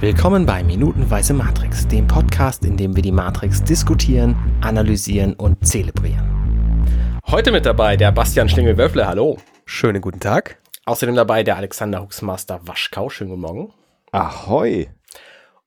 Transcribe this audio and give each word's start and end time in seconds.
Willkommen 0.00 0.46
bei 0.46 0.64
Minutenweise 0.64 1.34
Matrix, 1.34 1.86
dem 1.86 2.06
Podcast, 2.06 2.64
in 2.64 2.78
dem 2.78 2.96
wir 2.96 3.02
die 3.02 3.12
Matrix 3.12 3.62
diskutieren, 3.62 4.34
analysieren 4.62 5.34
und 5.34 5.66
zelebrieren. 5.66 7.20
Heute 7.26 7.52
mit 7.52 7.66
dabei 7.66 7.98
der 7.98 8.10
Bastian 8.10 8.48
Schlingel-Wöffle, 8.48 9.06
hallo. 9.06 9.36
Schönen 9.66 10.00
guten 10.00 10.18
Tag. 10.18 10.56
Außerdem 10.86 11.16
dabei 11.16 11.42
der 11.42 11.58
Alexander 11.58 12.00
Huxmaster 12.00 12.66
Waschkau, 12.66 13.10
schönen 13.10 13.28
guten 13.28 13.42
Morgen. 13.42 13.74
Ahoi. 14.10 14.88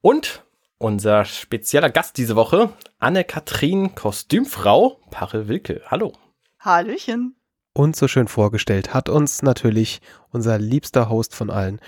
Und 0.02 0.43
unser 0.79 1.25
spezieller 1.25 1.91
Gast 1.91 2.18
diese 2.18 2.36
Woche, 2.36 2.70
Anne-Kathrin 2.97 3.93
Kostümfrau, 3.93 5.00
Pachel 5.11 5.47
Wilke, 5.47 5.84
hallo. 5.86 6.11
Hallöchen. 6.59 7.36
Und 7.75 7.95
so 7.95 8.07
schön 8.07 8.27
vorgestellt 8.27 8.95
hat 8.95 9.09
uns 9.09 9.43
natürlich 9.43 10.02
unser 10.31 10.57
liebster 10.57 11.09
Host 11.09 11.36
von 11.36 11.52
allen, 11.52 11.79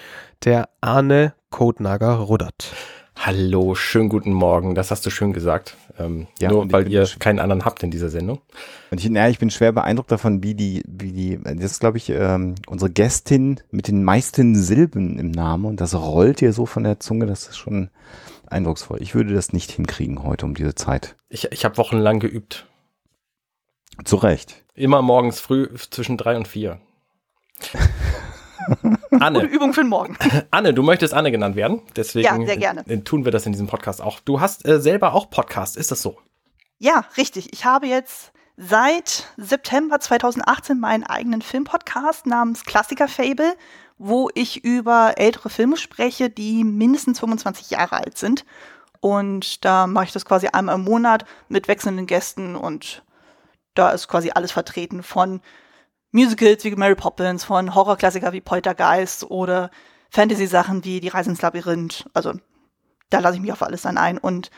der 0.44 0.70
Arne 0.82 1.34
Codenager 1.56 2.16
Ruddert. 2.16 2.74
Hallo, 3.16 3.76
schönen 3.76 4.10
guten 4.10 4.34
Morgen. 4.34 4.76
Das 4.76 4.92
hast 4.92 5.06
du 5.06 5.10
schön 5.10 5.32
gesagt. 5.32 5.78
Ähm, 5.98 6.28
ja, 6.38 6.50
nur 6.50 6.70
weil 6.70 6.92
ihr 6.92 7.08
keinen 7.18 7.40
anderen 7.40 7.64
habt 7.64 7.82
in 7.82 7.92
dieser 7.92 8.10
Sendung. 8.10 8.42
Und 8.92 8.98
ich, 8.98 9.10
ja, 9.10 9.30
ich 9.30 9.40
bin 9.40 9.50
schwer 9.50 9.72
beeindruckt 9.72 10.12
davon, 10.12 10.44
wie 10.44 10.54
die, 10.54 10.84
wie 10.86 11.14
die, 11.14 11.40
das 11.42 11.72
ist, 11.72 11.80
glaube 11.80 11.98
ich, 11.98 12.10
ähm, 12.10 12.56
unsere 12.68 12.92
Gästin 12.92 13.62
mit 13.72 13.88
den 13.88 14.04
meisten 14.04 14.58
Silben 14.58 15.18
im 15.18 15.32
Namen 15.32 15.64
und 15.64 15.80
das 15.80 15.96
rollt 15.96 16.42
ihr 16.42 16.52
so 16.52 16.66
von 16.66 16.84
der 16.84 17.00
Zunge, 17.00 17.26
das 17.26 17.48
ist 17.48 17.56
schon 17.56 17.90
eindrucksvoll. 18.48 19.02
Ich 19.02 19.16
würde 19.16 19.34
das 19.34 19.54
nicht 19.54 19.72
hinkriegen 19.72 20.24
heute 20.24 20.46
um 20.46 20.56
diese 20.56 20.76
Zeit. 20.76 21.16
Ich, 21.30 21.54
ich 21.54 21.64
habe 21.64 21.78
wochenlang 21.78 22.20
geübt. 22.20 22.68
Zu 24.04 24.18
Recht. 24.18 24.66
Immer 24.74 25.02
morgens 25.02 25.40
früh 25.40 25.70
zwischen 25.90 26.18
drei 26.18 26.36
und 26.36 26.50
vier. 26.50 26.82
Anne. 29.20 29.42
Gute 29.42 29.54
Übung 29.54 29.74
für 29.74 29.82
den 29.82 29.90
Morgen. 29.90 30.18
Anne, 30.52 30.74
du 30.74 30.84
möchtest 30.84 31.14
Anne 31.14 31.32
genannt 31.32 31.56
werden. 31.56 31.82
Deswegen 31.96 32.26
ja, 32.26 32.46
sehr 32.46 32.58
gerne. 32.58 33.04
tun 33.04 33.26
wir 33.26 33.32
das 33.32 33.46
in 33.46 33.52
diesem 33.52 33.68
Podcast 33.68 34.02
auch. 34.02 34.20
Du 34.20 34.40
hast 34.40 34.68
äh, 34.68 34.80
selber 34.80 35.14
auch 35.14 35.30
Podcast, 35.30 35.78
ist 35.78 35.92
das 35.92 36.02
so? 36.02 36.18
Ja, 36.80 37.06
richtig. 37.18 37.54
Ich 37.54 37.66
habe 37.66 37.88
jetzt 37.88 38.32
seit 38.58 39.28
September 39.38 40.00
2018 40.00 40.80
meinen 40.80 41.04
eigenen 41.04 41.42
Filmpodcast 41.42 42.26
namens 42.26 42.64
Klassiker 42.64 43.08
Fable, 43.08 43.56
wo 43.98 44.30
ich 44.34 44.64
über 44.64 45.14
ältere 45.18 45.50
Filme 45.50 45.78
spreche, 45.78 46.30
die 46.30 46.64
mindestens 46.64 47.20
25 47.20 47.70
Jahre 47.72 47.98
alt 47.98 48.18
sind. 48.18 48.46
Und 49.00 49.64
da 49.64 49.88
mache 49.88 50.06
ich 50.06 50.12
das 50.12 50.26
quasi 50.26 50.48
einmal 50.48 50.76
im 50.76 50.84
Monat 50.84 51.26
mit 51.48 51.68
wechselnden 51.68 52.08
Gästen 52.08 52.56
und 52.56 53.04
da 53.76 53.92
ist 53.92 54.08
quasi 54.08 54.32
alles 54.34 54.52
vertreten 54.52 55.04
von 55.04 55.42
Musicals 56.16 56.64
wie 56.64 56.74
Mary 56.76 56.96
Poppins, 56.96 57.44
von 57.44 57.76
Horrorklassiker 57.76 58.32
wie 58.32 58.40
Poltergeist 58.40 59.30
oder 59.30 59.70
Fantasy-Sachen 60.12 60.86
wie 60.86 61.02
Die 61.02 61.10
Reise 61.10 61.30
ins 61.30 61.42
Labyrinth. 61.42 62.06
Also 62.14 62.34
da 63.10 63.20
lasse 63.20 63.36
ich 63.36 63.42
mich 63.42 63.52
auf 63.52 63.62
alles 63.62 63.82
dann 63.82 63.98
ein. 63.98 64.18
Und 64.18 64.50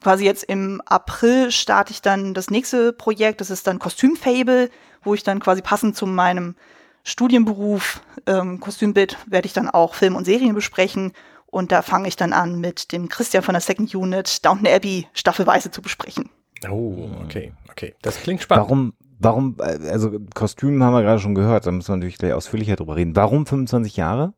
quasi 0.00 0.24
jetzt 0.24 0.44
im 0.44 0.80
April 0.86 1.50
starte 1.50 1.92
ich 1.92 2.00
dann 2.00 2.32
das 2.32 2.48
nächste 2.48 2.92
Projekt. 2.92 3.40
Das 3.40 3.50
ist 3.50 3.66
dann 3.66 3.80
Kostümfable, 3.80 4.70
wo 5.02 5.12
ich 5.14 5.24
dann 5.24 5.40
quasi 5.40 5.62
passend 5.62 5.96
zu 5.96 6.06
meinem 6.06 6.54
Studienberuf 7.02 8.02
ähm, 8.26 8.60
Kostümbild 8.60 9.18
werde 9.26 9.46
ich 9.46 9.52
dann 9.52 9.68
auch 9.68 9.94
Film 9.94 10.14
und 10.14 10.26
Serien 10.26 10.54
besprechen. 10.54 11.12
Und 11.46 11.72
da 11.72 11.82
fange 11.82 12.06
ich 12.06 12.14
dann 12.14 12.32
an, 12.32 12.60
mit 12.60 12.92
dem 12.92 13.08
Christian 13.08 13.42
von 13.42 13.54
der 13.54 13.60
Second 13.62 13.92
Unit 13.96 14.44
Downton 14.46 14.68
Abbey 14.68 15.08
staffelweise 15.12 15.72
zu 15.72 15.82
besprechen. 15.82 16.30
Oh, 16.68 17.10
okay, 17.24 17.52
okay. 17.68 17.96
Das 18.00 18.20
klingt 18.20 18.42
spannend. 18.42 18.66
Warum, 18.66 18.92
warum, 19.20 19.56
äh, 19.60 19.88
also 19.88 20.10
Kostüm 20.34 20.82
haben 20.82 20.92
wir 20.92 21.02
gerade 21.02 21.20
schon 21.20 21.34
gehört, 21.34 21.66
da 21.66 21.70
müssen 21.70 21.88
wir 21.88 21.96
natürlich 21.96 22.18
gleich 22.18 22.32
ausführlicher 22.32 22.76
drüber 22.76 22.96
reden. 22.96 23.14
Warum 23.14 23.46
25 23.46 23.96
Jahre? 23.96 24.34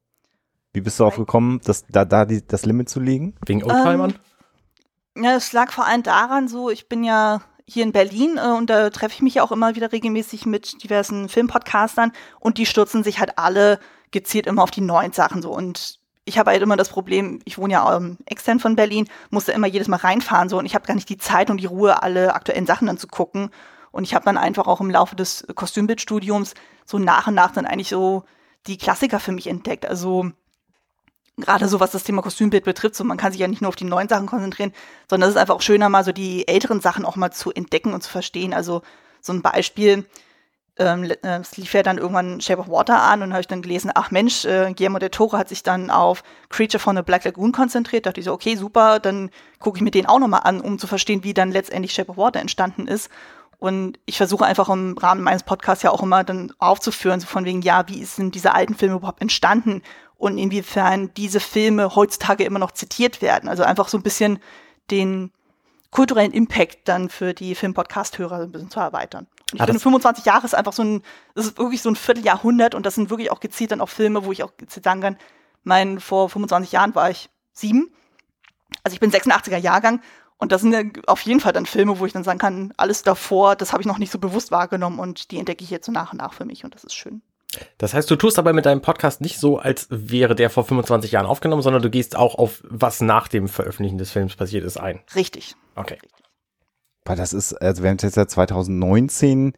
Wie 0.75 0.81
bist 0.81 0.99
du 0.99 1.05
darauf 1.05 1.17
gekommen, 1.17 1.61
das, 1.65 1.87
da, 1.87 2.05
da 2.05 2.25
die, 2.25 2.47
das 2.47 2.67
Limit 2.67 2.89
zu 2.89 3.01
legen? 3.01 3.35
Wegen 3.47 3.63
Oldtimern? 3.63 4.15
Ähm, 5.17 5.25
ja, 5.25 5.37
es 5.37 5.53
lag 5.53 5.71
vor 5.71 5.87
allem 5.87 6.03
daran, 6.03 6.49
so, 6.49 6.71
ich 6.71 6.89
bin 6.89 7.05
ja 7.05 7.43
hier 7.67 7.85
in 7.85 7.93
Berlin 7.93 8.39
äh, 8.39 8.57
und 8.57 8.71
da 8.71 8.91
treffe 8.91 9.15
ich 9.15 9.23
mich 9.23 9.35
ja 9.35 9.43
auch 9.43 9.53
immer 9.53 9.75
wieder 9.77 9.93
regelmäßig 9.93 10.47
mit 10.47 10.83
diversen 10.83 11.29
Filmpodcastern 11.29 12.13
und 12.41 12.59
die 12.59 12.67
stürzen 12.67 13.05
sich 13.05 13.21
halt 13.21 13.39
alle 13.39 13.79
gezielt 14.11 14.47
immer 14.47 14.63
auf 14.63 14.71
die 14.71 14.81
neuen 14.81 15.13
Sachen 15.13 15.43
so 15.43 15.55
und 15.55 16.01
ich 16.25 16.39
habe 16.39 16.51
halt 16.51 16.63
immer 16.63 16.77
das 16.77 16.89
Problem, 16.89 17.41
ich 17.45 17.59
wohne 17.59 17.73
ja 17.73 17.97
ähm, 17.97 18.19
extern 18.27 18.61
von 18.61 18.77
Berlin, 18.77 19.09
musste 19.31 19.53
immer 19.53 19.67
jedes 19.67 19.89
Mal 19.89 19.97
reinfahren 19.97 20.49
so 20.49 20.59
und 20.59 20.67
ich 20.67 20.75
habe 20.75 20.87
gar 20.87 20.95
nicht 20.95 21.09
die 21.09 21.19
Zeit 21.19 21.51
und 21.51 21.59
die 21.59 21.67
Ruhe, 21.67 22.03
alle 22.03 22.35
aktuellen 22.35 22.67
Sachen 22.67 22.87
dann 22.87 22.99
zu 22.99 23.09
gucken. 23.09 23.51
Und 23.93 24.05
ich 24.05 24.15
habe 24.15 24.25
dann 24.25 24.39
einfach 24.39 24.67
auch 24.67 24.81
im 24.81 24.91
Laufe 24.91 25.15
des 25.15 25.47
Kostümbildstudiums 25.55 26.55
so 26.85 26.99
nach 26.99 27.29
und 27.29 27.35
nach 27.35 27.53
dann 27.53 27.67
eigentlich 27.67 27.91
so 27.91 28.25
die 28.67 28.79
Klassiker 28.79 29.21
für 29.21 29.33
mich 29.33 29.47
entdeckt. 29.47 29.87
Also 29.87 30.31
gerade 31.37 31.69
so 31.69 31.81
was 31.81 31.93
das 31.93 32.05
Thema 32.05 32.23
Kostümbild 32.23 32.65
betrifft, 32.65 32.95
so 32.95 33.05
man 33.05 33.17
kann 33.17 33.33
sich 33.33 33.41
ja 33.41 33.49
nicht 33.49 33.63
nur 33.63 33.69
auf 33.69 33.77
die 33.77 33.85
neuen 33.85 34.09
Sachen 34.09 34.27
konzentrieren, 34.27 34.73
sondern 35.09 35.29
es 35.29 35.37
ist 35.37 35.41
einfach 35.41 35.55
auch 35.55 35.63
schöner, 35.63 35.89
mal 35.89 36.05
so 36.05 36.13
die 36.13 36.49
älteren 36.49 36.81
Sachen 36.81 37.05
auch 37.05 37.17
mal 37.17 37.31
zu 37.31 37.53
entdecken 37.53 37.93
und 37.93 38.03
zu 38.03 38.11
verstehen. 38.11 38.53
Also 38.55 38.83
so 39.21 39.33
ein 39.33 39.43
Beispiel, 39.43 40.05
ähm, 40.79 41.05
äh, 41.05 41.39
es 41.41 41.57
lief 41.57 41.75
ja 41.75 41.83
dann 41.83 41.99
irgendwann 41.99 42.41
Shape 42.41 42.61
of 42.61 42.69
Water 42.69 43.03
an 43.03 43.23
und 43.23 43.33
habe 43.33 43.43
ich 43.43 43.47
dann 43.47 43.63
gelesen, 43.63 43.91
ach 43.95 44.11
Mensch, 44.11 44.45
äh, 44.45 44.73
Guillermo 44.75 44.99
del 44.99 45.11
Toro 45.11 45.37
hat 45.37 45.49
sich 45.49 45.63
dann 45.63 45.91
auf 45.91 46.23
Creature 46.49 46.81
von 46.81 46.97
the 46.97 47.03
Black 47.03 47.25
Lagoon 47.25 47.53
konzentriert. 47.53 48.07
Da 48.07 48.11
dachte 48.11 48.21
ich 48.21 48.27
so, 48.27 48.33
okay, 48.33 48.57
super, 48.57 48.99
dann 48.99 49.31
gucke 49.59 49.79
ich 49.79 49.83
mir 49.83 49.91
den 49.91 50.07
auch 50.07 50.19
nochmal 50.19 50.43
an, 50.45 50.61
um 50.61 50.79
zu 50.79 50.87
verstehen, 50.87 51.25
wie 51.25 51.35
dann 51.35 51.51
letztendlich 51.53 51.93
Shape 51.93 52.11
of 52.11 52.17
Water 52.17 52.41
entstanden 52.41 52.87
ist. 52.89 53.11
Und 53.63 54.01
ich 54.07 54.17
versuche 54.17 54.45
einfach 54.45 54.69
im 54.71 54.99
Rahmen 54.99 55.23
meines 55.23 55.45
Podcasts 55.45 55.85
ja 55.85 55.93
auch 55.93 56.03
immer 56.03 56.25
dann 56.25 56.53
aufzuführen, 56.59 57.21
so 57.21 57.29
von 57.29 57.45
wegen, 57.45 57.63
ja, 57.63 57.87
wie 57.87 58.05
sind 58.05 58.35
diese 58.35 58.57
alten 58.57 58.75
Filme 58.75 58.97
überhaupt 58.97 59.23
entstanden 59.23 59.83
und 60.17 60.37
inwiefern 60.37 61.15
diese 61.17 61.39
Filme 61.39 61.95
heutzutage 61.95 62.43
immer 62.43 62.59
noch 62.59 62.73
zitiert 62.73 63.23
werden. 63.23 63.49
Also 63.49 63.63
einfach 63.63 63.87
so 63.87 63.97
ein 63.97 64.03
bisschen 64.03 64.41
den 64.91 65.31
kulturellen 65.93 66.33
Impact 66.33 66.89
dann 66.89 67.09
für 67.09 67.35
die 67.35 67.55
Filmpodcast-Hörer 67.55 68.41
ein 68.41 68.51
bisschen 68.51 68.69
zu 68.69 68.81
erweitern. 68.81 69.29
Und 69.53 69.59
ich 69.59 69.61
ah, 69.61 69.67
finde, 69.67 69.79
25 69.79 70.25
Jahre 70.25 70.45
ist 70.45 70.57
einfach 70.57 70.73
so 70.73 70.83
ein, 70.83 71.03
das 71.37 71.47
ist 71.47 71.57
wirklich 71.57 71.83
so 71.83 71.89
ein 71.89 71.95
Vierteljahrhundert 71.95 72.75
und 72.75 72.85
das 72.85 72.97
sind 72.97 73.11
wirklich 73.11 73.31
auch 73.31 73.39
gezielt 73.39 73.71
dann 73.71 73.81
auch 73.81 73.89
Filme, 73.89 74.25
wo 74.25 74.33
ich 74.33 74.43
auch 74.43 74.57
gezielt 74.57 74.85
sagen 74.85 75.03
kann, 75.03 75.17
mein, 75.63 76.01
vor 76.01 76.29
25 76.29 76.73
Jahren 76.73 76.97
war 76.97 77.11
ich 77.11 77.31
sieben. 77.53 77.95
Also 78.83 78.95
ich 78.95 79.01
bin 79.01 79.13
86er 79.13 79.59
Jahrgang 79.59 80.01
und 80.43 80.51
das 80.51 80.61
sind 80.61 80.73
ja 80.73 80.83
auf 81.07 81.21
jeden 81.21 81.39
Fall 81.39 81.53
dann 81.53 81.67
Filme, 81.67 82.01
wo 82.01 82.05
ich 82.05 82.13
dann 82.13 82.25
sagen 82.25 82.41
kann, 82.41 82.75
alles 82.77 83.05
davor, 83.05 83.55
das 83.55 83.73
habe 83.73 83.81
ich 83.81 83.87
noch 83.87 83.99
nicht 83.99 84.11
so 84.11 84.19
bewusst 84.19 84.51
wahrgenommen 84.51 84.99
und 84.99 85.31
die 85.31 85.39
entdecke 85.39 85.63
ich 85.63 85.71
jetzt 85.71 85.87
so 85.87 85.93
nach 85.93 86.11
und 86.11 86.19
nach 86.19 86.33
für 86.33 86.45
mich 86.45 86.65
und 86.65 86.75
das 86.75 86.83
ist 86.83 86.95
schön. 86.95 87.23
Das 87.79 87.95
heißt, 87.95 88.11
du 88.11 88.17
tust 88.17 88.41
aber 88.41 88.53
mit 88.53 88.67
deinem 88.67 88.81
Podcast 88.81 89.21
nicht 89.21 89.39
so, 89.39 89.59
als 89.59 89.87
wäre 89.89 90.35
der 90.35 90.51
vor 90.51 90.65
25 90.65 91.13
Jahren 91.13 91.27
aufgenommen, 91.27 91.63
sondern 91.63 91.81
du 91.81 91.91
gehst 91.91 92.17
auch 92.17 92.35
auf, 92.35 92.61
was 92.69 93.01
nach 93.01 93.29
dem 93.29 93.47
Veröffentlichen 93.47 93.99
des 93.99 94.11
Films 94.11 94.35
passiert 94.35 94.65
ist, 94.65 94.79
ein. 94.79 94.99
Richtig. 95.15 95.55
Okay. 95.77 95.99
Weil 97.05 97.17
das 97.17 97.35
ist, 97.35 97.55
also 97.55 97.85
wir 97.85 97.91
haben 97.91 97.99
jetzt 98.03 98.17
ja 98.17 98.27
2019, 98.27 99.53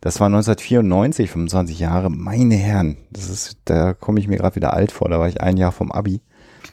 das 0.00 0.18
war 0.18 0.26
1994, 0.26 1.30
25 1.30 1.78
Jahre, 1.78 2.10
meine 2.10 2.56
Herren, 2.56 2.96
das 3.12 3.28
ist, 3.28 3.58
da 3.66 3.94
komme 3.94 4.18
ich 4.18 4.26
mir 4.26 4.38
gerade 4.38 4.56
wieder 4.56 4.74
alt 4.74 4.90
vor, 4.90 5.08
da 5.08 5.20
war 5.20 5.28
ich 5.28 5.40
ein 5.40 5.56
Jahr 5.58 5.70
vom 5.70 5.92
Abi. 5.92 6.22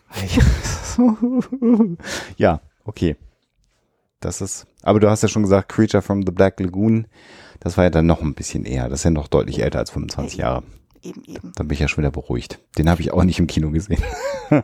ja, 2.38 2.60
okay. 2.86 3.18
Das 4.22 4.40
ist, 4.40 4.68
aber 4.84 5.00
du 5.00 5.10
hast 5.10 5.24
ja 5.24 5.28
schon 5.28 5.44
gesagt, 5.44 5.70
Creature 5.70 6.02
from 6.02 6.24
the 6.26 6.32
Black 6.32 6.60
Lagoon, 6.60 7.08
das 7.60 7.76
war 7.76 7.84
ja 7.84 7.90
dann 7.90 8.06
noch 8.06 8.22
ein 8.22 8.34
bisschen 8.34 8.66
eher, 8.66 8.88
das 8.88 9.02
ist 9.02 9.04
ja 9.04 9.12
noch 9.12 9.28
deutlich 9.28 9.62
älter 9.62 9.80
als 9.80 9.90
25 9.92 10.38
Jahre. 10.38 10.64
Eben, 11.04 11.24
eben. 11.26 11.52
Dann 11.56 11.68
bin 11.68 11.74
ich 11.74 11.80
ja 11.80 11.88
schon 11.88 12.04
wieder 12.04 12.12
beruhigt. 12.12 12.60
Den 12.78 12.90
habe 12.90 13.02
ich 13.02 13.12
auch 13.12 13.24
nicht 13.24 13.40
im 13.40 13.48
Kino 13.48 13.72
gesehen. 13.72 14.04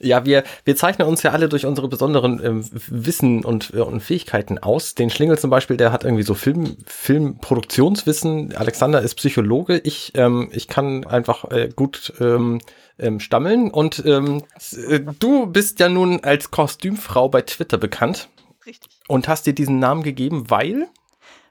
Ja, 0.00 0.24
wir, 0.26 0.44
wir 0.64 0.76
zeichnen 0.76 1.08
uns 1.08 1.22
ja 1.22 1.30
alle 1.30 1.48
durch 1.48 1.64
unsere 1.64 1.88
besonderen 1.88 2.40
ähm, 2.44 2.64
Wissen 2.88 3.44
und, 3.44 3.72
äh, 3.74 3.80
und 3.80 4.00
Fähigkeiten 4.00 4.58
aus. 4.58 4.94
Den 4.94 5.08
Schlingel 5.08 5.38
zum 5.38 5.50
Beispiel, 5.50 5.76
der 5.76 5.92
hat 5.92 6.04
irgendwie 6.04 6.24
so 6.24 6.34
Film, 6.34 6.76
Filmproduktionswissen. 6.86 8.54
Alexander 8.54 9.00
ist 9.00 9.14
Psychologe. 9.14 9.78
Ich, 9.78 10.12
ähm, 10.14 10.50
ich 10.52 10.68
kann 10.68 11.06
einfach 11.06 11.50
äh, 11.50 11.70
gut 11.74 12.12
ähm, 12.20 12.60
ähm, 12.98 13.20
stammeln. 13.20 13.70
Und 13.70 14.04
ähm, 14.06 14.42
äh, 14.88 15.00
du 15.00 15.46
bist 15.46 15.80
ja 15.80 15.88
nun 15.88 16.22
als 16.24 16.50
Kostümfrau 16.50 17.28
bei 17.28 17.42
Twitter 17.42 17.78
bekannt. 17.78 18.28
Richtig. 18.66 19.00
Und 19.08 19.28
hast 19.28 19.46
dir 19.46 19.54
diesen 19.54 19.78
Namen 19.78 20.02
gegeben, 20.02 20.50
weil? 20.50 20.88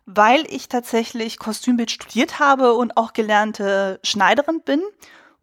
Weil 0.06 0.44
ich 0.50 0.68
tatsächlich 0.68 1.38
Kostümbild 1.38 1.92
studiert 1.92 2.40
habe 2.40 2.74
und 2.74 2.98
auch 2.98 3.14
gelernte 3.14 4.00
Schneiderin 4.04 4.62
bin 4.66 4.82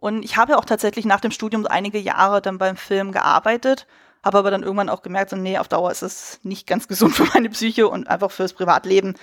und 0.00 0.23
ich 0.23 0.38
habe 0.38 0.52
ja 0.52 0.58
auch 0.58 0.64
tatsächlich 0.64 1.05
nach 1.05 1.20
dem 1.20 1.31
Studium 1.31 1.67
einige 1.67 1.99
Jahre 1.99 2.41
dann 2.41 2.56
beim 2.56 2.76
Film 2.76 3.12
gearbeitet, 3.12 3.87
habe 4.25 4.38
aber 4.38 4.50
dann 4.50 4.62
irgendwann 4.62 4.88
auch 4.88 5.02
gemerkt, 5.02 5.31
so, 5.31 5.37
nee, 5.37 5.58
auf 5.58 5.69
Dauer 5.69 5.91
ist 5.91 6.02
es 6.02 6.41
nicht 6.43 6.67
ganz 6.67 6.88
gesund 6.88 7.14
für 7.14 7.26
meine 7.35 7.50
Psyche 7.50 7.87
und 7.87 8.08
einfach 8.08 8.31
fürs 8.31 8.55
Privatleben. 8.55 9.14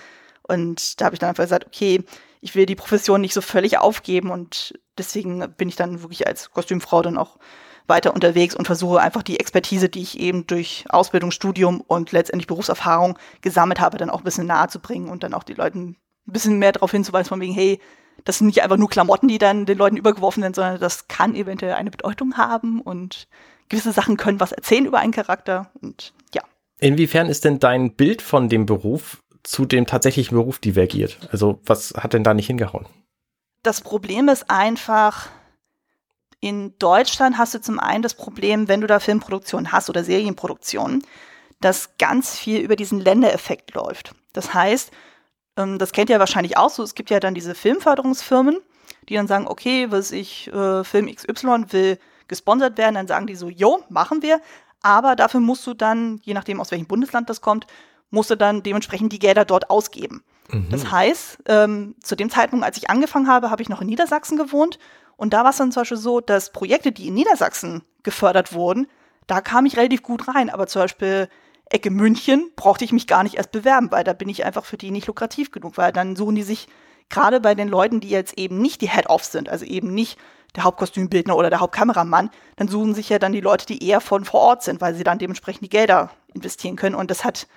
Und 0.44 1.02
da 1.02 1.06
habe 1.06 1.16
ich 1.16 1.20
dann 1.20 1.30
einfach 1.30 1.44
gesagt, 1.44 1.66
okay, 1.66 2.04
ich 2.42 2.54
will 2.54 2.68
die 2.68 2.76
Profession 2.76 3.22
nicht 3.22 3.34
so 3.34 3.42
völlig 3.42 3.80
aufgeben 3.80 4.30
und 4.30 4.80
deswegen 4.98 5.46
bin 5.58 5.70
ich 5.70 5.76
dann 5.76 6.02
wirklich 6.02 6.28
als 6.28 6.52
Kostümfrau 6.52 7.02
dann 7.02 7.18
auch 7.18 7.38
weiter 7.88 8.14
unterwegs 8.14 8.56
und 8.56 8.66
versuche 8.66 9.00
einfach 9.00 9.24
die 9.24 9.40
Expertise, 9.40 9.90
die 9.90 10.02
ich 10.02 10.20
eben 10.20 10.46
durch 10.46 10.86
Ausbildung, 10.90 11.32
Studium 11.32 11.82
und 11.82 12.12
letztendlich 12.12 12.48
Berufserfahrung 12.48 13.18
gesammelt 13.42 13.80
habe, 13.80 13.98
dann 13.98 14.10
auch 14.10 14.20
ein 14.20 14.24
bisschen 14.24 14.48
nahe 14.48 14.68
zu 14.68 14.80
bringen 14.80 15.10
und 15.10 15.24
dann 15.24 15.34
auch 15.34 15.44
die 15.44 15.54
Leuten 15.54 15.96
ein 16.28 16.34
bisschen 16.34 16.60
mehr 16.60 16.74
darauf 16.74 16.92
hinzuweisen, 16.92 17.30
von 17.30 17.40
wegen, 17.40 17.54
hey, 17.54 17.80
das 18.26 18.40
sind 18.40 18.48
nicht 18.48 18.62
einfach 18.62 18.78
nur 18.78 18.90
Klamotten, 18.90 19.28
die 19.28 19.38
dann 19.38 19.66
den 19.66 19.78
Leuten 19.78 19.98
übergeworfen 19.98 20.44
sind, 20.44 20.56
sondern 20.56 20.80
das 20.80 21.08
kann 21.08 21.36
eventuell 21.36 21.74
eine 21.74 21.92
Bedeutung 21.92 22.36
haben 22.36 22.82
und 22.82 23.28
gewisse 23.70 23.92
Sachen 23.92 24.18
können 24.18 24.40
was 24.40 24.52
erzählen 24.52 24.86
über 24.86 25.00
einen 25.00 25.14
Charakter 25.14 25.72
und 25.82 26.14
ja. 26.34 26.42
Inwiefern 26.80 27.28
ist 27.28 27.46
denn 27.46 27.60
dein 27.60 27.94
Bild 27.96 28.22
von 28.22 28.50
dem 28.50 28.66
Beruf 28.66 29.24
zu 29.44 29.66
dem 29.66 29.86
tatsächlichen 29.86 30.36
Beruf 30.38 30.60
divergiert? 30.60 31.18
Also 31.32 31.60
was 31.66 31.94
hat 31.96 32.14
denn 32.14 32.24
da 32.24 32.34
nicht 32.34 32.48
hingehauen? 32.48 32.86
Das 33.68 33.82
Problem 33.82 34.30
ist 34.30 34.50
einfach, 34.50 35.28
in 36.40 36.80
Deutschland 36.80 37.38
hast 37.38 37.54
du 37.54 37.60
zum 37.60 37.82
einen 37.82 38.02
das 38.02 38.14
Problem, 38.14 38.70
wenn 38.70 38.80
du 38.80 38.88
da 38.88 39.02
Filmproduktion 39.02 39.74
hast 39.74 39.90
oder 39.90 40.06
Serienproduktion, 40.06 41.04
dass 41.60 41.98
ganz 41.98 42.38
viel 42.38 42.62
über 42.62 42.78
diesen 42.78 43.02
Ländereffekt 43.02 43.74
läuft. 43.74 44.16
Das 44.32 44.54
heißt, 44.54 44.92
ähm, 45.58 45.80
das 45.80 45.92
kennt 45.92 46.10
ihr 46.10 46.18
wahrscheinlich 46.18 46.56
auch 46.56 46.70
so, 46.70 46.82
es 46.82 46.96
gibt 46.96 47.10
ja 47.10 47.20
dann 47.20 47.34
diese 47.34 47.56
Filmförderungsfirmen, 47.56 48.58
die 49.10 49.16
dann 49.16 49.28
sagen, 49.28 49.48
okay, 49.50 49.92
was 49.92 50.14
ich, 50.14 50.48
äh, 50.48 50.86
Film 50.86 51.14
XY 51.14 51.66
will 51.72 52.00
gesponsert 52.30 52.78
werden, 52.78 52.96
dann 52.96 53.08
sagen 53.08 53.28
die 53.28 53.36
so, 53.36 53.50
jo, 53.50 53.84
machen 53.90 54.22
wir, 54.22 54.40
aber 54.82 55.18
dafür 55.18 55.42
musst 55.42 55.68
du 55.68 55.74
dann, 55.74 56.22
je 56.24 56.34
nachdem 56.34 56.62
aus 56.62 56.72
welchem 56.72 56.88
Bundesland 56.88 57.30
das 57.30 57.42
kommt, 57.42 57.68
musst 58.12 58.30
du 58.30 58.38
dann 58.38 58.64
dementsprechend 58.64 59.12
die 59.12 59.20
Gelder 59.20 59.44
dort 59.44 59.70
ausgeben. 59.70 60.24
Mhm. 60.50 60.70
Das 60.70 60.92
heißt, 60.92 61.40
ähm, 61.48 61.96
zu 62.02 62.16
dem 62.16 62.30
Zeitpunkt, 62.30 62.66
als 62.66 62.78
ich 62.78 62.90
angefangen 62.90 63.28
habe, 63.28 63.50
habe 63.50 63.62
ich 63.62 63.70
noch 63.70 63.82
in 63.82 63.88
Niedersachsen 63.88 64.38
gewohnt 64.38 64.80
und 65.16 65.34
da 65.34 65.44
war 65.44 65.52
es 65.52 65.58
dann 65.58 65.72
zum 65.72 65.82
Beispiel 65.82 65.98
so, 65.98 66.22
dass 66.22 66.52
Projekte, 66.52 66.92
die 66.92 67.08
in 67.08 67.14
Niedersachsen 67.14 67.84
gefördert 68.04 68.54
wurden, 68.54 68.88
da 69.26 69.42
kam 69.42 69.66
ich 69.66 69.78
relativ 69.78 70.04
gut 70.04 70.28
rein, 70.28 70.50
aber 70.50 70.68
zum 70.68 70.84
Beispiel 70.84 71.28
Ecke 71.70 71.90
München 71.90 72.52
brauchte 72.56 72.86
ich 72.86 72.94
mich 72.94 73.08
gar 73.08 73.24
nicht 73.24 73.36
erst 73.36 73.52
bewerben, 73.52 73.92
weil 73.92 74.04
da 74.04 74.14
bin 74.14 74.30
ich 74.30 74.46
einfach 74.46 74.64
für 74.64 74.78
die 74.78 74.92
nicht 74.92 75.08
lukrativ 75.08 75.52
genug, 75.52 75.78
weil 75.78 75.92
dann 75.92 76.16
suchen 76.16 76.36
die 76.36 76.44
sich 76.44 76.68
gerade 77.10 77.40
bei 77.40 77.56
den 77.56 77.68
Leuten, 77.68 78.00
die 78.00 78.10
jetzt 78.10 78.38
eben 78.38 78.62
nicht 78.62 78.82
die 78.82 78.90
Head-Offs 78.90 79.32
sind, 79.32 79.50
also 79.50 79.66
eben 79.66 79.94
nicht 79.94 80.18
der 80.56 80.64
Hauptkostümbildner 80.64 81.36
oder 81.36 81.50
der 81.50 81.60
Hauptkameramann, 81.60 82.30
dann 82.56 82.68
suchen 82.68 82.96
sich 82.96 83.10
ja 83.10 83.20
dann 83.20 83.34
die 83.34 83.42
Leute, 83.42 83.66
die 83.66 83.86
eher 83.86 84.02
von 84.02 84.26
vor 84.26 84.42
Ort 84.42 84.64
sind, 84.64 84.82
weil 84.82 84.96
sie 84.96 85.04
dann 85.04 85.20
dementsprechend 85.20 85.64
die 85.64 85.70
Gelder 85.70 86.10
investieren 86.34 86.76
können. 86.78 86.96
Und 86.96 87.12
das 87.12 87.26
hat 87.26 87.48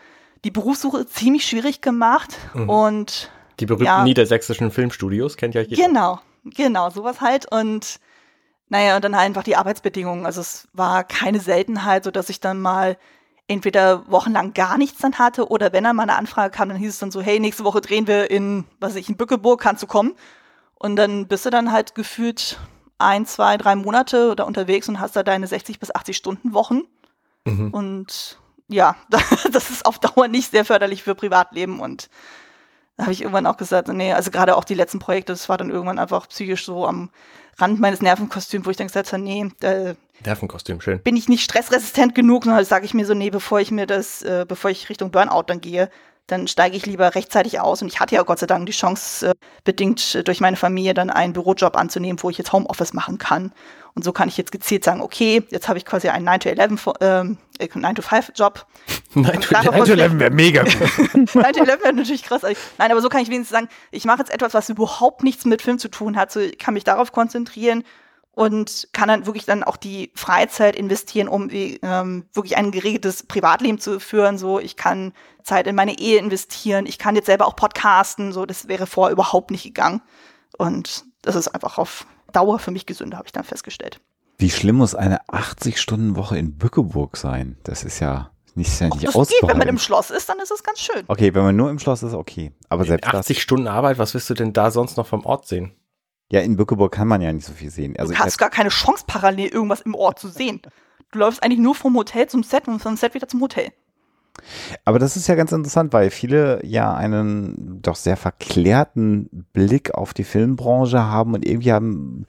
die 0.44 0.50
Berufssuche 0.50 1.06
ziemlich 1.06 1.46
schwierig 1.46 1.80
gemacht. 1.80 2.36
Mhm. 2.54 2.68
Und 2.68 3.30
die 3.58 3.66
berühmten 3.66 3.84
ja, 3.84 4.04
niedersächsischen 4.04 4.70
Filmstudios 4.70 5.36
kennt 5.36 5.54
ja 5.54 5.62
jeder. 5.62 5.86
Genau, 5.86 6.20
genau, 6.44 6.90
sowas 6.90 7.20
halt. 7.20 7.50
Und 7.50 8.00
naja, 8.68 8.96
und 8.96 9.04
dann 9.04 9.16
halt 9.16 9.26
einfach 9.26 9.42
die 9.42 9.56
Arbeitsbedingungen. 9.56 10.24
Also 10.24 10.40
es 10.40 10.68
war 10.72 11.04
keine 11.04 11.40
Seltenheit, 11.40 12.04
so 12.04 12.10
dass 12.10 12.30
ich 12.30 12.40
dann 12.40 12.60
mal 12.60 12.96
entweder 13.48 14.08
wochenlang 14.08 14.54
gar 14.54 14.78
nichts 14.78 15.00
dann 15.00 15.18
hatte 15.18 15.48
oder 15.48 15.72
wenn 15.72 15.82
dann 15.82 15.96
mal 15.96 16.04
eine 16.04 16.16
Anfrage 16.16 16.56
kam, 16.56 16.68
dann 16.68 16.78
hieß 16.78 16.90
es 16.90 16.98
dann 17.00 17.10
so, 17.10 17.20
hey, 17.20 17.40
nächste 17.40 17.64
Woche 17.64 17.80
drehen 17.80 18.06
wir 18.06 18.30
in, 18.30 18.64
was 18.78 18.90
weiß 18.90 19.00
ich, 19.00 19.08
in 19.08 19.16
Bückeburg, 19.16 19.60
kannst 19.60 19.82
du 19.82 19.88
kommen? 19.88 20.14
Und 20.74 20.94
dann 20.96 21.26
bist 21.26 21.44
du 21.44 21.50
dann 21.50 21.72
halt 21.72 21.96
gefühlt 21.96 22.58
ein, 22.98 23.26
zwei, 23.26 23.56
drei 23.56 23.74
Monate 23.74 24.36
da 24.36 24.44
unterwegs 24.44 24.88
und 24.88 25.00
hast 25.00 25.16
da 25.16 25.24
deine 25.24 25.48
60 25.48 25.80
bis 25.80 25.92
80 25.92 26.16
Stunden 26.16 26.54
Wochen. 26.54 26.82
Mhm. 27.44 27.70
Und 27.72 28.39
ja, 28.70 28.96
das 29.52 29.70
ist 29.70 29.84
auf 29.84 29.98
Dauer 29.98 30.28
nicht 30.28 30.50
sehr 30.50 30.64
förderlich 30.64 31.02
für 31.02 31.14
Privatleben 31.14 31.80
und 31.80 32.08
da 32.96 33.04
habe 33.04 33.12
ich 33.12 33.22
irgendwann 33.22 33.46
auch 33.46 33.56
gesagt, 33.56 33.88
nee, 33.88 34.12
also 34.12 34.30
gerade 34.30 34.56
auch 34.56 34.64
die 34.64 34.74
letzten 34.74 34.98
Projekte, 34.98 35.32
das 35.32 35.48
war 35.48 35.56
dann 35.56 35.70
irgendwann 35.70 35.98
einfach 35.98 36.28
psychisch 36.28 36.66
so 36.66 36.86
am 36.86 37.10
Rand 37.56 37.80
meines 37.80 38.02
Nervenkostüms, 38.02 38.66
wo 38.66 38.70
ich 38.70 38.76
dann 38.76 38.88
gesagt 38.88 39.12
habe, 39.12 39.22
nee, 39.22 39.50
äh, 39.62 39.94
Nervenkostüm, 40.24 40.82
schön. 40.82 41.00
Bin 41.02 41.16
ich 41.16 41.28
nicht 41.28 41.42
stressresistent 41.42 42.14
genug, 42.14 42.44
sondern 42.44 42.62
sage 42.64 42.84
ich 42.84 42.92
mir 42.92 43.06
so, 43.06 43.14
nee, 43.14 43.30
bevor 43.30 43.60
ich 43.60 43.70
mir 43.70 43.86
das, 43.86 44.22
äh, 44.22 44.44
bevor 44.46 44.70
ich 44.70 44.90
Richtung 44.90 45.10
Burnout 45.10 45.44
dann 45.46 45.62
gehe, 45.62 45.90
dann 46.30 46.48
steige 46.48 46.76
ich 46.76 46.86
lieber 46.86 47.14
rechtzeitig 47.14 47.60
aus. 47.60 47.82
Und 47.82 47.88
ich 47.88 48.00
hatte 48.00 48.14
ja 48.14 48.22
Gott 48.22 48.38
sei 48.38 48.46
Dank 48.46 48.66
die 48.66 48.72
Chance, 48.72 49.30
äh, 49.30 49.34
bedingt 49.64 50.14
äh, 50.14 50.22
durch 50.22 50.40
meine 50.40 50.56
Familie 50.56 50.94
dann 50.94 51.10
einen 51.10 51.32
Bürojob 51.32 51.76
anzunehmen, 51.76 52.22
wo 52.22 52.30
ich 52.30 52.38
jetzt 52.38 52.52
Homeoffice 52.52 52.92
machen 52.92 53.18
kann. 53.18 53.52
Und 53.94 54.04
so 54.04 54.12
kann 54.12 54.28
ich 54.28 54.36
jetzt 54.36 54.52
gezielt 54.52 54.84
sagen, 54.84 55.00
okay, 55.00 55.42
jetzt 55.50 55.68
habe 55.68 55.78
ich 55.78 55.84
quasi 55.84 56.08
einen 56.08 56.28
9-to-11, 56.28 56.94
ähm, 57.00 57.38
9-to-5-Job. 57.58 58.66
9-to-11 59.14 60.18
wäre 60.20 60.30
mega 60.30 60.62
gut. 60.62 60.72
9-to-11 60.74 61.66
wäre 61.66 61.92
natürlich 61.92 62.22
krass. 62.22 62.42
Nein, 62.78 62.92
aber 62.92 63.00
so 63.00 63.08
kann 63.08 63.22
ich 63.22 63.28
wenigstens 63.28 63.50
sagen, 63.50 63.68
ich 63.90 64.04
mache 64.04 64.20
jetzt 64.20 64.32
etwas, 64.32 64.54
was 64.54 64.68
überhaupt 64.68 65.24
nichts 65.24 65.44
mit 65.44 65.60
Film 65.60 65.78
zu 65.78 65.88
tun 65.88 66.16
hat. 66.16 66.30
So, 66.30 66.40
ich 66.40 66.58
kann 66.58 66.74
mich 66.74 66.84
darauf 66.84 67.10
konzentrieren 67.10 67.82
und 68.32 68.88
kann 68.92 69.08
dann 69.08 69.26
wirklich 69.26 69.44
dann 69.44 69.62
auch 69.64 69.76
die 69.76 70.12
Freizeit 70.14 70.76
investieren, 70.76 71.28
um 71.28 71.48
ähm, 71.50 72.26
wirklich 72.32 72.56
ein 72.56 72.70
geregeltes 72.70 73.24
Privatleben 73.24 73.78
zu 73.78 74.00
führen. 74.00 74.38
So, 74.38 74.60
ich 74.60 74.76
kann 74.76 75.12
Zeit 75.42 75.66
in 75.66 75.74
meine 75.74 75.98
Ehe 75.98 76.18
investieren, 76.18 76.86
ich 76.86 76.98
kann 76.98 77.16
jetzt 77.16 77.26
selber 77.26 77.46
auch 77.46 77.56
podcasten. 77.56 78.32
So, 78.32 78.46
das 78.46 78.68
wäre 78.68 78.86
vorher 78.86 79.12
überhaupt 79.12 79.50
nicht 79.50 79.64
gegangen. 79.64 80.02
Und 80.56 81.04
das 81.22 81.36
ist 81.36 81.48
einfach 81.48 81.78
auf 81.78 82.06
Dauer 82.32 82.58
für 82.58 82.70
mich 82.70 82.86
gesünder, 82.86 83.18
habe 83.18 83.26
ich 83.26 83.32
dann 83.32 83.44
festgestellt. 83.44 84.00
Wie 84.38 84.50
schlimm 84.50 84.76
muss 84.76 84.94
eine 84.94 85.20
80-Stunden-Woche 85.26 86.38
in 86.38 86.56
Bückeburg 86.56 87.16
sein? 87.16 87.58
Das 87.64 87.84
ist 87.84 87.98
ja 87.98 88.30
nicht, 88.54 88.80
ja 88.80 88.88
nicht 88.88 89.04
das 89.04 89.28
geht. 89.28 89.42
Wenn 89.42 89.58
man 89.58 89.68
im 89.68 89.78
Schloss 89.78 90.10
ist, 90.10 90.28
dann 90.28 90.38
ist 90.38 90.50
es 90.50 90.62
ganz 90.62 90.80
schön. 90.80 91.04
Okay, 91.08 91.34
wenn 91.34 91.42
man 91.42 91.56
nur 91.56 91.70
im 91.70 91.78
Schloss 91.78 92.02
ist, 92.02 92.14
okay. 92.14 92.52
Aber 92.68 92.84
selbst 92.84 93.12
80 93.12 93.36
das, 93.36 93.42
Stunden 93.42 93.68
Arbeit, 93.68 93.98
was 93.98 94.14
wirst 94.14 94.30
du 94.30 94.34
denn 94.34 94.52
da 94.52 94.70
sonst 94.70 94.96
noch 94.96 95.06
vom 95.06 95.26
Ort 95.26 95.46
sehen? 95.46 95.72
Ja, 96.30 96.40
in 96.40 96.56
Bückeburg 96.56 96.92
kann 96.92 97.08
man 97.08 97.20
ja 97.20 97.32
nicht 97.32 97.46
so 97.46 97.52
viel 97.52 97.70
sehen. 97.70 97.96
Also 97.98 98.12
du 98.12 98.18
hast 98.18 98.38
gar 98.38 98.50
keine 98.50 98.68
Chance, 98.68 99.04
parallel 99.06 99.48
irgendwas 99.48 99.80
im 99.80 99.94
Ort 99.94 100.18
zu 100.18 100.28
sehen. 100.28 100.60
Du 101.10 101.18
läufst 101.18 101.42
eigentlich 101.42 101.58
nur 101.58 101.74
vom 101.74 101.96
Hotel 101.96 102.28
zum 102.28 102.44
Set 102.44 102.68
und 102.68 102.80
vom 102.80 102.96
Set 102.96 103.14
wieder 103.14 103.26
zum 103.26 103.40
Hotel. 103.40 103.72
Aber 104.84 104.98
das 104.98 105.16
ist 105.16 105.26
ja 105.26 105.34
ganz 105.34 105.50
interessant, 105.52 105.92
weil 105.92 106.10
viele 106.10 106.64
ja 106.64 106.94
einen 106.94 107.80
doch 107.82 107.96
sehr 107.96 108.16
verklärten 108.16 109.46
Blick 109.52 109.94
auf 109.94 110.14
die 110.14 110.24
Filmbranche 110.24 111.02
haben 111.02 111.34
und 111.34 111.44
irgendwie 111.44 111.72
haben, 111.72 112.26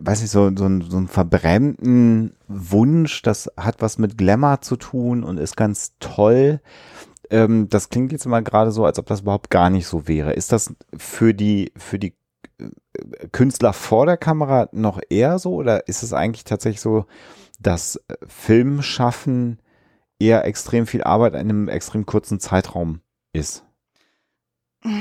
weiß 0.00 0.22
nicht, 0.22 0.30
so, 0.30 0.48
so, 0.56 0.68
so 0.80 0.96
einen 0.96 1.08
verbrämten 1.08 2.34
Wunsch, 2.48 3.20
das 3.20 3.50
hat 3.56 3.82
was 3.82 3.98
mit 3.98 4.16
Glamour 4.16 4.62
zu 4.62 4.76
tun 4.76 5.24
und 5.24 5.38
ist 5.38 5.56
ganz 5.56 5.92
toll. 6.00 6.60
Ähm, 7.30 7.68
das 7.68 7.90
klingt 7.90 8.12
jetzt 8.12 8.26
immer 8.26 8.42
gerade 8.42 8.72
so, 8.72 8.86
als 8.86 8.98
ob 8.98 9.06
das 9.06 9.20
überhaupt 9.20 9.50
gar 9.50 9.70
nicht 9.70 9.86
so 9.86 10.08
wäre. 10.08 10.32
Ist 10.32 10.52
das 10.52 10.74
für 10.96 11.34
die, 11.34 11.72
für 11.76 11.98
die 11.98 12.14
Künstler 13.32 13.72
vor 13.72 14.06
der 14.06 14.16
Kamera 14.16 14.68
noch 14.72 15.00
eher 15.10 15.38
so 15.38 15.54
oder 15.54 15.88
ist 15.88 16.02
es 16.02 16.12
eigentlich 16.12 16.44
tatsächlich 16.44 16.80
so, 16.80 17.06
dass 17.60 17.96
äh, 18.08 18.14
Filmschaffen 18.26 19.60
eher 20.18 20.44
extrem 20.44 20.86
viel 20.86 21.02
Arbeit 21.02 21.34
in 21.34 21.40
einem 21.40 21.68
extrem 21.68 22.06
kurzen 22.06 22.40
Zeitraum 22.40 23.00
ist? 23.32 23.64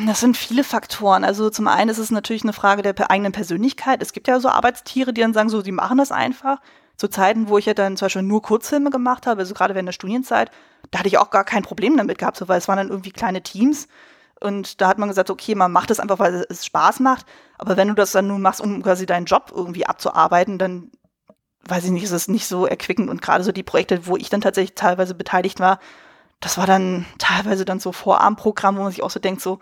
Das 0.05 0.21
sind 0.21 0.37
viele 0.37 0.63
Faktoren. 0.63 1.25
Also 1.25 1.49
zum 1.49 1.67
einen 1.67 1.89
ist 1.89 1.97
es 1.97 2.09
natürlich 2.09 2.43
eine 2.43 2.53
Frage 2.53 2.81
der 2.81 3.11
eigenen 3.11 3.33
Persönlichkeit. 3.33 4.01
Es 4.01 4.13
gibt 4.13 4.29
ja 4.29 4.39
so 4.39 4.47
Arbeitstiere, 4.47 5.13
die 5.13 5.19
dann 5.19 5.33
sagen, 5.33 5.49
so, 5.49 5.61
sie 5.61 5.73
machen 5.73 5.97
das 5.97 6.11
einfach. 6.11 6.61
Zu 6.95 7.09
Zeiten, 7.09 7.49
wo 7.49 7.57
ich 7.57 7.65
ja 7.65 7.73
dann 7.73 7.97
zum 7.97 8.05
Beispiel 8.05 8.21
nur 8.21 8.41
Kurzfilme 8.41 8.91
gemacht 8.91 9.27
habe, 9.27 9.41
also 9.41 9.53
gerade 9.53 9.73
während 9.73 9.87
der 9.87 9.93
Studienzeit, 9.93 10.51
da 10.91 10.99
hatte 10.99 11.09
ich 11.09 11.17
auch 11.17 11.31
gar 11.31 11.43
kein 11.43 11.63
Problem 11.63 11.97
damit 11.97 12.17
gehabt, 12.17 12.37
so, 12.37 12.47
weil 12.47 12.59
es 12.59 12.67
waren 12.67 12.77
dann 12.77 12.89
irgendwie 12.89 13.11
kleine 13.11 13.41
Teams 13.41 13.87
und 14.43 14.81
da 14.81 14.87
hat 14.87 14.97
man 14.97 15.09
gesagt, 15.09 15.29
okay, 15.29 15.55
man 15.55 15.71
macht 15.71 15.89
das 15.89 15.99
einfach, 15.99 16.19
weil 16.19 16.45
es 16.49 16.65
Spaß 16.65 16.99
macht. 16.99 17.25
Aber 17.57 17.77
wenn 17.77 17.87
du 17.87 17.93
das 17.93 18.11
dann 18.11 18.27
nur 18.27 18.39
machst, 18.39 18.61
um 18.61 18.83
quasi 18.83 19.05
deinen 19.05 19.25
Job 19.25 19.51
irgendwie 19.55 19.85
abzuarbeiten, 19.85 20.57
dann 20.57 20.91
weiß 21.65 21.85
ich 21.85 21.91
nicht, 21.91 22.03
ist 22.03 22.11
es 22.11 22.27
nicht 22.27 22.45
so 22.45 22.65
erquickend. 22.65 23.09
Und 23.09 23.21
gerade 23.21 23.43
so 23.43 23.51
die 23.51 23.63
Projekte, 23.63 24.05
wo 24.05 24.17
ich 24.17 24.29
dann 24.29 24.41
tatsächlich 24.41 24.75
teilweise 24.75 25.15
beteiligt 25.15 25.59
war, 25.59 25.79
das 26.41 26.57
war 26.57 26.67
dann 26.67 27.05
teilweise 27.19 27.63
dann 27.63 27.79
so 27.79 27.93
Vorabendprogramm, 27.93 28.75
wo 28.75 28.81
man 28.81 28.91
sich 28.91 29.01
auch 29.01 29.09
so 29.09 29.19
denkt, 29.21 29.41
so, 29.41 29.59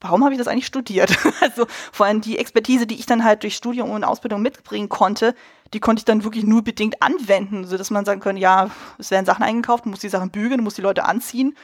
warum 0.00 0.24
habe 0.24 0.34
ich 0.34 0.38
das 0.38 0.48
eigentlich 0.48 0.66
studiert? 0.66 1.16
also 1.40 1.66
vor 1.92 2.06
allem 2.06 2.20
die 2.20 2.38
Expertise, 2.38 2.88
die 2.88 2.96
ich 2.96 3.06
dann 3.06 3.22
halt 3.22 3.44
durch 3.44 3.54
Studium 3.54 3.90
und 3.90 4.02
Ausbildung 4.02 4.42
mitbringen 4.42 4.88
konnte, 4.88 5.36
die 5.72 5.80
konnte 5.80 6.00
ich 6.00 6.04
dann 6.04 6.24
wirklich 6.24 6.44
nur 6.44 6.62
bedingt 6.62 7.00
anwenden, 7.02 7.64
sodass 7.64 7.90
man 7.90 8.04
sagen 8.04 8.20
könnte, 8.20 8.42
ja, 8.42 8.70
es 8.98 9.12
werden 9.12 9.26
Sachen 9.26 9.44
eingekauft, 9.44 9.86
man 9.86 9.90
muss 9.92 10.00
die 10.00 10.08
Sachen 10.08 10.30
bügeln, 10.30 10.56
man 10.56 10.64
muss 10.64 10.74
die 10.74 10.82
Leute 10.82 11.04
anziehen 11.04 11.56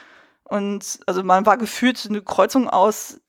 und 0.51 0.99
also 1.05 1.23
man 1.23 1.45
war 1.45 1.55
gefühlt 1.55 2.05
eine 2.09 2.21
Kreuzung 2.21 2.69
aus 2.69 3.21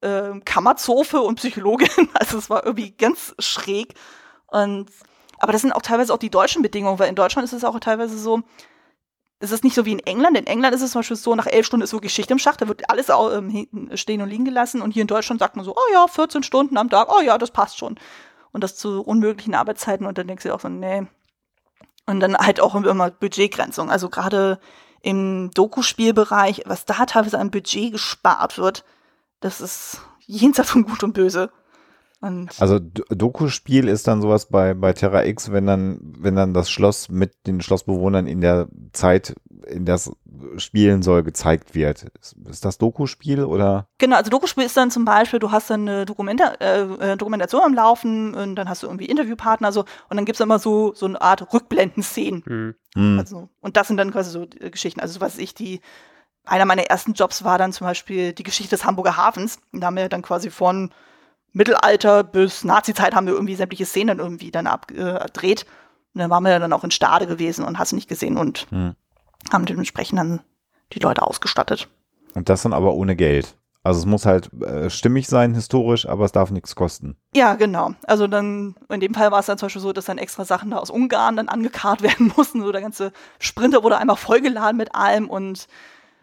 äh, 0.00 0.40
Kammerzofe 0.44 1.20
und 1.20 1.36
Psychologin. 1.36 1.88
Also 2.14 2.36
es 2.36 2.50
war 2.50 2.66
irgendwie 2.66 2.90
ganz 2.90 3.32
schräg. 3.38 3.94
Und 4.48 4.90
aber 5.38 5.52
das 5.52 5.62
sind 5.62 5.72
auch 5.72 5.82
teilweise 5.82 6.12
auch 6.12 6.18
die 6.18 6.30
deutschen 6.30 6.62
Bedingungen, 6.62 6.98
weil 6.98 7.08
in 7.08 7.14
Deutschland 7.14 7.44
ist 7.44 7.52
es 7.52 7.62
auch 7.62 7.78
teilweise 7.78 8.18
so, 8.18 8.42
es 9.38 9.52
ist 9.52 9.62
nicht 9.62 9.76
so 9.76 9.84
wie 9.84 9.92
in 9.92 10.00
England. 10.00 10.36
In 10.36 10.48
England 10.48 10.74
ist 10.74 10.82
es 10.82 10.90
zum 10.90 10.98
Beispiel 10.98 11.16
so, 11.16 11.36
nach 11.36 11.46
elf 11.46 11.64
Stunden 11.64 11.84
ist 11.84 11.92
wirklich 11.92 12.12
Schicht 12.12 12.32
im 12.32 12.40
Schacht, 12.40 12.60
da 12.60 12.66
wird 12.66 12.90
alles 12.90 13.08
auch, 13.08 13.32
ähm, 13.32 13.68
stehen 13.94 14.20
und 14.20 14.28
liegen 14.28 14.44
gelassen. 14.44 14.82
Und 14.82 14.90
hier 14.90 15.02
in 15.02 15.06
Deutschland 15.06 15.38
sagt 15.38 15.54
man 15.54 15.64
so, 15.64 15.76
oh 15.76 15.92
ja, 15.92 16.08
14 16.08 16.42
Stunden 16.42 16.76
am 16.76 16.90
Tag, 16.90 17.08
oh 17.08 17.20
ja, 17.20 17.38
das 17.38 17.52
passt 17.52 17.78
schon. 17.78 18.00
Und 18.50 18.64
das 18.64 18.74
zu 18.74 19.00
unmöglichen 19.00 19.54
Arbeitszeiten. 19.54 20.06
Und 20.06 20.18
dann 20.18 20.26
denkst 20.26 20.42
du 20.42 20.52
auch 20.52 20.60
so, 20.60 20.68
nee. 20.68 21.06
Und 22.06 22.18
dann 22.18 22.36
halt 22.36 22.58
auch 22.58 22.74
immer 22.74 23.10
Budgetgrenzung. 23.12 23.92
Also 23.92 24.08
gerade 24.08 24.58
im 25.04 25.50
Doku-Spielbereich, 25.52 26.62
was 26.64 26.86
da 26.86 27.04
teilweise 27.04 27.38
an 27.38 27.50
Budget 27.50 27.92
gespart 27.92 28.56
wird, 28.56 28.84
das 29.40 29.60
ist 29.60 30.00
jenseits 30.26 30.70
von 30.70 30.84
Gut 30.84 31.04
und 31.04 31.12
Böse. 31.12 31.50
Und 32.22 32.58
also 32.58 32.78
Doku-Spiel 32.80 33.86
ist 33.86 34.08
dann 34.08 34.22
sowas 34.22 34.46
bei, 34.46 34.72
bei 34.72 34.94
Terra 34.94 35.26
X, 35.26 35.52
wenn 35.52 35.66
dann, 35.66 36.00
wenn 36.18 36.34
dann 36.34 36.54
das 36.54 36.70
Schloss 36.70 37.10
mit 37.10 37.46
den 37.46 37.60
Schlossbewohnern 37.60 38.26
in 38.26 38.40
der 38.40 38.68
Zeit, 38.92 39.34
in 39.66 39.84
das 39.84 40.10
spielen 40.56 41.02
soll, 41.02 41.22
gezeigt 41.22 41.74
wird. 41.74 42.06
Ist, 42.20 42.36
ist 42.48 42.64
das 42.64 42.78
Dokuspiel 42.78 43.44
oder? 43.44 43.88
Genau, 43.98 44.16
also 44.16 44.30
Dokuspiel 44.30 44.64
ist 44.64 44.76
dann 44.76 44.90
zum 44.90 45.04
Beispiel, 45.04 45.38
du 45.38 45.50
hast 45.50 45.70
dann 45.70 45.88
eine 45.88 46.04
Dokumenta 46.04 46.54
äh, 46.60 47.12
äh 47.12 47.16
Dokumentation 47.16 47.62
am 47.62 47.74
Laufen 47.74 48.34
und 48.34 48.56
dann 48.56 48.68
hast 48.68 48.82
du 48.82 48.86
irgendwie 48.86 49.06
Interviewpartner 49.06 49.72
so 49.72 49.80
und 50.08 50.16
dann 50.16 50.24
gibt's 50.24 50.40
immer 50.40 50.58
so 50.58 50.92
so 50.94 51.06
eine 51.06 51.20
Art 51.20 51.52
Rückblenden-Szenen. 51.52 52.74
Hm. 52.94 53.18
Also, 53.18 53.48
und 53.60 53.76
das 53.76 53.88
sind 53.88 53.96
dann 53.96 54.12
quasi 54.12 54.30
so 54.30 54.42
äh, 54.42 54.70
Geschichten. 54.70 55.00
Also 55.00 55.20
was 55.20 55.38
ich 55.38 55.54
die 55.54 55.80
einer 56.44 56.66
meiner 56.66 56.82
ersten 56.82 57.14
Jobs 57.14 57.44
war 57.44 57.58
dann 57.58 57.72
zum 57.72 57.86
Beispiel 57.86 58.32
die 58.32 58.42
Geschichte 58.42 58.76
des 58.76 58.84
Hamburger 58.84 59.16
Hafens. 59.16 59.58
Und 59.72 59.80
da 59.80 59.86
haben 59.86 59.96
wir 59.96 60.08
dann 60.08 60.22
quasi 60.22 60.50
von 60.50 60.92
Mittelalter 61.52 62.24
bis 62.24 62.64
Nazi-Zeit 62.64 63.14
haben 63.14 63.26
wir 63.26 63.34
irgendwie 63.34 63.54
sämtliche 63.54 63.86
Szenen 63.86 64.18
irgendwie 64.18 64.50
dann 64.50 64.66
abgedreht. 64.66 65.62
Äh, 65.62 65.66
und 66.14 66.20
dann 66.20 66.30
waren 66.30 66.44
wir 66.44 66.58
dann 66.58 66.72
auch 66.72 66.84
in 66.84 66.90
Stade 66.90 67.26
gewesen 67.26 67.64
und 67.64 67.78
hast 67.78 67.92
nicht 67.92 68.08
gesehen 68.08 68.36
und 68.36 68.66
Hm. 68.70 68.94
Haben 69.52 69.66
dementsprechend 69.66 70.18
dann 70.18 70.40
die 70.92 71.00
Leute 71.00 71.22
ausgestattet. 71.22 71.88
Und 72.34 72.48
das 72.48 72.62
dann 72.62 72.72
aber 72.72 72.94
ohne 72.94 73.16
Geld. 73.16 73.56
Also 73.84 74.00
es 74.00 74.06
muss 74.06 74.24
halt 74.24 74.50
äh, 74.62 74.88
stimmig 74.88 75.28
sein, 75.28 75.52
historisch, 75.54 76.08
aber 76.08 76.24
es 76.24 76.32
darf 76.32 76.50
nichts 76.50 76.74
kosten. 76.74 77.16
Ja, 77.36 77.54
genau. 77.54 77.92
Also 78.06 78.26
dann, 78.26 78.76
in 78.88 79.00
dem 79.00 79.12
Fall 79.12 79.30
war 79.30 79.40
es 79.40 79.46
dann 79.46 79.58
zum 79.58 79.66
Beispiel 79.66 79.82
so, 79.82 79.92
dass 79.92 80.06
dann 80.06 80.16
extra 80.16 80.46
Sachen 80.46 80.70
da 80.70 80.78
aus 80.78 80.88
Ungarn 80.88 81.36
dann 81.36 81.50
angekarrt 81.50 82.00
werden 82.02 82.32
mussten. 82.34 82.62
So 82.62 82.72
der 82.72 82.80
ganze 82.80 83.12
Sprinter 83.38 83.82
wurde 83.82 83.98
einmal 83.98 84.16
vollgeladen 84.16 84.78
mit 84.78 84.94
allem 84.94 85.28
und 85.28 85.68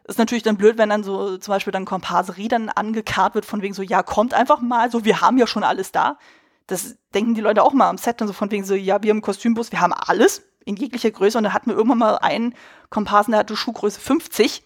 ist 0.06 0.18
natürlich 0.18 0.42
dann 0.42 0.58
blöd, 0.58 0.80
wenn 0.80 0.90
dann 0.90 1.04
so 1.04 1.38
zum 1.38 1.54
Beispiel 1.54 1.72
dann 1.72 1.86
Komparserie 1.86 2.48
dann 2.48 2.70
angekarrt 2.70 3.36
wird, 3.36 3.46
von 3.46 3.62
wegen 3.62 3.76
so, 3.76 3.84
ja, 3.84 4.02
kommt 4.02 4.34
einfach 4.34 4.60
mal, 4.60 4.90
so, 4.90 5.06
wir 5.06 5.22
haben 5.22 5.38
ja 5.38 5.46
schon 5.46 5.64
alles 5.64 5.92
da. 5.92 6.18
Das 6.66 6.98
denken 7.14 7.36
die 7.36 7.42
Leute 7.42 7.62
auch 7.62 7.74
mal 7.74 7.90
am 7.90 8.00
Set, 8.00 8.20
dann 8.20 8.28
so 8.28 8.34
von 8.34 8.50
wegen 8.50 8.64
so, 8.64 8.74
ja, 8.74 9.04
wir 9.04 9.12
im 9.12 9.22
Kostümbus, 9.22 9.72
wir 9.72 9.82
haben 9.82 9.94
alles 9.94 10.42
in 10.66 10.76
jeglicher 10.76 11.12
Größe 11.12 11.38
und 11.38 11.44
da 11.44 11.54
hatten 11.54 11.70
wir 11.70 11.76
irgendwann 11.76 11.98
mal 12.00 12.16
einen 12.18 12.56
Komparsen, 12.90 13.32
der 13.32 13.40
hatte 13.40 13.56
Schuhgröße 13.56 14.00
50 14.00 14.64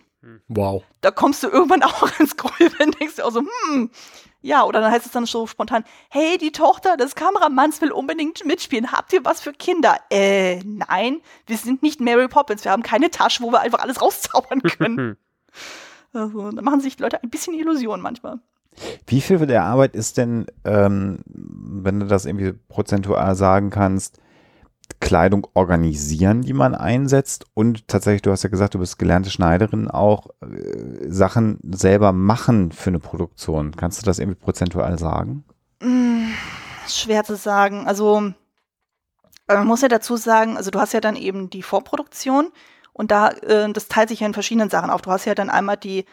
Wow. 0.47 0.83
da 1.01 1.11
kommst 1.11 1.43
du 1.43 1.47
irgendwann 1.49 1.83
auch 1.83 2.09
ins 2.19 2.35
Grübeln, 2.35 2.91
denkst 2.99 3.17
du 3.17 3.23
auch 3.23 3.31
so, 3.31 3.41
hm, 3.41 3.89
ja, 4.41 4.63
oder 4.63 4.81
dann 4.81 4.91
heißt 4.91 5.05
es 5.05 5.11
dann 5.11 5.25
so 5.25 5.47
spontan, 5.47 5.83
hey, 6.09 6.37
die 6.37 6.51
Tochter 6.51 6.97
des 6.97 7.15
Kameramanns 7.15 7.81
will 7.81 7.91
unbedingt 7.91 8.45
mitspielen, 8.45 8.91
habt 8.91 9.13
ihr 9.13 9.23
was 9.23 9.41
für 9.41 9.53
Kinder? 9.53 9.97
Äh, 10.09 10.61
nein, 10.63 11.21
wir 11.47 11.57
sind 11.57 11.83
nicht 11.83 11.99
Mary 11.99 12.27
Poppins, 12.27 12.63
wir 12.63 12.71
haben 12.71 12.83
keine 12.83 13.11
Tasche, 13.11 13.43
wo 13.43 13.51
wir 13.51 13.61
einfach 13.61 13.79
alles 13.79 14.01
rauszaubern 14.01 14.61
können. 14.61 15.17
also, 16.13 16.51
da 16.51 16.61
machen 16.61 16.81
sich 16.81 16.95
die 16.95 17.03
Leute 17.03 17.21
ein 17.21 17.29
bisschen 17.29 17.53
Illusionen 17.53 18.01
manchmal. 18.01 18.39
Wie 19.07 19.21
viel 19.21 19.37
der 19.45 19.63
Arbeit 19.63 19.95
ist 19.95 20.17
denn, 20.17 20.47
ähm, 20.65 21.19
wenn 21.27 22.01
du 22.01 22.07
das 22.07 22.25
irgendwie 22.25 22.51
prozentual 22.67 23.35
sagen 23.35 23.69
kannst, 23.69 24.19
Kleidung 24.99 25.47
organisieren, 25.53 26.41
die 26.41 26.53
man 26.53 26.75
einsetzt 26.75 27.45
und 27.53 27.87
tatsächlich, 27.87 28.21
du 28.21 28.31
hast 28.31 28.43
ja 28.43 28.49
gesagt, 28.49 28.73
du 28.73 28.79
bist 28.79 28.97
gelernte 28.97 29.29
Schneiderin, 29.29 29.89
auch 29.89 30.27
äh, 30.41 31.09
Sachen 31.09 31.59
selber 31.63 32.11
machen 32.11 32.71
für 32.71 32.89
eine 32.89 32.99
Produktion. 32.99 33.75
Kannst 33.75 34.01
du 34.01 34.05
das 34.05 34.19
irgendwie 34.19 34.39
prozentual 34.39 34.97
sagen? 34.97 35.43
Mm, 35.81 36.27
schwer 36.87 37.23
zu 37.23 37.35
sagen. 37.35 37.87
Also, 37.87 38.31
man 39.47 39.67
muss 39.67 39.81
ja 39.81 39.87
dazu 39.87 40.17
sagen, 40.17 40.57
also 40.57 40.71
du 40.71 40.79
hast 40.79 40.93
ja 40.93 41.01
dann 41.01 41.15
eben 41.15 41.49
die 41.49 41.63
Vorproduktion 41.63 42.51
und 42.93 43.11
da, 43.11 43.29
äh, 43.29 43.71
das 43.71 43.87
teilt 43.87 44.09
sich 44.09 44.21
ja 44.21 44.27
in 44.27 44.33
verschiedenen 44.33 44.69
Sachen 44.69 44.89
auf. 44.89 45.01
Du 45.01 45.11
hast 45.11 45.25
ja 45.25 45.35
dann 45.35 45.49
einmal 45.49 45.77
die, 45.77 46.05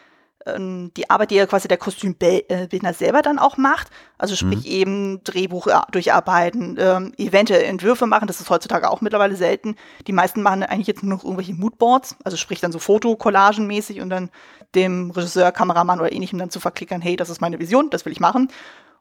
die 0.45 1.09
Arbeit, 1.09 1.31
die 1.31 1.35
ja 1.35 1.45
quasi 1.45 1.69
der 1.69 1.77
Kostümbildner 1.77 2.93
selber 2.93 3.21
dann 3.21 3.39
auch 3.39 3.55
macht. 3.55 3.87
Also 4.17 4.35
sprich 4.35 4.65
eben 4.65 5.23
Drehbuch 5.23 5.67
durcharbeiten, 5.91 6.77
ähm, 6.79 7.13
eventuell 7.17 7.63
Entwürfe 7.63 8.07
machen. 8.07 8.27
Das 8.27 8.41
ist 8.41 8.49
heutzutage 8.49 8.89
auch 8.91 8.99
mittlerweile 8.99 9.37
selten. 9.37 9.75
Die 10.05 10.11
meisten 10.11 10.41
machen 10.41 10.63
eigentlich 10.63 10.87
jetzt 10.87 11.01
nur 11.01 11.15
noch 11.15 11.23
irgendwelche 11.23 11.53
Moodboards, 11.53 12.17
also 12.25 12.35
sprich 12.35 12.59
dann 12.59 12.73
so 12.73 12.79
Fotocollagen-mäßig 12.79 14.01
und 14.01 14.09
dann 14.09 14.29
dem 14.75 15.11
Regisseur, 15.11 15.51
Kameramann 15.53 15.99
oder 15.99 16.11
ähnlichem 16.11 16.39
dann 16.39 16.49
zu 16.49 16.59
verklickern, 16.59 17.01
hey, 17.01 17.15
das 17.15 17.29
ist 17.29 17.39
meine 17.39 17.59
Vision, 17.59 17.89
das 17.89 18.05
will 18.05 18.11
ich 18.11 18.19
machen. 18.19 18.49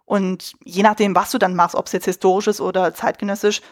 Und 0.04 0.52
je 0.64 0.82
nachdem, 0.82 1.14
was 1.16 1.30
du 1.30 1.38
dann 1.38 1.56
machst, 1.56 1.74
ob 1.74 1.86
es 1.86 1.92
jetzt 1.92 2.04
historisch 2.04 2.46
ist 2.46 2.60
oder 2.60 2.94
zeitgenössisch, 2.94 3.62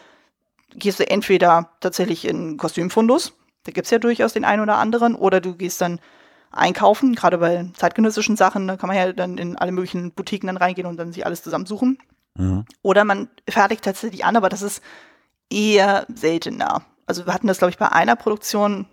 gehst 0.73 0.99
du 0.99 1.09
entweder 1.09 1.69
tatsächlich 1.79 2.25
in 2.25 2.57
Kostümfundus, 2.57 3.33
da 3.63 3.71
gibt's 3.71 3.91
ja 3.91 3.99
durchaus 3.99 4.33
den 4.33 4.43
einen 4.45 4.61
oder 4.61 4.77
anderen, 4.77 5.15
oder 5.15 5.39
du 5.39 5.55
gehst 5.55 5.79
dann 5.81 5.99
einkaufen, 6.51 7.15
gerade 7.15 7.37
bei 7.37 7.69
zeitgenössischen 7.75 8.35
Sachen, 8.35 8.67
da 8.67 8.77
kann 8.77 8.87
man 8.87 8.97
ja 8.97 9.13
dann 9.13 9.37
in 9.37 9.57
alle 9.57 9.71
möglichen 9.71 10.11
Boutiquen 10.11 10.47
dann 10.47 10.57
reingehen 10.57 10.87
und 10.87 10.97
dann 10.97 11.13
sich 11.13 11.25
alles 11.25 11.43
zusammensuchen. 11.43 11.97
Mhm. 12.35 12.65
Oder 12.81 13.03
man 13.03 13.29
fertigt 13.49 13.83
tatsächlich 13.83 14.25
an, 14.25 14.35
aber 14.35 14.49
das 14.49 14.61
ist 14.61 14.81
eher 15.49 16.05
seltener. 16.13 16.83
Also 17.05 17.25
wir 17.25 17.33
hatten 17.33 17.47
das, 17.47 17.57
glaube 17.57 17.71
ich, 17.71 17.77
bei 17.77 17.91
einer 17.91 18.15
Produktion, 18.15 18.85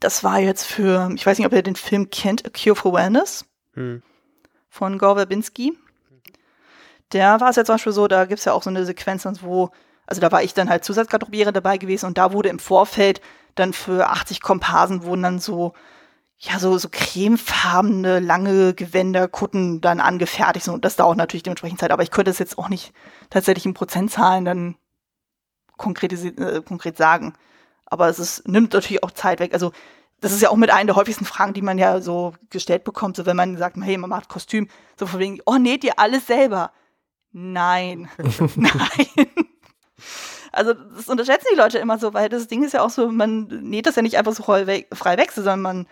das 0.00 0.24
war 0.24 0.38
jetzt 0.38 0.64
für, 0.64 1.10
ich 1.14 1.26
weiß 1.26 1.38
nicht, 1.38 1.46
ob 1.46 1.52
ihr 1.52 1.62
den 1.62 1.76
Film 1.76 2.10
kennt, 2.10 2.46
A 2.46 2.50
Cure 2.50 2.76
for 2.76 2.92
Wellness 2.92 3.44
Hm. 3.74 4.02
von 4.68 4.98
Gore 4.98 5.16
Verbinski. 5.16 5.76
Der 7.12 7.40
war 7.40 7.50
es 7.50 7.56
ja 7.56 7.64
zum 7.64 7.76
Beispiel 7.76 7.92
so, 7.92 8.08
da 8.08 8.24
gibt's 8.24 8.44
ja 8.44 8.52
auch 8.52 8.62
so 8.62 8.70
eine 8.70 8.84
Sequenz, 8.84 9.26
wo, 9.40 9.70
also 10.06 10.20
da 10.20 10.30
war 10.32 10.42
ich 10.42 10.52
dann 10.52 10.68
halt 10.68 10.84
Zusatzgarderobiere 10.84 11.52
dabei 11.52 11.78
gewesen 11.78 12.06
und 12.06 12.18
da 12.18 12.32
wurde 12.32 12.48
im 12.48 12.58
Vorfeld 12.58 13.20
dann 13.54 13.72
für 13.72 14.08
80 14.10 14.40
Komparsen 14.40 15.04
wurden 15.04 15.22
dann 15.22 15.38
so, 15.38 15.74
ja, 16.40 16.58
so, 16.60 16.78
so 16.78 16.88
cremefarbene, 16.90 18.20
lange 18.20 18.72
Gewänder, 18.72 19.26
Kutten 19.26 19.80
dann 19.80 20.00
angefertigt 20.00 20.66
so, 20.66 20.72
und 20.72 20.84
das 20.84 20.96
dauert 20.96 21.16
natürlich 21.16 21.42
dementsprechend 21.42 21.80
Zeit, 21.80 21.90
aber 21.90 22.04
ich 22.04 22.12
könnte 22.12 22.30
es 22.30 22.38
jetzt 22.38 22.58
auch 22.58 22.68
nicht 22.68 22.92
tatsächlich 23.28 23.66
in 23.66 23.74
Prozentzahlen 23.74 24.44
dann 24.44 24.76
konkret, 25.76 26.12
äh, 26.12 26.62
konkret 26.62 26.96
sagen. 26.96 27.34
Aber 27.86 28.08
es 28.08 28.18
ist, 28.18 28.46
nimmt 28.46 28.72
natürlich 28.72 29.02
auch 29.02 29.10
Zeit 29.10 29.40
weg. 29.40 29.52
Also 29.52 29.72
das 30.20 30.32
ist 30.32 30.42
ja 30.42 30.50
auch 30.50 30.56
mit 30.56 30.70
einer 30.70 30.86
der 30.86 30.96
häufigsten 30.96 31.24
Fragen, 31.24 31.54
die 31.54 31.62
man 31.62 31.78
ja 31.78 32.00
so 32.00 32.34
gestellt 32.50 32.84
bekommt, 32.84 33.16
so 33.16 33.26
wenn 33.26 33.36
man 33.36 33.56
sagt, 33.56 33.76
hey, 33.80 33.96
man 33.96 34.10
macht 34.10 34.28
Kostüm, 34.28 34.68
so 34.96 35.06
von 35.06 35.18
wegen, 35.20 35.40
oh, 35.46 35.56
näht 35.56 35.82
ihr 35.84 35.98
alles 35.98 36.26
selber? 36.26 36.72
Nein, 37.32 38.08
nein. 38.56 39.28
Also 40.52 40.74
das 40.74 41.08
unterschätzen 41.08 41.48
die 41.52 41.58
Leute 41.58 41.78
immer 41.78 41.98
so, 41.98 42.14
weil 42.14 42.28
das 42.28 42.46
Ding 42.48 42.64
ist 42.64 42.72
ja 42.72 42.82
auch 42.82 42.90
so, 42.90 43.10
man 43.10 43.46
näht 43.46 43.86
das 43.86 43.96
ja 43.96 44.02
nicht 44.02 44.18
einfach 44.18 44.32
so 44.32 44.42
frei 44.42 44.66
weg 44.66 45.32
sondern 45.32 45.60
man 45.60 45.86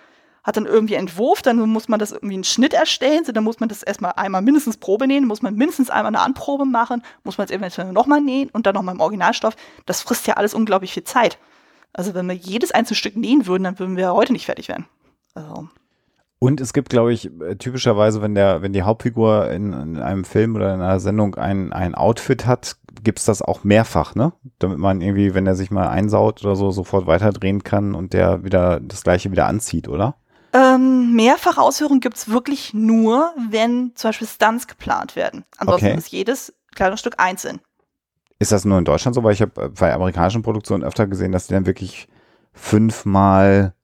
hat 0.47 0.57
dann 0.57 0.65
irgendwie 0.65 0.95
Entwurf, 0.95 1.43
dann 1.43 1.59
muss 1.59 1.89
man 1.89 1.99
das 1.99 2.13
irgendwie 2.13 2.35
einen 2.35 2.45
Schnitt 2.45 2.73
erstellen, 2.73 3.25
so, 3.25 3.33
dann 3.33 3.43
muss 3.43 3.59
man 3.59 3.69
das 3.69 3.83
erstmal 3.83 4.13
einmal 4.13 4.43
mindestens 4.43 4.77
Probe 4.77 5.09
nähen, 5.09 5.27
muss 5.27 5.43
man 5.43 5.57
mindestens 5.57 5.91
einmal 5.91 6.15
eine 6.15 6.21
Anprobe 6.21 6.65
machen, 6.65 7.03
muss 7.25 7.37
man 7.37 7.47
es 7.47 7.51
eventuell 7.51 7.93
nochmal 7.93 8.21
nähen 8.21 8.49
und 8.51 8.65
dann 8.65 8.75
nochmal 8.75 8.95
im 8.95 9.01
Originalstoff. 9.01 9.57
Das 9.87 10.03
frisst 10.03 10.29
ja 10.29 10.35
alles 10.35 10.55
unglaublich 10.55 10.93
viel 10.93 11.03
Zeit. 11.03 11.39
Also 11.93 12.15
wenn 12.15 12.29
wir 12.29 12.37
jedes 12.37 12.71
einzelne 12.71 12.97
Stück 12.97 13.17
nähen 13.17 13.47
würden, 13.47 13.65
dann 13.65 13.79
würden 13.81 13.97
wir 13.97 14.15
heute 14.15 14.33
nicht 14.33 14.47
fertig 14.47 14.69
werden. 14.69 14.87
Also, 15.35 15.69
Und 16.39 16.61
es 16.61 16.73
gibt, 16.73 16.91
glaube 16.91 17.13
ich, 17.13 17.29
äh, 17.41 17.57
typischerweise, 17.57 18.23
wenn 18.23 18.37
der, 18.37 18.63
wenn 18.63 18.73
die 18.73 18.83
Hauptfigur 18.83 19.51
in, 19.51 19.73
in 19.73 19.97
einem 19.99 20.25
Film 20.25 20.55
oder 20.55 20.73
in 20.73 20.81
einer 20.81 21.01
Sendung 21.01 21.35
ein, 21.35 21.73
ein 21.73 21.97
Outfit 21.97 22.47
hat, 22.47 22.77
gibt's 23.03 23.25
das 23.25 23.43
auch 23.43 23.65
mehrfach, 23.65 24.15
ne? 24.15 24.33
Damit 24.61 24.79
man 24.79 25.01
irgendwie, 25.01 25.35
wenn 25.35 25.47
er 25.47 25.57
sich 25.57 25.73
mal 25.73 25.89
einsaut 25.89 26.45
oder 26.45 26.55
so, 26.55 26.71
sofort 26.71 27.07
weiterdrehen 27.07 27.65
kann 27.65 27.95
und 27.95 28.13
der 28.13 28.45
wieder 28.45 28.79
das 28.79 29.03
gleiche 29.03 29.33
wieder 29.33 29.47
anzieht, 29.47 29.89
oder? 29.89 30.15
Ähm, 30.57 31.13
mehrfache 31.15 31.61
Ausführungen 31.61 32.01
gibt's 32.01 32.29
wirklich 32.31 32.73
nur, 32.73 33.35
wenn 33.51 33.93
zum 33.95 34.09
Beispiel 34.09 34.27
Stunts 34.27 34.67
geplant 34.67 35.15
werden. 35.15 35.45
Ansonsten 35.59 35.89
Okay. 35.89 35.99
ist 35.99 36.09
jedes 36.09 36.55
Kleidungsstück 36.75 37.15
einzeln. 37.19 37.61
Ist 38.39 38.53
das 38.53 38.65
nur 38.65 38.79
in 38.79 38.85
Deutschland 38.85 39.15
so? 39.15 39.23
Weil 39.23 39.33
ich 39.35 39.43
habe 39.43 39.71
bei 39.71 39.93
amerikanischen 39.93 40.43
Produktionen 40.43 40.85
öfter 40.85 41.07
gesehen, 41.07 41.33
dass 41.33 41.47
die 41.47 41.55
dann 41.55 41.67
wirklich 41.67 42.09
fünfmal 42.53 43.75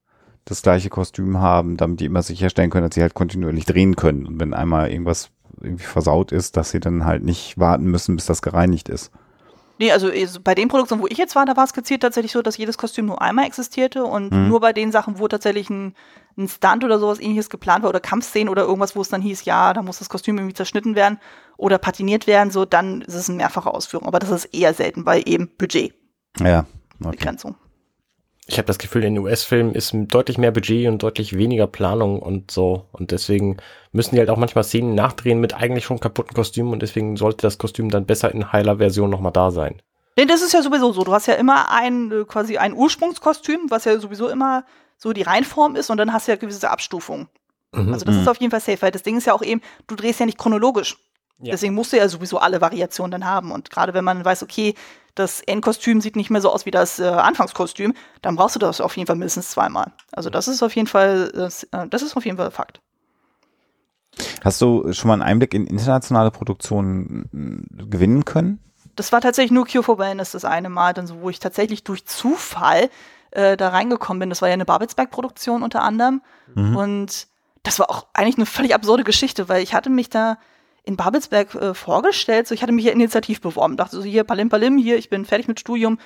das 0.45 0.63
gleiche 0.63 0.89
Kostüm 0.89 1.39
haben, 1.39 1.77
damit 1.77 2.01
die 2.01 2.07
immer 2.07 2.23
sicherstellen 2.23 2.71
können, 2.71 2.89
dass 2.89 2.95
sie 2.95 3.03
halt 3.03 3.15
kontinuierlich 3.15 3.65
drehen 3.65 3.97
können. 3.97 4.27
Und 4.27 4.41
wenn 4.41 4.55
einmal 4.55 4.91
irgendwas 4.91 5.31
irgendwie 5.61 5.85
versaut 5.85 6.33
ist, 6.33 6.57
dass 6.57 6.71
sie 6.71 6.81
dann 6.81 7.05
halt 7.05 7.23
nicht 7.23 7.59
warten 7.59 7.85
müssen, 7.85 8.17
bis 8.17 8.27
das 8.27 8.43
gereinigt 8.43 8.89
ist. 8.89 9.11
Nee, 9.83 9.91
also 9.91 10.13
so 10.27 10.41
bei 10.41 10.55
den 10.55 10.69
Produktionen, 10.69 11.03
wo 11.03 11.09
ich 11.09 11.19
jetzt 11.19 11.35
war, 11.35 11.45
da 11.45 11.57
war 11.57 11.65
es 11.65 11.73
gezielt 11.73 12.03
tatsächlich 12.03 12.31
so, 12.31 12.41
dass 12.41 12.57
jedes 12.57 12.79
Kostüm 12.79 13.07
nur 13.07 13.21
einmal 13.21 13.47
existierte 13.47 14.05
und 14.05 14.31
Mhm. 14.31 14.47
nur 14.47 14.61
bei 14.61 14.73
den 14.73 14.93
Sachen, 14.93 15.19
wo 15.19 15.27
tatsächlich 15.27 15.71
ein, 15.71 15.97
ein 16.39 16.47
Stunt 16.47 16.85
oder 16.85 17.01
sowas 17.01 17.19
ähnliches 17.19 17.51
geplant 17.51 17.83
war 17.83 17.89
oder 17.91 17.99
Kampfszenen 17.99 18.49
oder 18.49 18.63
irgendwas, 18.63 18.95
wo 18.95 19.01
es 19.01 19.09
dann 19.09 19.21
hieß, 19.23 19.45
ja, 19.45 19.73
da 19.73 19.83
muss 19.83 19.99
das 19.99 20.09
Kostüm 20.09 20.39
irgendwie 20.39 20.55
zerschnitten 20.55 20.95
werden 20.95 21.19
oder 21.57 21.79
patiniert 21.79 22.29
werden, 22.29 22.53
so, 22.53 22.65
dann 22.65 23.03
ist 23.03 23.15
es 23.15 23.29
eine 23.29 23.39
mehrfache 23.39 23.75
Ausführung. 23.75 24.07
Aber 24.07 24.21
das 24.21 24.31
ist 24.31 24.45
eher 24.55 24.73
selten, 24.73 25.05
weil 25.05 25.29
eben 25.29 25.51
Budget, 25.59 25.93
Ja, 26.39 26.65
okay. 27.01 27.17
Begrenzung. 27.17 27.57
Ich 28.47 28.59
habe 28.59 28.67
das 28.67 28.79
Gefühl, 28.79 29.05
in 29.05 29.15
den 29.15 29.25
US-Filmen 29.25 29.75
ist 29.75 29.93
deutlich 29.95 30.37
mehr 30.37 30.51
Budget 30.51 30.89
und 30.89 31.03
deutlich 31.03 31.37
weniger 31.37 31.67
Planung 31.69 32.19
und 32.21 32.51
so. 32.51 32.87
Und 32.93 33.13
deswegen 33.13 33.59
müssen 33.93 34.15
die 34.15 34.19
halt 34.21 34.31
auch 34.31 34.37
manchmal 34.37 34.65
Szenen 34.65 34.95
nachdrehen 34.95 35.41
mit 35.41 35.55
eigentlich 35.55 35.85
schon 35.85 36.01
kaputten 36.01 36.35
Kostümen 36.35 36.73
und 36.73 36.83
deswegen 36.83 37.17
sollte 37.17 37.43
das 37.43 37.59
Kostüm 37.59 37.89
dann 37.89 38.05
besser 38.05 38.33
in 38.33 38.53
heiler 38.53 38.79
Version 38.79 39.11
nochmal 39.11 39.33
da 39.33 39.51
sein. 39.53 39.81
Nee, 40.17 40.27
das 40.27 40.43
ist 40.43 40.53
ja 40.53 40.61
sowieso 40.61 40.93
so. 40.93 41.05
Du 41.05 41.13
hast 41.13 41.27
ja 41.27 41.35
immer 41.35 41.71
ein, 41.71 42.11
äh, 42.11 42.25
quasi 42.25 42.59
ein 42.59 42.75
Ursprungskostüm, 42.75 43.67
was 43.71 43.85
ja 43.85 43.99
sowieso 43.99 44.29
immer 44.29 44.65
so 44.99 45.13
die 45.13 45.23
Reinform 45.23 45.77
ist 45.77 45.89
und 45.91 45.97
dann 45.97 46.13
hast 46.13 46.27
du 46.29 46.33
ja 46.33 46.37
gewisse 46.37 46.69
Abstufungen. 46.69 47.29
Mhm. 47.73 47.93
Also 47.93 48.05
das 48.05 48.17
Mhm. 48.17 48.21
ist 48.23 48.29
auf 48.29 48.37
jeden 48.39 48.51
Fall 48.51 48.61
safe, 48.61 48.83
weil 48.83 48.91
das 48.91 49.03
Ding 49.03 49.17
ist 49.17 49.27
ja 49.27 49.33
auch 49.35 49.43
eben, 49.43 49.63
du 49.87 49.95
drehst 49.95 50.21
ja 50.21 50.27
nicht 50.27 50.37
chronologisch. 50.39 50.97
Ja. 51.43 51.51
Deswegen 51.53 51.75
musst 51.75 51.93
du 51.93 51.97
ja 51.97 52.09
sowieso 52.09 52.39
alle 52.39 52.61
Variationen 52.61 53.11
dann 53.11 53.27
haben. 53.27 53.51
Und 53.51 53.71
gerade 53.71 53.95
wenn 53.95 54.05
man 54.05 54.25
weiß, 54.25 54.43
okay, 54.43 54.75
das 55.15 55.41
Endkostüm 55.41 56.01
sieht 56.01 56.17
nicht 56.17 56.31
mehr 56.31 56.41
so 56.41 56.51
aus 56.51 56.65
wie 56.65 56.71
das 56.71 56.99
äh, 56.99 57.05
Anfangskostüm, 57.05 57.95
dann 58.23 58.37
brauchst 58.37 58.55
du 58.55 58.61
das 58.61 58.81
auf 58.81 58.97
jeden 58.97 59.07
Fall 59.07 59.17
mindestens 59.17 59.51
zweimal. 59.51 59.93
Also 60.13 60.31
das 60.31 60.49
ist 60.49 60.63
auf 60.63 60.75
jeden 60.75 60.89
Fall, 60.89 61.31
das, 61.35 61.65
äh, 61.65 61.87
das 61.89 62.03
ist 62.03 62.17
auf 62.17 62.25
jeden 62.25 62.37
Fall 62.37 62.51
Fakt. 62.51 62.81
Hast 64.45 64.61
du 64.61 64.93
schon 64.93 65.09
mal 65.09 65.15
einen 65.15 65.23
Einblick 65.23 65.55
in 65.55 65.67
internationale 65.67 66.31
Produktionen 66.31 67.69
äh, 67.79 67.85
gewinnen 67.87 68.25
können? 68.25 68.61
Das 68.95 69.11
war 69.13 69.21
tatsächlich 69.21 69.53
nur 69.53 69.67
Cure 69.67 69.83
for 69.83 69.99
Wellness 69.99 70.33
das 70.33 70.45
eine 70.45 70.69
Mal, 70.69 70.93
dann 70.93 71.07
so, 71.07 71.23
wo 71.23 71.31
ich 71.31 71.41
tatsächlich 71.41 71.83
durch 71.83 72.07
Zufall 72.07 72.91
äh, 73.33 73.57
da 73.57 73.71
reingekommen 73.71 74.21
bin. 74.21 74.29
Das 74.29 74.43
war 74.43 74.49
ja 74.49 74.55
eine 74.55 74.67
Babelsberg-Produktion 74.67 75.63
unter 75.63 75.83
anderem. 75.83 76.23
Mhm. 76.55 76.77
Und 76.77 77.27
das 77.63 77.79
war 77.79 77.91
auch 77.91 78.07
eigentlich 78.13 78.37
eine 78.37 78.47
völlig 78.47 78.75
absurde 78.75 79.05
Geschichte, 79.05 79.49
weil 79.49 79.63
ich 79.63 79.75
hatte 79.75 79.91
mich 79.91 80.11
da 80.11 80.39
in 80.85 80.97
Babelsberg 80.97 81.55
äh, 81.55 81.75
vorgestellt. 81.75 82.47
So, 82.47 82.55
ich 82.55 82.63
hatte 82.63 82.73
mich 82.73 82.85
hier 82.85 82.93
initiativ 82.93 83.41
beworben, 83.41 83.77
dachte 83.77 83.97
so, 83.97 84.03
hier, 84.03 84.25
Palim 84.25 84.49
Palim, 84.49 84.79
hier, 84.79 84.97
ich 84.97 85.11
bin 85.11 85.25
fertig 85.25 85.49
mit 85.49 85.61
Studium, 85.61 85.99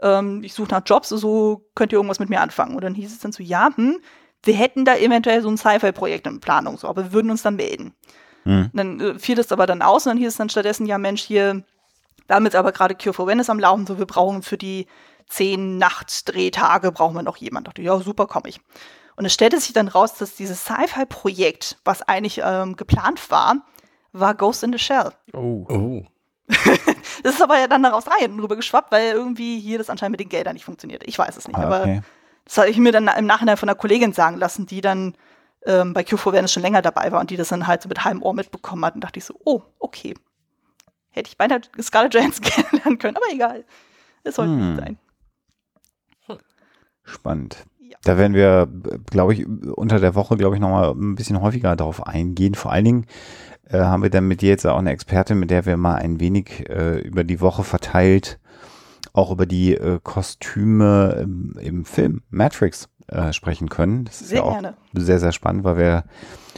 ähm, 0.00 0.42
ich 0.42 0.54
suche 0.54 0.70
nach 0.70 0.82
Jobs, 0.84 1.08
so 1.08 1.66
könnt 1.74 1.92
ihr 1.92 1.96
irgendwas 1.98 2.20
mit 2.20 2.28
mir 2.28 2.40
anfangen. 2.40 2.74
Und 2.74 2.84
dann 2.84 2.94
hieß 2.94 3.12
es 3.12 3.18
dann 3.18 3.32
so, 3.32 3.42
ja, 3.42 3.70
hm, 3.74 4.00
wir 4.42 4.54
hätten 4.54 4.84
da 4.84 4.96
eventuell 4.96 5.42
so 5.42 5.50
ein 5.50 5.58
Sci-Fi-Projekt 5.58 6.26
in 6.26 6.40
Planung, 6.40 6.78
so, 6.78 6.88
aber 6.88 7.04
wir 7.04 7.12
würden 7.12 7.30
uns 7.30 7.42
dann 7.42 7.56
melden. 7.56 7.94
Mhm. 8.44 8.70
Dann 8.72 9.00
äh, 9.00 9.18
fiel 9.18 9.34
das 9.34 9.52
aber 9.52 9.66
dann 9.66 9.82
aus 9.82 10.06
und 10.06 10.10
dann 10.10 10.18
hieß 10.18 10.28
es 10.28 10.36
dann 10.36 10.48
stattdessen, 10.48 10.86
ja 10.86 10.98
Mensch, 10.98 11.22
hier, 11.22 11.64
damit 12.26 12.54
aber 12.54 12.72
gerade 12.72 12.94
Cure 12.94 13.12
for 13.12 13.26
Venice 13.26 13.50
am 13.50 13.58
Laufen, 13.58 13.86
so 13.86 13.98
wir 13.98 14.06
brauchen 14.06 14.42
für 14.42 14.56
die 14.56 14.86
zehn 15.28 15.78
Nachtdrehtage 15.78 16.92
brauchen 16.92 17.14
wir 17.14 17.22
noch 17.22 17.36
jemanden. 17.36 17.66
Dachte, 17.66 17.82
ja, 17.82 17.98
super, 17.98 18.26
komme 18.26 18.48
ich. 18.48 18.60
Und 19.16 19.24
es 19.24 19.32
stellte 19.32 19.60
sich 19.60 19.72
dann 19.72 19.88
raus, 19.88 20.14
dass 20.14 20.34
dieses 20.34 20.64
Sci-Fi-Projekt, 20.64 21.78
was 21.84 22.02
eigentlich 22.02 22.40
ähm, 22.44 22.76
geplant 22.76 23.30
war, 23.30 23.56
war 24.12 24.34
Ghost 24.34 24.62
in 24.62 24.72
the 24.72 24.78
Shell. 24.78 25.12
Oh. 25.32 25.66
oh. 25.68 26.04
das 27.22 27.34
ist 27.34 27.42
aber 27.42 27.58
ja 27.58 27.68
dann 27.68 27.82
daraus 27.82 28.04
rein 28.08 28.36
drüber 28.36 28.56
geschwappt, 28.56 28.90
weil 28.90 29.12
irgendwie 29.12 29.60
hier 29.60 29.78
das 29.78 29.88
anscheinend 29.88 30.12
mit 30.12 30.20
den 30.20 30.28
Geldern 30.28 30.54
nicht 30.54 30.64
funktioniert. 30.64 31.04
Ich 31.06 31.18
weiß 31.18 31.36
es 31.36 31.46
nicht, 31.46 31.56
ah, 31.56 31.66
okay. 31.66 31.92
aber 31.92 32.02
das 32.44 32.58
habe 32.58 32.68
ich 32.68 32.78
mir 32.78 32.92
dann 32.92 33.08
im 33.08 33.26
Nachhinein 33.26 33.56
von 33.56 33.68
einer 33.68 33.76
Kollegin 33.76 34.12
sagen 34.12 34.36
lassen, 34.36 34.66
die 34.66 34.80
dann 34.80 35.14
ähm, 35.66 35.94
bei 35.94 36.02
Q4 36.02 36.32
Venice 36.32 36.52
schon 36.52 36.62
länger 36.62 36.82
dabei 36.82 37.12
war 37.12 37.20
und 37.20 37.30
die 37.30 37.36
das 37.36 37.48
dann 37.48 37.66
halt 37.66 37.82
so 37.82 37.88
mit 37.88 38.04
halbem 38.04 38.22
Ohr 38.22 38.34
mitbekommen 38.34 38.84
hat. 38.84 38.94
Und 38.94 39.04
dachte 39.04 39.18
ich 39.18 39.24
so, 39.24 39.34
oh, 39.44 39.62
okay. 39.78 40.14
Hätte 41.10 41.28
ich 41.28 41.36
beinahe 41.36 41.60
Scarlett 41.80 42.14
Johansson 42.14 42.44
kennenlernen 42.44 42.98
können, 42.98 43.16
aber 43.16 43.26
egal. 43.32 43.64
Es 44.24 44.36
sollte 44.36 44.52
hm. 44.52 44.74
nicht 44.74 44.80
sein. 44.80 44.98
Spannend. 47.04 47.64
Ja. 47.78 47.96
Da 48.04 48.16
werden 48.16 48.34
wir, 48.34 48.68
glaube 49.10 49.34
ich, 49.34 49.46
unter 49.46 49.98
der 49.98 50.14
Woche, 50.14 50.36
glaube 50.36 50.54
ich, 50.54 50.60
nochmal 50.60 50.90
ein 50.90 51.16
bisschen 51.16 51.40
häufiger 51.40 51.74
darauf 51.74 52.06
eingehen. 52.06 52.54
Vor 52.54 52.70
allen 52.70 52.84
Dingen 52.84 53.06
äh, 53.70 53.78
haben 53.78 54.02
wir 54.02 54.10
dann 54.10 54.28
mit 54.28 54.42
dir 54.42 54.50
jetzt 54.50 54.66
auch 54.66 54.78
eine 54.78 54.90
Expertin, 54.90 55.38
mit 55.38 55.50
der 55.50 55.66
wir 55.66 55.76
mal 55.76 55.96
ein 55.96 56.20
wenig 56.20 56.68
äh, 56.68 56.98
über 56.98 57.24
die 57.24 57.40
Woche 57.40 57.64
verteilt, 57.64 58.38
auch 59.12 59.30
über 59.30 59.46
die 59.46 59.74
äh, 59.74 59.98
Kostüme 60.02 61.18
im, 61.22 61.56
im, 61.60 61.84
Film 61.84 62.22
Matrix 62.30 62.88
äh, 63.08 63.32
sprechen 63.32 63.68
können. 63.68 64.04
Das 64.04 64.20
ist 64.20 64.28
sehr 64.28 64.38
ja 64.38 64.44
auch 64.44 64.52
gerne. 64.52 64.74
sehr, 64.94 65.18
sehr 65.18 65.32
spannend, 65.32 65.64
weil 65.64 65.78
wir 65.78 66.04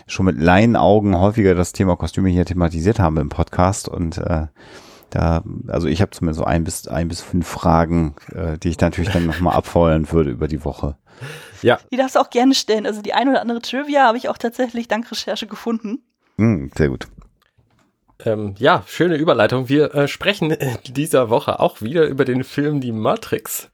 schon 0.06 0.26
mit 0.26 0.38
Laienaugen 0.38 1.18
häufiger 1.18 1.54
das 1.54 1.72
Thema 1.72 1.96
Kostüme 1.96 2.28
hier 2.28 2.44
thematisiert 2.44 2.98
haben 2.98 3.16
im 3.18 3.28
Podcast 3.28 3.88
und 3.88 4.18
äh, 4.18 4.46
da, 5.10 5.42
also 5.68 5.88
ich 5.88 6.00
habe 6.00 6.10
zumindest 6.12 6.38
so 6.38 6.44
ein 6.46 6.64
bis 6.64 6.88
ein 6.88 7.08
bis 7.08 7.20
fünf 7.20 7.46
Fragen, 7.46 8.14
äh, 8.34 8.56
die 8.56 8.70
ich 8.70 8.80
natürlich 8.80 9.10
dann 9.10 9.26
nochmal 9.26 9.54
abfeuern 9.54 10.10
würde 10.10 10.30
über 10.30 10.48
die 10.48 10.64
Woche. 10.64 10.96
Ja. 11.60 11.78
Die 11.92 11.96
darfst 11.98 12.16
du 12.16 12.20
auch 12.20 12.30
gerne 12.30 12.54
stellen. 12.54 12.86
Also 12.86 13.02
die 13.02 13.12
ein 13.12 13.28
oder 13.28 13.42
andere 13.42 13.60
Trivia 13.60 14.06
habe 14.06 14.16
ich 14.16 14.30
auch 14.30 14.38
tatsächlich 14.38 14.88
dank 14.88 15.10
Recherche 15.10 15.46
gefunden. 15.46 16.02
Mm, 16.36 16.66
sehr 16.76 16.88
gut. 16.88 17.06
Ähm, 18.24 18.54
ja, 18.58 18.84
schöne 18.86 19.16
Überleitung. 19.16 19.68
Wir 19.68 19.94
äh, 19.94 20.08
sprechen 20.08 20.50
in 20.50 20.94
dieser 20.94 21.30
Woche 21.30 21.60
auch 21.60 21.82
wieder 21.82 22.06
über 22.06 22.24
den 22.24 22.44
Film 22.44 22.80
Die 22.80 22.92
Matrix. 22.92 23.70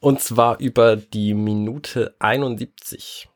Und 0.00 0.20
zwar 0.20 0.60
über 0.60 0.96
die 0.96 1.34
Minute 1.34 2.14
71. 2.18 3.28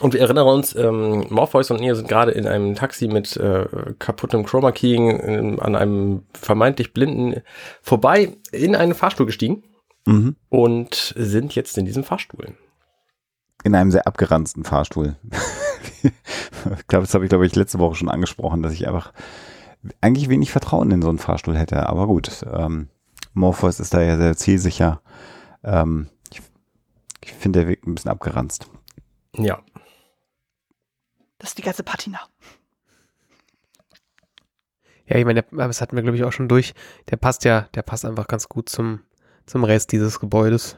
Und 0.00 0.12
wir 0.12 0.20
erinnern 0.20 0.46
uns, 0.46 0.74
ähm, 0.76 1.26
Morpheus 1.30 1.70
und 1.70 1.80
Neo 1.80 1.94
sind 1.94 2.08
gerade 2.08 2.32
in 2.32 2.46
einem 2.46 2.74
Taxi 2.74 3.08
mit 3.08 3.36
äh, 3.38 3.66
kaputtem 3.98 4.44
Chroma 4.44 4.70
Keying 4.70 5.10
äh, 5.10 5.60
an 5.60 5.74
einem 5.74 6.26
vermeintlich 6.34 6.92
Blinden 6.92 7.42
vorbei 7.80 8.36
in 8.52 8.76
einen 8.76 8.94
Fahrstuhl 8.94 9.24
gestiegen 9.24 9.64
mhm. 10.04 10.36
und 10.50 11.14
sind 11.16 11.54
jetzt 11.54 11.78
in 11.78 11.86
diesem 11.86 12.04
Fahrstuhl. 12.04 12.54
In 13.64 13.74
einem 13.74 13.90
sehr 13.90 14.06
abgeranzten 14.06 14.64
Fahrstuhl. 14.64 15.16
Ich 16.02 16.86
glaube, 16.86 17.04
das 17.04 17.14
habe 17.14 17.24
ich, 17.24 17.28
glaube 17.28 17.46
ich, 17.46 17.54
letzte 17.54 17.78
Woche 17.78 17.96
schon 17.96 18.08
angesprochen, 18.08 18.62
dass 18.62 18.72
ich 18.72 18.86
einfach 18.86 19.12
eigentlich 20.00 20.28
wenig 20.28 20.50
Vertrauen 20.50 20.90
in 20.90 21.02
so 21.02 21.08
einen 21.08 21.18
Fahrstuhl 21.18 21.56
hätte. 21.56 21.88
Aber 21.88 22.06
gut, 22.06 22.44
ähm, 22.52 22.88
Morpheus 23.32 23.80
ist 23.80 23.94
da 23.94 24.02
ja 24.02 24.16
sehr 24.16 24.36
zielsicher. 24.36 25.00
Ähm, 25.62 26.08
ich, 26.30 26.42
ich 27.22 27.32
finde 27.32 27.60
der 27.60 27.68
Weg 27.68 27.86
ein 27.86 27.94
bisschen 27.94 28.10
abgeranzt. 28.10 28.68
Ja, 29.36 29.60
das 31.38 31.50
ist 31.50 31.58
die 31.58 31.62
ganze 31.62 31.84
Patina. 31.84 32.20
Ja, 35.06 35.16
ich 35.16 35.24
meine, 35.24 35.44
das 35.52 35.80
hatten 35.80 35.96
wir, 35.96 36.02
glaube 36.02 36.16
ich, 36.16 36.24
auch 36.24 36.32
schon 36.32 36.48
durch. 36.48 36.74
Der 37.10 37.16
passt 37.16 37.44
ja, 37.44 37.62
der 37.74 37.82
passt 37.82 38.04
einfach 38.04 38.26
ganz 38.26 38.48
gut 38.48 38.68
zum, 38.68 39.00
zum 39.46 39.64
Rest 39.64 39.92
dieses 39.92 40.20
Gebäudes. 40.20 40.76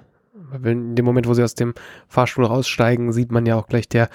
In 0.62 0.94
dem 0.94 1.04
Moment, 1.04 1.26
wo 1.26 1.34
sie 1.34 1.42
aus 1.42 1.54
dem 1.54 1.74
Fahrstuhl 2.08 2.44
raussteigen, 2.44 3.12
sieht 3.12 3.32
man 3.32 3.46
ja 3.46 3.56
auch 3.56 3.66
gleich, 3.66 3.88
der, 3.88 4.08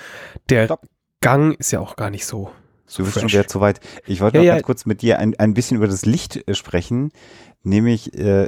der 0.49 0.77
Gang 1.25 1.59
ist 1.59 1.71
ja 1.71 1.79
auch 1.79 1.95
gar 1.95 2.09
nicht 2.09 2.25
so. 2.25 2.51
so 2.85 3.03
du 3.03 3.05
bist 3.05 3.19
schon 3.19 3.29
wieder 3.29 3.47
zu 3.47 3.61
weit. 3.61 3.79
Ich 4.05 4.21
wollte 4.21 4.37
ja, 4.37 4.41
noch 4.41 4.47
ja. 4.47 4.53
ganz 4.53 4.65
kurz 4.65 4.85
mit 4.85 5.01
dir 5.01 5.19
ein, 5.19 5.35
ein 5.39 5.53
bisschen 5.53 5.77
über 5.77 5.87
das 5.87 6.05
Licht 6.05 6.47
äh, 6.47 6.53
sprechen. 6.53 7.11
Nämlich, 7.63 8.13
äh, 8.13 8.47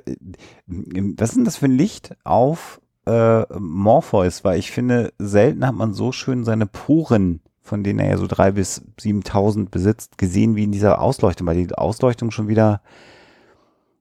was 0.67 1.29
ist 1.29 1.35
denn 1.37 1.45
das 1.45 1.57
für 1.57 1.65
ein 1.65 1.71
Licht 1.71 2.15
auf 2.23 2.79
äh, 3.07 3.41
Morpheus? 3.57 4.43
Weil 4.43 4.59
ich 4.59 4.71
finde, 4.71 5.11
selten 5.17 5.65
hat 5.65 5.73
man 5.73 5.93
so 5.93 6.11
schön 6.11 6.43
seine 6.43 6.67
Poren 6.67 7.41
von 7.67 7.83
denen 7.83 7.99
er 7.99 8.11
ja 8.11 8.17
so 8.17 8.27
drei 8.27 8.51
bis 8.51 8.81
7.000 9.01 9.69
besitzt, 9.69 10.17
gesehen 10.17 10.55
wie 10.55 10.63
in 10.63 10.71
dieser 10.71 11.01
Ausleuchtung, 11.01 11.45
weil 11.47 11.65
die 11.65 11.75
Ausleuchtung 11.75 12.31
schon 12.31 12.47
wieder, 12.47 12.81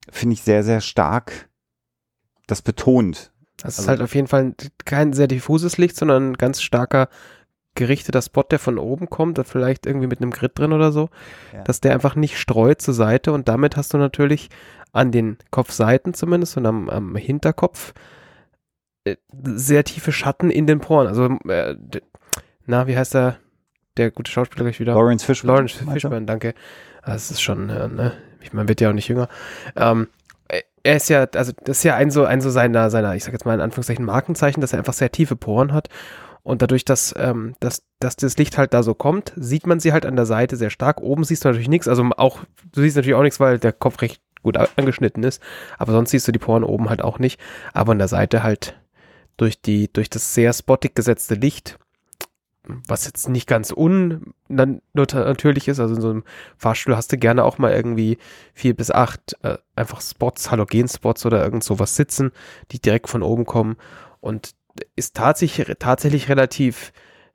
finde 0.09 0.35
ich, 0.35 0.43
sehr, 0.43 0.62
sehr 0.62 0.81
stark 0.81 1.51
das 2.47 2.62
betont. 2.62 3.33
Das 3.57 3.79
also, 3.79 3.83
ist 3.83 3.89
halt 3.89 4.01
auf 4.03 4.15
jeden 4.15 4.29
Fall 4.29 4.55
kein 4.85 5.12
sehr 5.12 5.27
diffuses 5.27 5.79
Licht, 5.79 5.97
sondern 5.97 6.31
ein 6.31 6.35
ganz 6.35 6.62
starker 6.62 7.09
gerichteter 7.77 8.21
Spot, 8.21 8.43
der 8.43 8.59
von 8.59 8.79
oben 8.79 9.09
kommt, 9.09 9.41
vielleicht 9.47 9.87
irgendwie 9.87 10.09
mit 10.09 10.21
einem 10.21 10.33
Grid 10.33 10.59
drin 10.59 10.73
oder 10.73 10.91
so, 10.91 11.11
ja. 11.55 11.62
dass 11.62 11.81
der 11.81 11.93
einfach 11.93 12.17
nicht 12.17 12.39
streut 12.39 12.83
zur 12.83 12.95
Seite 12.95 13.33
und 13.33 13.49
damit 13.49 13.77
hast 13.77 13.95
du 13.95 13.99
natürlich 13.99 14.51
an 14.93 15.12
den 15.12 15.39
Kopfseiten 15.51 16.15
zumindest 16.15 16.57
und 16.57 16.67
am, 16.67 16.89
am 16.89 17.15
Hinterkopf 17.15 17.95
äh, 19.05 19.17
sehr 19.43 19.85
tiefe 19.85 20.11
Schatten 20.11 20.51
in 20.51 20.67
den 20.67 20.81
Poren. 20.81 21.07
Also, 21.07 21.27
äh, 21.49 21.77
na, 22.65 22.89
wie 22.89 22.97
heißt 22.97 23.15
der? 23.15 23.39
der 23.97 24.11
gute 24.11 24.31
Schauspieler 24.31 24.65
gleich 24.65 24.81
wieder. 24.81 24.95
Lawrence 24.95 25.25
Fishburne. 25.25 25.55
Lawrence 25.55 25.85
Fishburne, 25.85 26.27
danke. 26.27 26.55
Das 27.05 27.31
ist 27.31 27.41
schon, 27.41 27.71
äh, 27.71 27.89
ne? 27.89 28.12
Ich 28.41 28.53
meine, 28.53 28.69
wird 28.69 28.81
ja 28.81 28.91
auch 28.91 28.95
nicht 28.95 29.09
jünger. 29.09 29.29
Ähm, 29.75 30.09
er 30.83 30.97
ist 30.97 31.09
ja, 31.09 31.27
also 31.35 31.53
das 31.65 31.79
ist 31.79 31.83
ja 31.83 31.97
ein 31.97 32.11
so, 32.11 32.25
ein 32.25 32.41
so 32.41 32.51
seiner, 32.51 32.91
seiner, 32.91 33.17
ich 33.17 33.25
sag 33.25 33.33
jetzt 33.33 33.45
mal 33.45 33.55
in 33.55 33.61
Anführungszeichen 33.61 34.05
Markenzeichen, 34.05 34.61
dass 34.61 34.73
er 34.73 34.79
einfach 34.79 34.93
sehr 34.93 35.11
tiefe 35.11 35.35
Poren 35.35 35.73
hat. 35.73 35.89
Und 36.47 36.63
dadurch, 36.63 36.85
dass, 36.85 37.13
ähm, 37.19 37.57
dass, 37.59 37.83
dass 37.99 38.15
das 38.15 38.37
Licht 38.37 38.57
halt 38.57 38.73
da 38.73 38.85
so 38.85 38.95
kommt, 38.95 39.33
sieht 39.35 39.67
man 39.67 39.81
sie 39.81 39.93
halt 39.93 40.07
an 40.07 40.15
der 40.15 40.27
Seite 40.27 40.55
sehr 40.55 40.71
stark. 40.71 41.01
Oben 41.01 41.25
siehst 41.25 41.45
du 41.45 41.49
natürlich 41.49 41.69
nichts, 41.69 41.89
also 41.89 42.09
auch, 42.19 42.45
du 42.71 42.83
siehst 42.83 42.95
natürlich 42.95 43.17
auch 43.17 43.23
nichts, 43.25 43.41
weil 43.41 43.59
der 43.59 43.73
Kopf 43.73 44.01
recht 44.01 44.23
gut 44.45 44.57
angeschnitten 44.79 45.25
ist. 45.25 45.43
Aber 45.77 45.91
sonst 45.91 46.13
siehst 46.13 46.29
du 46.29 46.31
die 46.31 46.39
Poren 46.39 46.63
oben 46.63 46.89
halt 46.89 47.03
auch 47.03 47.19
nicht. 47.19 47.41
Aber 47.73 47.91
an 47.91 47.99
der 47.99 48.07
Seite 48.07 48.45
halt 48.45 48.81
durch 49.37 49.61
die, 49.61 49.93
durch 49.93 50.09
das 50.09 50.35
sehr 50.35 50.53
spottig 50.53 50.95
gesetzte 50.95 51.35
Licht 51.35 51.81
was 52.89 53.07
jetzt 53.07 53.29
nicht 53.29 53.47
ganz 53.47 53.71
unnatürlich 53.71 55.69
ist. 55.69 55.79
Also 55.79 55.95
in 55.95 56.01
so 56.01 56.11
einem 56.11 56.25
Fahrstuhl 56.57 56.97
hast 56.97 57.13
du 57.13 57.17
gerne 57.17 57.45
auch 57.45 57.59
mal 57.59 57.73
irgendwie 57.73 58.19
vier 58.55 58.75
bis 58.75 58.91
acht 58.91 59.37
äh, 59.43 59.59
einfach 59.77 60.01
Spots, 60.01 60.51
Halogen-Spots 60.51 61.27
oder 61.27 61.45
irgend 61.45 61.63
sowas 61.63 61.95
sitzen, 61.95 62.33
die 62.73 62.81
direkt 62.81 63.09
von 63.09 63.23
oben 63.23 63.47
kommen 63.47 63.77
und 64.21 64.57
ist 64.95 65.15
tatsächlich, 65.15 65.77
tatsächlich 65.79 66.29
relativ, 66.29 66.93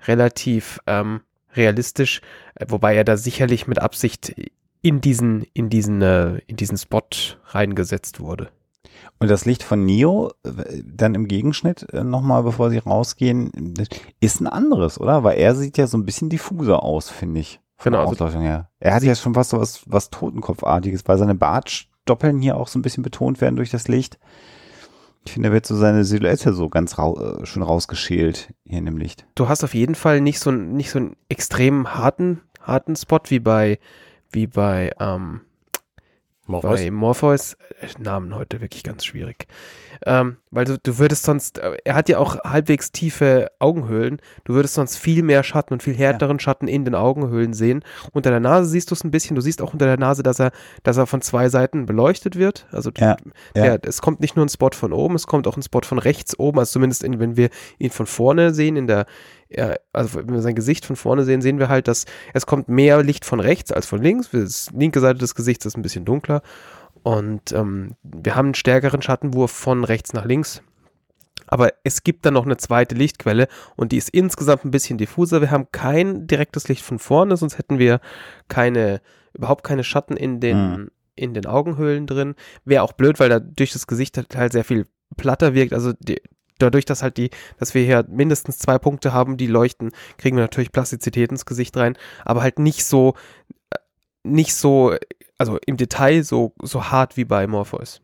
relativ 0.08 0.80
ähm, 0.88 1.22
realistisch, 1.56 2.22
äh, 2.56 2.66
wobei 2.70 2.96
er 2.96 3.04
da 3.04 3.18
sicherlich 3.18 3.68
mit 3.68 3.80
Absicht 3.80 4.34
in 4.82 5.02
diesen, 5.02 5.44
in 5.54 5.70
diesen, 5.70 6.02
äh, 6.02 6.40
in 6.48 6.56
diesen 6.56 6.78
Spot 6.78 7.02
reingesetzt 7.48 8.20
wurde. 8.20 8.50
Und 9.20 9.30
das 9.30 9.46
Licht 9.46 9.62
von 9.62 9.86
Neo, 9.86 10.32
dann 10.84 11.16
im 11.16 11.28
Gegenschnitt 11.28 11.88
äh, 11.94 12.04
nochmal, 12.04 12.44
bevor 12.44 12.70
sie 12.72 12.80
rausgehen, 12.80 13.74
ist 14.20 14.42
ein 14.42 14.48
anderes, 14.48 15.00
oder? 15.00 15.24
Weil 15.24 15.38
er 15.38 15.56
sieht 15.56 15.78
ja 15.78 15.88
so 15.88 15.98
ein 15.98 16.06
bisschen 16.06 16.30
diffuser 16.30 16.84
aus, 16.84 17.10
finde 17.10 17.40
ich. 17.40 17.60
Von 17.78 17.94
genau. 17.94 18.04
Der 18.04 18.12
Ausleuchtung 18.12 18.42
her. 18.42 18.70
Er 18.80 18.94
hat 18.94 19.04
ja 19.04 19.16
schon 19.16 19.34
fast 19.34 19.52
so 19.52 19.60
was, 19.60 19.84
was 19.86 20.10
Totenkopfartiges, 20.10 21.08
weil 21.08 21.18
seine 21.18 21.36
Bartstoppeln 21.36 22.40
hier 22.42 22.58
auch 22.58 22.68
so 22.68 22.80
ein 22.80 22.84
bisschen 22.84 23.04
betont 23.04 23.42
werden 23.42 23.56
durch 23.56 23.72
das 23.72 23.88
Licht. 23.88 24.20
Ich 25.26 25.34
finde, 25.34 25.50
da 25.50 25.54
wird 25.54 25.66
so 25.66 25.76
seine 25.76 26.04
Silhouette 26.04 26.54
so 26.54 26.70
ganz 26.70 26.98
rau 26.98 27.20
äh, 27.20 27.46
schön 27.46 27.62
rausgeschält 27.62 28.54
hier 28.66 28.80
in 28.80 28.86
dem 28.86 28.98
Licht. 28.98 29.26
Du 29.36 29.48
hast 29.48 29.64
auf 29.64 29.74
jeden 29.74 29.96
Fall 29.96 30.22
nicht 30.22 30.40
so, 30.40 30.52
nicht 30.52 30.90
so 30.90 31.00
einen 31.00 31.16
extrem 31.30 31.94
harten, 31.94 32.42
harten 32.60 32.96
Spot 32.96 33.20
wie 33.28 33.40
bei, 33.40 33.80
wie 34.32 34.48
bei, 34.48 34.92
ähm, 35.00 35.42
Morpheus. 36.48 36.80
bei 36.80 36.92
Morpheus, 36.92 37.54
äh, 37.82 37.88
Namen 38.02 38.36
heute 38.36 38.62
wirklich 38.62 38.84
ganz 38.84 39.06
schwierig. 39.06 39.48
Ähm, 40.06 40.38
weil 40.50 40.66
du, 40.66 40.80
du 40.80 40.98
würdest 40.98 41.24
sonst, 41.24 41.60
äh, 41.60 41.78
er 41.86 41.94
hat 41.94 42.10
ja 42.10 42.18
auch 42.18 42.44
halbwegs 42.44 42.92
tiefe 42.92 43.52
Augenhöhlen, 43.60 44.20
du 44.46 44.56
würdest 44.56 44.74
sonst 44.74 44.98
viel 44.98 45.22
mehr 45.22 45.44
Schatten 45.44 45.74
und 45.74 45.84
viel 45.84 45.96
härteren 45.96 46.40
Schatten 46.40 46.68
in 46.68 46.84
den 46.84 46.96
Augenhöhlen 46.96 47.54
sehen. 47.54 47.84
Unter 48.12 48.32
der 48.32 48.40
Nase 48.40 48.70
siehst 48.70 48.90
du 48.90 48.96
es 48.96 49.04
ein 49.04 49.12
bisschen, 49.12 49.36
du 49.36 49.42
siehst 49.42 49.62
auch 49.62 49.74
unter 49.74 49.86
der 49.86 49.98
Nase, 49.98 50.24
dass 50.24 50.40
er, 50.40 50.52
dass 50.82 50.98
er 50.98 51.06
von 51.06 51.22
zwei 51.22 51.50
Seiten 51.50 51.86
beleuchtet 51.86 52.36
wird. 52.36 52.66
Also 52.72 52.90
Ja, 52.98 53.16
ja. 53.56 53.78
der, 53.78 53.80
es 53.84 54.02
kommt 54.02 54.20
nicht 54.20 54.36
nur 54.36 54.46
ein 54.46 54.50
Spot 54.50 54.72
von 54.74 54.94
oben, 54.94 55.16
es 55.16 55.28
kommt 55.28 55.48
auch 55.48 55.58
ein 55.58 55.64
Spot 55.64 55.82
von 55.84 56.00
rechts 56.00 56.38
oben, 56.40 56.58
also 56.58 56.74
zumindest 56.74 57.04
in, 57.04 57.20
wenn 57.20 57.38
wir 57.38 57.50
ihn 57.78 57.92
von 57.92 58.08
vorne 58.08 58.54
sehen, 58.54 58.76
in 58.78 58.88
der, 58.88 59.06
ja, 59.54 59.76
also 59.94 60.20
wenn 60.20 60.32
wir 60.34 60.42
sein 60.42 60.56
Gesicht 60.56 60.86
von 60.86 60.96
vorne 60.96 61.24
sehen, 61.24 61.42
sehen 61.42 61.60
wir 61.60 61.70
halt, 61.70 61.88
dass 61.88 62.06
es 62.34 62.46
kommt 62.46 62.70
mehr 62.70 63.04
Licht 63.04 63.26
von 63.26 63.40
rechts 63.40 63.72
als 63.72 63.86
von 63.86 64.02
links. 64.02 64.30
Die 64.32 64.78
linke 64.78 65.00
Seite 65.00 65.20
des 65.20 65.36
Gesichts 65.36 65.66
ist 65.66 65.78
ein 65.78 65.82
bisschen 65.82 66.06
dunkler. 66.06 66.42
Und 67.04 67.52
ähm, 67.52 67.96
wir 68.04 68.36
haben 68.36 68.48
einen 68.48 68.54
stärkeren 68.56 69.02
Schattenwurf 69.02 69.52
von 69.52 69.84
rechts 69.84 70.14
nach 70.14 70.26
links. 70.26 70.62
Aber 71.48 71.74
es 71.84 72.04
gibt 72.04 72.26
dann 72.26 72.36
noch 72.36 72.46
eine 72.46 72.58
zweite 72.58 72.96
Lichtquelle 72.96 73.48
und 73.76 73.92
die 73.92 73.98
ist 73.98 74.10
insgesamt 74.10 74.64
ein 74.64 74.72
bisschen 74.72 74.98
diffuser. 74.98 75.42
Wir 75.42 75.52
haben 75.52 75.68
kein 75.72 76.28
direktes 76.28 76.68
Licht 76.70 76.84
von 76.84 76.98
vorne, 77.00 77.36
sonst 77.36 77.58
hätten 77.58 77.78
wir 77.78 78.00
keine, 78.48 79.02
überhaupt 79.34 79.64
keine 79.66 79.84
Schatten 79.84 80.16
in 80.16 80.40
den, 80.40 80.58
Mhm. 80.72 80.92
in 81.16 81.34
den 81.34 81.46
Augenhöhlen 81.48 82.08
drin. 82.08 82.36
Wäre 82.64 82.84
auch 82.84 82.94
blöd, 82.94 83.20
weil 83.20 83.28
da 83.30 83.40
durch 83.40 83.74
das 83.74 83.88
Gesicht 83.88 84.16
halt, 84.16 84.34
halt 84.36 84.54
sehr 84.54 84.64
viel 84.64 84.86
platter 85.18 85.54
wirkt. 85.54 85.74
Also 85.74 85.92
die, 86.00 86.22
dadurch, 86.62 86.86
dass 86.86 87.04
halt 87.04 87.18
die, 87.18 87.30
dass 87.58 87.74
wir 87.74 87.84
hier 87.84 88.06
mindestens 88.10 88.60
zwei 88.60 88.78
Punkte 88.78 89.14
haben, 89.14 89.38
die 89.38 89.48
leuchten, 89.48 89.92
kriegen 90.18 90.38
wir 90.38 90.44
natürlich 90.44 90.72
Plastizität 90.72 91.32
ins 91.32 91.46
Gesicht 91.46 91.76
rein, 91.78 91.98
aber 92.26 92.42
halt 92.42 92.60
nicht 92.60 92.86
so, 92.86 93.16
äh, 93.72 93.78
nicht 94.24 94.56
so, 94.56 94.96
also 95.38 95.58
im 95.66 95.78
Detail 95.78 96.24
so, 96.24 96.54
so 96.62 96.92
hart 96.92 97.18
wie 97.18 97.26
bei 97.26 97.48
Morpheus. 97.48 98.02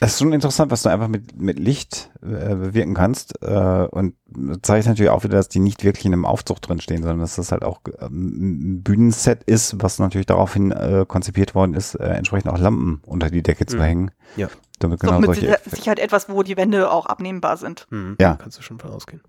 Das 0.00 0.14
ist 0.14 0.18
schon 0.18 0.32
interessant, 0.32 0.72
was 0.72 0.82
du 0.82 0.88
einfach 0.88 1.06
mit, 1.06 1.40
mit 1.40 1.60
Licht 1.60 2.10
äh, 2.22 2.56
bewirken 2.56 2.92
kannst. 2.94 3.40
Äh, 3.40 3.86
und 3.88 4.14
zeigt 4.62 4.88
natürlich 4.88 5.10
auch 5.10 5.22
wieder, 5.22 5.36
dass 5.36 5.48
die 5.48 5.60
nicht 5.60 5.84
wirklich 5.84 6.06
in 6.06 6.12
einem 6.12 6.24
Aufzug 6.24 6.60
drin 6.60 6.80
stehen, 6.80 7.02
sondern 7.02 7.20
dass 7.20 7.36
das 7.36 7.52
halt 7.52 7.62
auch 7.62 7.80
ähm, 8.00 8.78
ein 8.78 8.82
Bühnenset 8.82 9.44
ist, 9.44 9.80
was 9.80 10.00
natürlich 10.00 10.26
daraufhin 10.26 10.72
äh, 10.72 11.04
konzipiert 11.06 11.54
worden 11.54 11.74
ist, 11.74 11.94
äh, 11.94 12.06
entsprechend 12.06 12.50
auch 12.50 12.58
Lampen 12.58 13.00
unter 13.06 13.30
die 13.30 13.44
Decke 13.44 13.64
zu 13.66 13.76
Mhm. 13.76 13.82
hängen. 13.82 14.10
Ja. 14.34 14.48
Damit 14.82 15.02
Doch 15.02 15.08
genau 15.08 15.20
mit 15.20 15.34
solche 15.34 15.58
Sicherheit 15.70 15.98
etwas, 15.98 16.28
wo 16.28 16.42
die 16.42 16.56
Wände 16.56 16.90
auch 16.90 17.06
abnehmbar 17.06 17.56
sind. 17.56 17.86
Hm, 17.90 18.16
Ja. 18.20 18.36
Kannst 18.36 18.58
du 18.58 18.62
schon 18.62 18.78
von 18.78 18.90
ausgehen. 18.90 19.22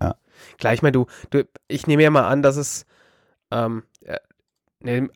Ja. 0.00 0.16
Klar, 0.58 0.74
ich 0.74 0.82
meine, 0.82 0.92
du, 0.92 1.06
du, 1.30 1.44
ich 1.66 1.86
nehme 1.86 2.02
ja 2.02 2.10
mal 2.10 2.26
an, 2.28 2.42
dass 2.42 2.56
es, 2.56 2.86
ähm, 3.50 3.82
äh, 4.02 4.16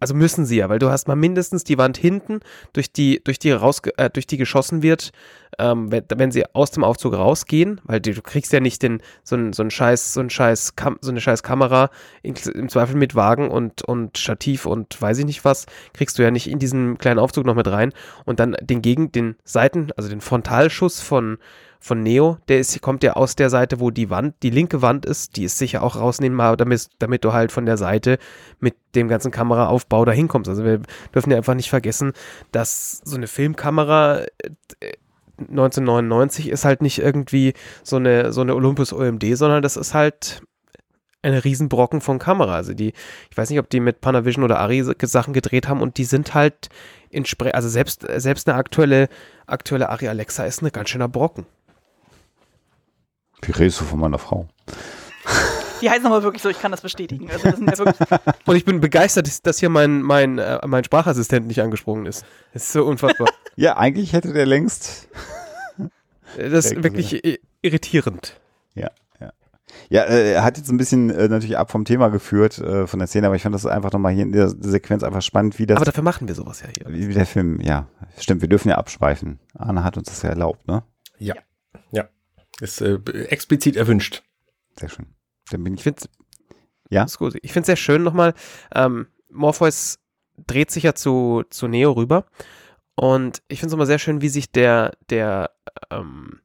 also 0.00 0.14
müssen 0.14 0.44
sie 0.44 0.56
ja, 0.56 0.68
weil 0.68 0.80
du 0.80 0.90
hast 0.90 1.06
mal 1.06 1.14
mindestens 1.14 1.62
die 1.62 1.78
Wand 1.78 1.96
hinten, 1.96 2.40
durch 2.72 2.92
die, 2.92 3.22
durch 3.22 3.38
die 3.38 3.52
raus, 3.52 3.80
äh, 3.96 4.10
durch 4.10 4.26
die 4.26 4.36
geschossen 4.36 4.82
wird, 4.82 5.12
ähm, 5.58 5.92
wenn, 5.92 6.04
wenn 6.16 6.32
sie 6.32 6.44
aus 6.52 6.72
dem 6.72 6.82
Aufzug 6.82 7.14
rausgehen, 7.14 7.80
weil 7.84 8.00
du, 8.00 8.12
du 8.12 8.22
kriegst 8.22 8.52
ja 8.52 8.58
nicht 8.58 8.82
den, 8.82 9.00
so 9.22 9.36
ein, 9.36 9.52
so 9.52 9.62
ein 9.62 9.70
scheiß, 9.70 10.14
so 10.14 10.20
ein 10.20 10.30
scheiß, 10.30 10.74
Kam, 10.74 10.98
so 11.00 11.12
eine 11.12 11.20
scheiß 11.20 11.44
Kamera, 11.44 11.90
in, 12.22 12.34
im 12.54 12.68
Zweifel 12.68 12.96
mit 12.96 13.14
Wagen 13.14 13.50
und, 13.50 13.82
und 13.82 14.18
Stativ 14.18 14.66
und 14.66 15.00
weiß 15.00 15.18
ich 15.18 15.26
nicht 15.26 15.44
was, 15.44 15.66
kriegst 15.92 16.18
du 16.18 16.22
ja 16.24 16.32
nicht 16.32 16.50
in 16.50 16.58
diesen 16.58 16.98
kleinen 16.98 17.20
Aufzug 17.20 17.46
noch 17.46 17.54
mit 17.54 17.68
rein. 17.68 17.92
Und 18.24 18.40
dann 18.40 18.56
den 18.60 18.82
Gegen, 18.82 19.12
den 19.12 19.36
Seiten, 19.44 19.90
also 19.96 20.08
den 20.08 20.20
Frontalschuss 20.20 21.00
von, 21.00 21.38
von 21.82 22.00
Neo, 22.00 22.38
der 22.46 22.60
ist, 22.60 22.80
kommt 22.80 23.02
ja 23.02 23.14
aus 23.14 23.34
der 23.34 23.50
Seite, 23.50 23.80
wo 23.80 23.90
die 23.90 24.08
Wand, 24.08 24.36
die 24.44 24.50
linke 24.50 24.82
Wand 24.82 25.04
ist, 25.04 25.36
die 25.36 25.42
ist 25.42 25.58
sicher 25.58 25.82
auch 25.82 25.96
rausnehmbar, 25.96 26.56
damit, 26.56 26.88
damit 27.00 27.24
du 27.24 27.32
halt 27.32 27.50
von 27.50 27.66
der 27.66 27.76
Seite 27.76 28.18
mit 28.60 28.76
dem 28.94 29.08
ganzen 29.08 29.32
Kameraaufbau 29.32 30.04
da 30.04 30.12
hinkommst. 30.12 30.48
Also 30.48 30.64
wir 30.64 30.80
dürfen 31.12 31.32
ja 31.32 31.36
einfach 31.36 31.54
nicht 31.54 31.70
vergessen, 31.70 32.12
dass 32.52 33.02
so 33.04 33.16
eine 33.16 33.26
Filmkamera 33.26 34.20
äh, 34.20 34.92
1999 35.38 36.50
ist 36.50 36.64
halt 36.64 36.82
nicht 36.82 37.00
irgendwie 37.00 37.52
so 37.82 37.96
eine, 37.96 38.32
so 38.32 38.42
eine 38.42 38.54
Olympus 38.54 38.92
OMD, 38.92 39.36
sondern 39.36 39.60
das 39.60 39.76
ist 39.76 39.92
halt 39.92 40.42
eine 41.22 41.44
Riesenbrocken 41.44 42.00
von 42.00 42.20
Kamera. 42.20 42.54
Also 42.54 42.74
die, 42.74 42.92
ich 43.28 43.36
weiß 43.36 43.50
nicht, 43.50 43.58
ob 43.58 43.68
die 43.70 43.80
mit 43.80 44.00
Panavision 44.00 44.44
oder 44.44 44.60
Ari 44.60 44.84
Sachen 45.02 45.32
gedreht 45.32 45.66
haben 45.66 45.80
und 45.80 45.98
die 45.98 46.04
sind 46.04 46.34
halt 46.34 46.68
entsprechend, 47.10 47.56
also 47.56 47.68
selbst, 47.68 48.06
selbst 48.16 48.48
eine 48.48 48.56
aktuelle, 48.56 49.08
aktuelle 49.46 49.88
Ari 49.88 50.06
Alexa 50.06 50.44
ist 50.44 50.60
eine 50.60 50.70
ganz 50.70 50.90
schöner 50.90 51.08
Brocken. 51.08 51.46
Wie 53.42 53.52
redest 53.52 53.80
du 53.80 53.84
von 53.84 53.98
meiner 54.00 54.18
Frau? 54.18 54.46
Die 55.80 55.90
heißen 55.90 56.06
aber 56.06 56.22
wirklich 56.22 56.42
so, 56.42 56.48
ich 56.48 56.60
kann 56.60 56.70
das 56.70 56.80
bestätigen. 56.80 57.28
Also 57.30 57.42
das 57.50 57.56
sind 57.58 57.68
ja 57.70 57.78
wirklich, 57.78 58.20
Und 58.46 58.56
ich 58.56 58.64
bin 58.64 58.80
begeistert, 58.80 59.46
dass- 59.46 59.58
hier 59.58 59.68
mein, 59.68 60.00
mein, 60.02 60.38
äh, 60.38 60.60
mein 60.66 60.84
Sprachassistent 60.84 61.46
nicht 61.48 61.60
angesprungen 61.60 62.06
ist. 62.06 62.24
Das 62.52 62.64
ist 62.64 62.72
so 62.72 62.84
unfassbar. 62.84 63.28
Ja, 63.54 63.76
eigentlich 63.76 64.14
hätte 64.14 64.32
der 64.32 64.46
längst. 64.46 65.08
Das 66.38 66.64
Sehr 66.64 66.78
ist 66.78 66.82
wirklich 66.82 67.38
irritierend. 67.60 68.40
Ja, 68.74 68.88
ja. 69.20 69.30
Ja, 69.90 70.04
äh, 70.04 70.32
er 70.32 70.42
hat 70.44 70.56
jetzt 70.56 70.70
ein 70.70 70.78
bisschen 70.78 71.10
äh, 71.10 71.28
natürlich 71.28 71.58
ab 71.58 71.70
vom 71.70 71.84
Thema 71.84 72.08
geführt 72.08 72.58
äh, 72.58 72.86
von 72.86 72.98
der 72.98 73.08
Szene, 73.08 73.26
aber 73.26 73.36
ich 73.36 73.42
fand 73.42 73.54
das 73.54 73.66
einfach 73.66 73.92
nochmal 73.92 74.12
hier 74.14 74.22
in 74.22 74.32
der 74.32 74.48
Sequenz 74.48 75.02
einfach 75.02 75.20
spannend, 75.20 75.58
wie 75.58 75.66
das, 75.66 75.76
Aber 75.76 75.84
dafür 75.84 76.02
machen 76.02 76.28
wir 76.28 76.34
sowas 76.34 76.62
ja 76.62 76.68
hier. 76.74 76.86
wie, 76.94 77.08
wie 77.08 77.12
der 77.12 77.26
Film, 77.26 77.60
ja, 77.60 77.86
stimmt, 78.18 78.40
wir 78.40 78.48
dürfen 78.48 78.70
ja 78.70 78.76
abschweifen. 78.78 79.38
Arne 79.58 79.84
hat 79.84 79.98
uns 79.98 80.08
das 80.08 80.22
ja 80.22 80.30
erlaubt, 80.30 80.66
ne? 80.66 80.82
Ja. 81.18 81.34
Ist 82.60 82.80
äh, 82.80 82.98
explizit 83.28 83.76
erwünscht. 83.76 84.22
Sehr 84.78 84.88
schön. 84.88 85.06
Dann 85.50 85.64
bin 85.64 85.74
Ich 85.74 85.82
finde 85.82 86.02
Ja? 86.90 87.06
Gut. 87.18 87.36
Ich 87.42 87.52
finde 87.52 87.62
es 87.62 87.66
sehr 87.66 87.76
schön 87.76 88.02
nochmal. 88.02 88.34
Ähm, 88.74 89.06
Morpheus 89.30 89.98
dreht 90.46 90.70
sich 90.70 90.84
ja 90.84 90.94
zu, 90.94 91.44
zu 91.50 91.68
Neo 91.68 91.92
rüber. 91.92 92.26
Und 92.94 93.42
ich 93.48 93.60
finde 93.60 93.68
es 93.68 93.74
immer 93.74 93.86
sehr 93.86 93.98
schön, 93.98 94.20
wie 94.20 94.28
sich 94.28 94.52
der, 94.52 94.92
der 95.08 95.50
ähm, 95.90 96.40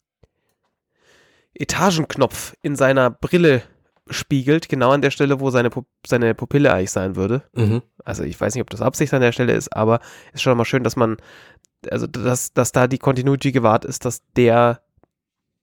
Etagenknopf 1.53 2.55
in 2.61 2.75
seiner 2.75 3.09
Brille 3.09 3.63
spiegelt, 4.09 4.69
genau 4.69 4.91
an 4.91 5.01
der 5.01 5.11
Stelle, 5.11 5.39
wo 5.39 5.49
seine, 5.49 5.69
seine 6.05 6.33
Pupille 6.33 6.73
eigentlich 6.73 6.91
sein 6.91 7.15
würde. 7.15 7.43
Mhm. 7.53 7.81
Also 8.05 8.23
ich 8.23 8.39
weiß 8.39 8.53
nicht, 8.53 8.61
ob 8.61 8.69
das 8.69 8.81
Absicht 8.81 9.13
an 9.13 9.21
der 9.21 9.33
Stelle 9.33 9.53
ist, 9.53 9.75
aber 9.75 9.99
ist 10.33 10.41
schon 10.41 10.57
mal 10.57 10.65
schön, 10.65 10.83
dass 10.83 10.95
man, 10.95 11.17
also 11.91 12.07
dass, 12.07 12.53
dass 12.53 12.71
da 12.71 12.87
die 12.87 12.99
Continuity 12.99 13.51
gewahrt 13.51 13.83
ist, 13.83 14.05
dass 14.05 14.21
der, 14.35 14.81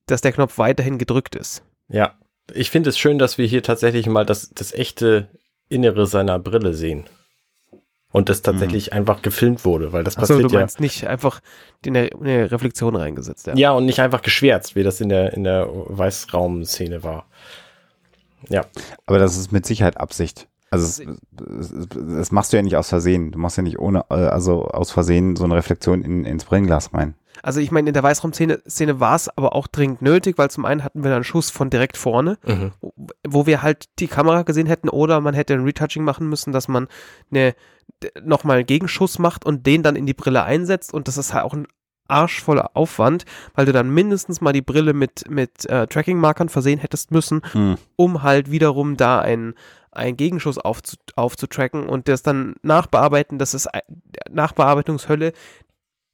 dass 0.05 0.21
der 0.21 0.31
Knopf 0.31 0.57
weiterhin 0.57 0.97
gedrückt 0.97 1.35
ist. 1.35 1.63
Ja. 1.87 2.15
Ich 2.53 2.69
finde 2.69 2.89
es 2.89 2.97
schön, 2.97 3.17
dass 3.17 3.37
wir 3.37 3.47
hier 3.47 3.63
tatsächlich 3.63 4.07
mal 4.07 4.25
das, 4.25 4.51
das 4.51 4.71
echte 4.71 5.29
Innere 5.67 6.05
seiner 6.05 6.37
Brille 6.39 6.73
sehen. 6.73 7.05
Und 8.11 8.29
das 8.29 8.41
tatsächlich 8.41 8.93
einfach 8.93 9.21
gefilmt 9.21 9.65
wurde, 9.65 9.91
weil 9.91 10.05
das 10.05 10.15
Achso, 10.15 10.35
passiert 10.35 10.51
du 10.51 10.53
ja. 10.53 10.61
meinst 10.61 10.79
nicht 10.79 11.05
einfach 11.05 11.41
in 11.83 11.97
eine, 11.97 12.07
in 12.07 12.25
eine 12.25 12.49
Reflexion 12.49 12.95
reingesetzt, 12.95 13.47
ja. 13.47 13.55
Ja, 13.55 13.71
und 13.71 13.85
nicht 13.85 13.99
einfach 13.99 14.21
geschwärzt, 14.21 14.77
wie 14.77 14.83
das 14.83 15.01
in 15.01 15.09
der, 15.09 15.33
in 15.33 15.43
der 15.43 15.67
Weißraum-Szene 15.69 17.03
war. 17.03 17.27
Ja. 18.47 18.65
Aber 19.05 19.19
das 19.19 19.35
ist 19.35 19.51
mit 19.51 19.65
Sicherheit 19.65 19.97
Absicht. 19.97 20.47
Also 20.75 21.03
es, 21.59 21.87
das 21.89 22.31
machst 22.31 22.51
du 22.53 22.57
ja 22.57 22.63
nicht 22.63 22.75
aus 22.77 22.89
Versehen. 22.89 23.31
Du 23.31 23.39
machst 23.39 23.57
ja 23.57 23.63
nicht 23.63 23.79
ohne, 23.79 24.05
äh, 24.09 24.13
also 24.15 24.65
aus 24.65 24.91
Versehen 24.91 25.35
so 25.35 25.43
eine 25.43 25.55
Reflexion 25.55 26.01
in, 26.03 26.25
ins 26.25 26.45
Brillenglas 26.45 26.93
rein. 26.93 27.15
Also 27.43 27.59
ich 27.59 27.69
meine, 27.71 27.89
in 27.89 27.93
der 27.93 28.01
Weißraum-Szene 28.03 28.61
Szene 28.67 28.99
war 29.01 29.15
es 29.15 29.29
aber 29.37 29.53
auch 29.55 29.67
dringend 29.67 30.01
nötig, 30.01 30.37
weil 30.37 30.49
zum 30.49 30.63
einen 30.65 30.83
hatten 30.83 31.03
wir 31.03 31.09
da 31.09 31.15
einen 31.15 31.25
Schuss 31.25 31.49
von 31.49 31.69
direkt 31.69 31.97
vorne, 31.97 32.37
Mhm. 32.45 32.71
wo- 33.27 33.45
wir 33.45 33.61
halt 33.61 33.85
die 33.99 34.07
Kamera 34.07 34.43
gesehen 34.43 34.67
hätten 34.67 34.87
oder 34.89 35.19
man 35.19 35.33
hätte 35.33 35.53
ein 35.53 35.63
Retouching 35.65 36.03
machen 36.03 36.29
müssen, 36.29 36.53
dass 36.53 36.67
man 36.69 36.87
eine, 37.31 37.53
nochmal 38.23 38.57
einen 38.57 38.65
Gegenschuss 38.65 39.19
macht 39.19 39.45
und 39.45 39.65
den 39.67 39.83
dann 39.83 39.95
in 39.97 40.05
die 40.05 40.13
Brille 40.13 40.43
einsetzt 40.43 40.93
und 40.93 41.07
das 41.09 41.17
ist 41.17 41.33
halt 41.33 41.43
auch 41.43 41.53
ein 41.53 41.67
arschvoller 42.07 42.71
Aufwand, 42.75 43.25
weil 43.55 43.65
du 43.65 43.71
dann 43.73 43.89
mindestens 43.89 44.39
mal 44.39 44.53
die 44.53 44.61
Brille 44.61 44.93
mit, 44.93 45.29
mit 45.29 45.65
äh, 45.69 45.87
Tracking-Markern 45.87 46.49
versehen 46.49 46.79
hättest 46.79 47.11
müssen, 47.11 47.41
Hm. 47.51 47.75
um 47.95 48.21
halt 48.23 48.49
wiederum 48.51 48.95
da 48.95 49.19
einen, 49.19 49.55
einen 49.95 50.17
Gegenschuss 50.17 50.57
aufzu, 50.57 50.95
aufzutracken 51.15 51.87
und 51.87 52.07
das 52.07 52.21
dann 52.23 52.55
nachbearbeiten, 52.63 53.37
das 53.39 53.53
ist 53.53 53.67
Nachbearbeitungshölle, 54.29 55.33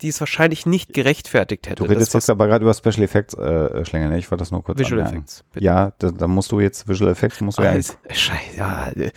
die 0.01 0.07
es 0.07 0.19
wahrscheinlich 0.19 0.65
nicht 0.65 0.93
gerechtfertigt 0.93 1.67
hätte. 1.69 1.83
Du 1.83 1.87
redest 1.87 2.15
jetzt 2.15 2.27
aber 2.31 2.47
gerade 2.47 2.63
über 2.65 2.73
Special 2.73 3.03
Effects 3.03 3.35
äh, 3.35 3.85
Schlänger, 3.85 4.09
ne? 4.09 4.17
Ich 4.17 4.31
wollte 4.31 4.41
das 4.41 4.49
nur 4.49 4.63
kurz 4.63 4.79
Visual 4.79 4.99
anmerken. 5.01 5.17
Effects. 5.19 5.43
bitte. 5.53 5.63
Ja, 5.63 5.91
da, 5.99 6.09
da 6.09 6.27
musst 6.27 6.51
du 6.51 6.59
jetzt 6.59 6.87
Visual 6.87 7.11
Effects, 7.11 7.39
musst 7.41 7.59
du 7.59 7.61
ja 7.61 7.69
Ah, 7.69 7.75
jetzt, 7.75 7.99
ist- 8.09 8.19
Scheiße, 8.19 8.57
ja. 8.57 8.87
äh, 8.95 9.11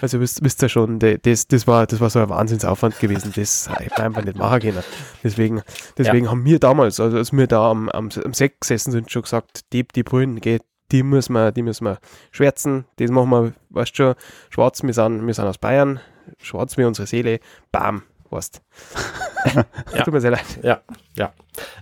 Also 0.00 0.18
wisst, 0.18 0.42
wisst 0.42 0.62
ihr 0.62 0.70
schon, 0.70 0.98
das, 0.98 1.46
das, 1.46 1.66
war, 1.66 1.86
das 1.86 2.00
war 2.00 2.08
so 2.08 2.20
ein 2.20 2.30
Wahnsinnsaufwand 2.30 2.98
gewesen, 3.00 3.32
das 3.36 3.68
man 3.68 4.06
einfach 4.06 4.24
nicht 4.24 4.38
machen 4.38 4.60
können. 4.60 4.82
Deswegen, 5.22 5.60
deswegen 5.98 6.30
haben 6.30 6.42
wir 6.46 6.58
damals, 6.58 7.00
also 7.00 7.18
als 7.18 7.32
wir 7.34 7.46
da 7.46 7.70
am, 7.70 7.90
am, 7.90 8.08
am 8.24 8.32
Sekt 8.32 8.62
gesessen 8.62 8.92
sind, 8.92 9.12
schon 9.12 9.22
gesagt, 9.22 9.70
die, 9.74 9.86
die 9.86 10.02
Brühen, 10.04 10.40
geht, 10.40 10.62
die 10.92 11.02
müssen 11.02 11.32
wir, 11.32 11.52
die 11.52 11.62
müssen 11.62 11.84
wir 11.84 11.98
schwärzen, 12.30 12.84
das 12.96 13.10
machen 13.10 13.30
wir, 13.30 13.52
weißt 13.70 13.92
du 13.92 13.96
schon, 13.96 14.14
schwarz, 14.50 14.82
wir 14.82 14.94
sind, 14.94 15.26
wir 15.26 15.34
sind 15.34 15.46
aus 15.46 15.58
Bayern, 15.58 16.00
schwarz 16.38 16.76
wie 16.76 16.84
unsere 16.84 17.06
Seele, 17.06 17.40
bam, 17.72 18.02
weißt. 18.30 18.62
Ja. 19.94 20.04
Tut 20.04 20.12
mir 20.12 20.20
sehr 20.20 20.32
leid. 20.32 20.44
Ja, 20.62 20.82
ja. 21.16 21.32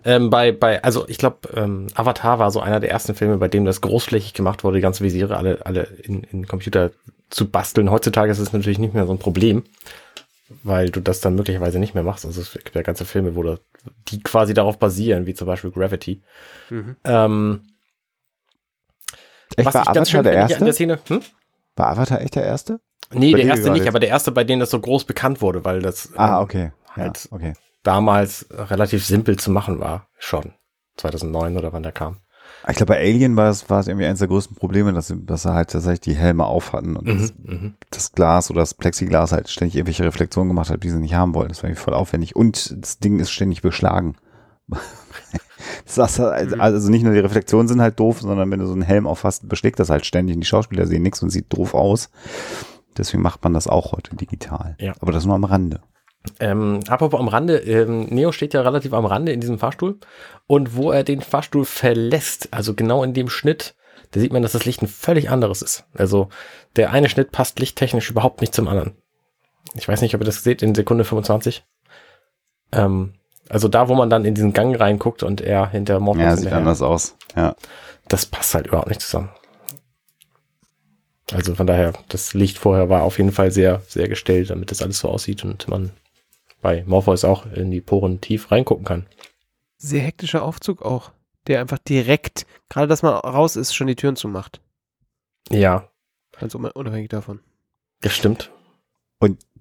Ähm, 0.05 0.31
bei, 0.31 0.53
bei, 0.53 0.83
also 0.85 1.09
ich 1.09 1.19
glaube, 1.19 1.49
ähm, 1.55 1.89
Avatar 1.95 2.39
war 2.39 2.53
so 2.53 2.61
einer 2.61 2.79
der 2.79 2.91
ersten 2.91 3.17
Filme, 3.17 3.37
bei 3.37 3.49
dem 3.49 3.65
das 3.65 3.81
großflächig 3.81 4.33
gemacht 4.33 4.63
wurde, 4.63 4.77
die 4.77 4.81
ganzen 4.81 5.05
Visiere 5.05 5.37
alle, 5.37 5.67
alle 5.67 5.83
in, 5.83 6.23
in 6.23 6.47
Computer 6.47 6.93
zu 7.31 7.49
basteln. 7.51 7.91
Heutzutage 7.91 8.31
ist 8.31 8.39
es 8.39 8.53
natürlich 8.53 8.79
nicht 8.79 8.95
mehr 8.95 9.07
so 9.07 9.13
ein 9.13 9.19
Problem, 9.19 9.65
weil 10.63 10.91
du 10.91 11.01
das 11.01 11.21
dann 11.21 11.35
möglicherweise 11.35 11.79
nicht 11.79 11.95
mehr 11.95 12.05
machst. 12.05 12.25
Also 12.25 12.41
es 12.41 12.53
gibt 12.53 12.75
ja 12.75 12.83
ganze 12.83 13.05
Filme, 13.05 13.35
wo 13.35 13.43
da, 13.43 13.59
die 14.09 14.23
quasi 14.23 14.55
darauf 14.55 14.79
basieren, 14.79 15.27
wie 15.27 15.35
zum 15.35 15.47
Beispiel 15.47 15.71
Gravity. 15.71 16.23
Mhm. 16.71 16.97
Ähm, 17.05 17.61
Echt, 19.59 19.67
was 19.67 19.75
war 19.75 19.83
ich 19.83 19.87
ganz 19.93 19.97
Avatar 19.97 20.07
schön 20.07 20.23
der 20.25 20.33
erste? 20.35 20.59
an 20.59 20.65
der 20.65 20.75
Szene, 20.75 20.99
hm? 21.09 21.21
War 21.77 21.87
Avatar 21.91 22.21
echt 22.21 22.35
der 22.35 22.45
erste? 22.45 22.81
Nee, 23.13 23.33
Bei 23.33 23.39
der 23.39 23.47
erste 23.49 23.71
nicht, 23.71 23.79
jetzt. 23.81 23.89
aber 23.89 24.01
der 24.01 24.09
erste, 24.11 24.33
bei 24.33 24.45
dem 24.45 24.61
das 24.61 24.71
so 24.71 24.81
groß 24.81 25.05
bekannt 25.05 25.41
wurde, 25.41 25.65
weil 25.65 25.81
das 25.81 26.11
Ah, 26.17 26.39
ähm, 26.39 26.43
okay. 26.45 26.73
Ja, 26.97 27.03
halt 27.05 27.29
okay. 27.31 27.53
damals 27.83 28.47
relativ 28.51 29.05
simpel 29.07 29.39
zu 29.39 29.51
machen 29.51 29.81
war, 29.81 30.09
schon. 30.19 30.53
2009 30.97 31.57
oder 31.57 31.73
wann 31.73 31.83
der 31.85 31.93
kam. 31.93 32.17
Ich 32.67 32.77
glaube, 32.77 32.95
bei 32.95 32.99
Alien 33.01 33.37
war 33.37 33.51
es, 33.51 33.71
war 33.71 33.79
es 33.81 33.87
irgendwie 33.89 34.07
eines 34.07 34.19
der 34.19 34.29
größten 34.29 34.57
Probleme, 34.57 34.93
dass, 34.93 35.07
sie- 35.07 35.25
dass 35.25 35.43
sie 35.45 35.53
halt 35.55 35.71
tatsächlich 35.71 36.01
die 36.01 36.15
Helme 36.17 36.45
auf 36.45 36.73
hatten 36.73 36.97
und 36.97 37.07
das, 37.09 37.33
Mhm. 37.37 37.75
das 37.91 38.13
Glas 38.13 38.51
oder 38.51 38.61
das 38.61 38.75
Plexiglas 38.75 39.33
halt 39.33 39.49
ständig 39.49 39.77
irgendwelche 39.77 40.05
Reflexionen 40.05 40.49
gemacht 40.49 40.69
hat, 40.71 40.83
die 40.83 40.91
sie 40.91 40.99
nicht 40.99 41.15
haben 41.15 41.35
wollten. 41.35 41.51
Das 41.51 41.63
war 41.63 41.69
irgendwie 41.71 41.83
voll 41.85 41.95
aufwendig. 41.95 42.35
Und 42.35 42.75
das 42.83 42.99
Ding 42.99 43.21
ist 43.21 43.31
ständig 43.31 43.63
beschlagen. 43.63 44.17
Das 45.85 45.99
also, 45.99 46.27
also 46.59 46.91
nicht 46.91 47.03
nur 47.03 47.15
die 47.15 47.21
Reflexionen 47.21 47.67
sind 47.67 47.81
halt 47.81 47.99
doof, 47.99 48.21
sondern 48.21 48.51
wenn 48.51 48.61
du 48.61 48.67
so 48.67 48.73
einen 48.73 48.83
Helm 48.83 49.07
aufhast, 49.07 49.49
beschlägt 49.49 49.81
das 49.81 49.91
halt 49.91 50.07
ständig 50.07 50.37
und 50.37 50.41
die 50.41 50.47
Schauspieler 50.47 50.87
sehen 50.87 51.03
nichts 51.03 51.23
und 51.23 51.31
sieht 51.31 51.53
doof 51.53 51.75
aus. 51.75 52.11
Deswegen 52.97 53.23
macht 53.23 53.43
man 53.43 53.55
das 53.55 53.67
auch 53.67 53.93
heute 53.93 54.15
digital. 54.17 54.77
Ja. 54.79 54.93
Aber 55.01 55.13
das 55.13 55.25
nur 55.25 55.35
am 55.35 55.45
Rande. 55.45 55.81
Ähm, 56.41 56.81
apropos 56.89 57.19
am 57.19 57.29
Rande, 57.29 57.59
ähm, 57.59 58.07
Neo 58.11 58.33
steht 58.33 58.53
ja 58.53 58.61
relativ 58.61 58.93
am 58.93 59.07
Rande 59.07 59.33
in 59.33 59.41
diesem 59.41 59.59
Fahrstuhl 59.59 59.99
und 60.47 60.77
wo 60.77 60.91
er 60.91 61.05
den 61.05 61.23
Fahrstuhl 61.23 61.65
verlässt, 61.65 62.49
also 62.53 62.75
genau 62.75 63.03
in 63.05 63.15
dem 63.15 63.29
Schnitt, 63.29 63.77
da 64.11 64.21
sieht 64.21 64.33
man, 64.33 64.43
dass 64.43 64.53
das 64.53 64.65
Licht 64.65 64.83
ein 64.83 64.89
völlig 64.89 65.31
anderes 65.31 65.63
ist. 65.63 65.87
Also 65.95 66.29
der 66.77 66.93
eine 66.93 67.09
Schnitt 67.09 67.31
passt 67.31 67.61
lichttechnisch 67.61 68.11
überhaupt 68.11 68.41
nicht 68.41 68.55
zum 68.55 68.69
anderen. 68.69 68.97
Ich 69.75 69.87
weiß 69.87 70.01
nicht, 70.01 70.15
ob 70.15 70.21
ihr 70.21 70.27
das 70.27 70.43
seht 70.43 70.63
in 70.63 70.75
Sekunde 70.75 71.05
25. 71.05 71.65
Ähm, 72.73 73.15
also 73.49 73.69
da, 73.69 73.89
wo 73.89 73.95
man 73.95 74.11
dann 74.11 74.25
in 74.25 74.35
diesen 74.35 74.53
Gang 74.53 74.79
reinguckt 74.79 75.23
und 75.23 75.41
er 75.41 75.69
hinter 75.71 76.01
Morpheus 76.01 76.23
Ja, 76.23 76.31
sieht 76.31 76.39
hinterher, 76.41 76.59
anders 76.59 76.83
aus. 76.83 77.17
Ja. 77.37 77.55
das 78.09 78.27
passt 78.27 78.55
halt 78.55 78.67
überhaupt 78.67 78.89
nicht 78.89 79.01
zusammen. 79.01 79.31
Also 81.33 81.55
von 81.55 81.67
daher, 81.67 81.93
das 82.09 82.33
Licht 82.33 82.59
vorher 82.59 82.89
war 82.89 83.03
auf 83.03 83.19
jeden 83.19 83.33
Fall 83.33 83.51
sehr, 83.51 83.83
sehr 83.87 84.09
gestellt, 84.09 84.49
damit 84.51 84.71
das 84.71 84.81
alles 84.83 84.99
so 85.01 85.09
aussieht 85.09 85.45
und 85.45 85.69
man 85.69 85.91
bei 86.63 86.83
Morpheus 86.87 87.25
auch 87.25 87.45
in 87.53 87.71
die 87.71 87.81
Poren 87.83 88.21
tief 88.21 88.51
reingucken 88.51 88.85
kann. 88.87 89.07
Sehr 89.77 90.01
hektischer 90.01 90.43
Aufzug 90.43 90.83
auch, 90.83 91.13
der 91.47 91.61
einfach 91.61 91.79
direkt, 91.79 92.47
gerade 92.71 92.87
dass 92.89 93.03
man 93.03 93.13
raus 93.15 93.57
ist, 93.57 93.75
schon 93.75 93.87
die 93.87 93.95
Türen 93.97 94.17
zumacht. 94.17 94.61
Ja, 95.51 95.89
Ganz 96.39 96.55
un- 96.55 96.65
unabhängig 96.71 97.09
davon. 97.11 97.41
das 98.01 98.15
stimmt. 98.15 98.51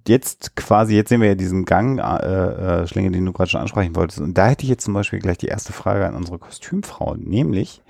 Jetzt 0.08 0.56
quasi, 0.56 0.96
jetzt 0.96 1.10
sehen 1.10 1.22
wir 1.22 1.30
ja 1.30 1.36
diesen 1.36 1.66
Gang, 1.66 2.00
äh, 2.00 2.82
äh, 2.82 2.88
Schlinge, 2.88 3.12
den 3.12 3.26
du 3.26 3.34
gerade 3.34 3.50
schon 3.50 3.62
ansprechen 3.62 3.96
wolltest. 3.96 4.20
Und 4.20 4.38
da 4.38 4.48
hätte 4.48 4.64
ich 4.64 4.70
jetzt 4.70 4.84
zum 4.86 4.94
Beispiel 4.94 5.20
gleich 5.20 5.38
die 5.38 5.48
erste 5.48 5.74
Frage 5.74 6.06
an 6.08 6.16
unsere 6.16 6.40
Kostümfrau, 6.40 7.16
nämlich 7.16 7.82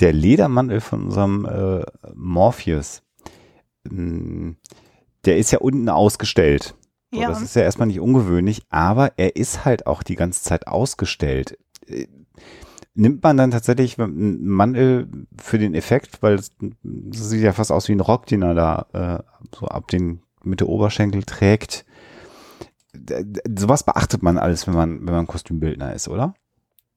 der 0.00 0.12
Ledermantel 0.12 0.80
von 0.80 1.04
unserem 1.04 1.44
äh, 1.46 1.84
Morpheus. 2.14 3.02
Mm, 3.88 4.52
Der 5.24 5.38
ist 5.38 5.50
ja 5.52 5.58
unten 5.60 5.88
ausgestellt. 5.88 6.74
So, 7.12 7.20
Ja. 7.20 7.28
Das 7.28 7.42
ist 7.42 7.54
ja 7.56 7.62
erstmal 7.62 7.86
nicht 7.86 8.00
ungewöhnlich, 8.00 8.62
aber 8.70 9.12
er 9.16 9.36
ist 9.36 9.64
halt 9.64 9.86
auch 9.86 10.02
die 10.02 10.16
ganze 10.16 10.42
Zeit 10.42 10.66
ausgestellt. 10.66 11.58
Äh, 11.86 12.06
Nimmt 12.96 13.24
man 13.24 13.36
dann 13.36 13.50
tatsächlich 13.50 13.98
einen 13.98 14.46
Mantel 14.46 15.08
für 15.36 15.58
den 15.58 15.74
Effekt, 15.74 16.22
weil 16.22 16.34
es 16.34 16.52
das 16.84 17.28
sieht 17.28 17.42
ja 17.42 17.52
fast 17.52 17.72
aus 17.72 17.88
wie 17.88 17.92
ein 17.92 17.98
Rock, 17.98 18.26
den 18.26 18.42
er 18.42 18.54
da 18.54 18.86
äh, 18.92 19.48
so 19.58 19.66
ab 19.66 19.88
den 19.88 20.22
Mitte 20.44 20.68
Oberschenkel 20.68 21.22
trägt. 21.24 21.84
Sowas 23.58 23.82
beachtet 23.82 24.22
man 24.22 24.38
alles, 24.38 24.66
wenn 24.66 24.74
man, 24.74 25.06
wenn 25.06 25.14
man 25.14 25.26
Kostümbildner 25.26 25.94
ist, 25.94 26.08
oder? 26.08 26.34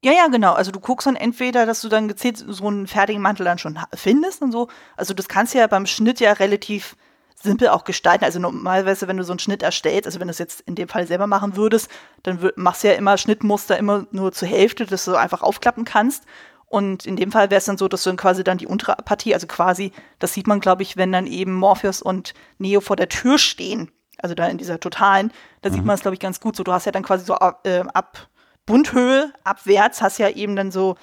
Ja, 0.04 0.12
ja, 0.12 0.28
genau. 0.28 0.54
Also 0.54 0.72
du 0.72 0.80
guckst 0.80 1.08
dann 1.08 1.16
entweder, 1.16 1.66
dass 1.66 1.82
du 1.82 1.90
dann 1.90 2.08
gezielt 2.08 2.38
so 2.38 2.68
einen 2.68 2.88
fertigen 2.88 3.22
Mantel 3.22 3.46
dann 3.46 3.58
schon 3.58 3.80
findest 3.96 4.42
und 4.42 4.52
so. 4.52 4.68
Also 4.96 5.14
das 5.14 5.28
kannst 5.28 5.54
du 5.54 5.58
ja 5.58 5.68
beim 5.68 5.88
Schnitt 5.88 6.20
ja 6.20 6.34
relativ 6.34 6.96
simpel 7.36 7.70
auch 7.70 7.84
gestalten. 7.84 8.24
Also 8.24 8.40
normalerweise, 8.40 9.08
wenn 9.08 9.18
du 9.18 9.24
so 9.24 9.34
einen 9.34 9.40
Schnitt 9.40 9.64
erstellst, 9.64 10.06
also 10.06 10.20
wenn 10.20 10.28
du 10.28 10.32
es 10.32 10.38
jetzt 10.38 10.62
in 10.62 10.76
dem 10.76 10.88
Fall 10.88 11.08
selber 11.08 11.28
machen 11.28 11.56
würdest, 11.56 11.90
dann 12.24 12.40
machst 12.56 12.84
du 12.84 12.90
ja 12.90 12.94
immer 12.94 13.18
Schnittmuster 13.18 13.78
immer 13.78 14.06
nur 14.12 14.32
zur 14.32 14.48
Hälfte, 14.48 14.86
dass 14.86 15.06
du 15.06 15.16
einfach 15.16 15.42
aufklappen 15.42 15.84
kannst. 15.84 16.26
Und 16.70 17.06
in 17.06 17.16
dem 17.16 17.32
Fall 17.32 17.50
wäre 17.50 17.60
es 17.60 17.66
dann 17.66 17.78
so, 17.78 17.88
dass 17.88 18.04
du 18.04 18.10
dann 18.10 18.18
quasi 18.18 18.44
dann 18.44 18.58
die 18.58 18.68
untere 18.68 18.98
Partie, 18.98 19.34
also 19.34 19.48
quasi, 19.48 19.94
das 20.20 20.34
sieht 20.34 20.48
man, 20.48 20.60
glaube 20.60 20.84
ich, 20.84 20.98
wenn 20.98 21.14
dann 21.14 21.26
eben 21.26 21.54
Morpheus 21.54 22.02
und 22.02 22.34
Neo 22.58 22.82
vor 22.82 22.98
der 22.98 23.08
Tür 23.08 23.38
stehen, 23.38 23.90
also 24.18 24.36
da 24.36 24.48
in 24.48 24.58
dieser 24.58 24.80
totalen, 24.80 25.32
da 25.62 25.70
sieht 25.70 25.86
man 25.86 25.96
es, 25.96 26.02
glaube 26.02 26.16
ich, 26.16 26.20
ganz 26.20 26.42
gut. 26.42 26.56
So, 26.56 26.64
du 26.64 26.74
hast 26.74 26.86
ja 26.86 26.92
dann 26.92 27.04
quasi 27.04 27.24
so 27.24 27.36
ab, 27.36 27.66
äh, 27.66 27.84
ab 27.94 28.28
Bundhöhe 28.66 29.32
abwärts, 29.46 30.02
hast 30.02 30.18
ja 30.18 30.30
eben 30.30 30.58
dann 30.58 30.72
so, 30.72 30.96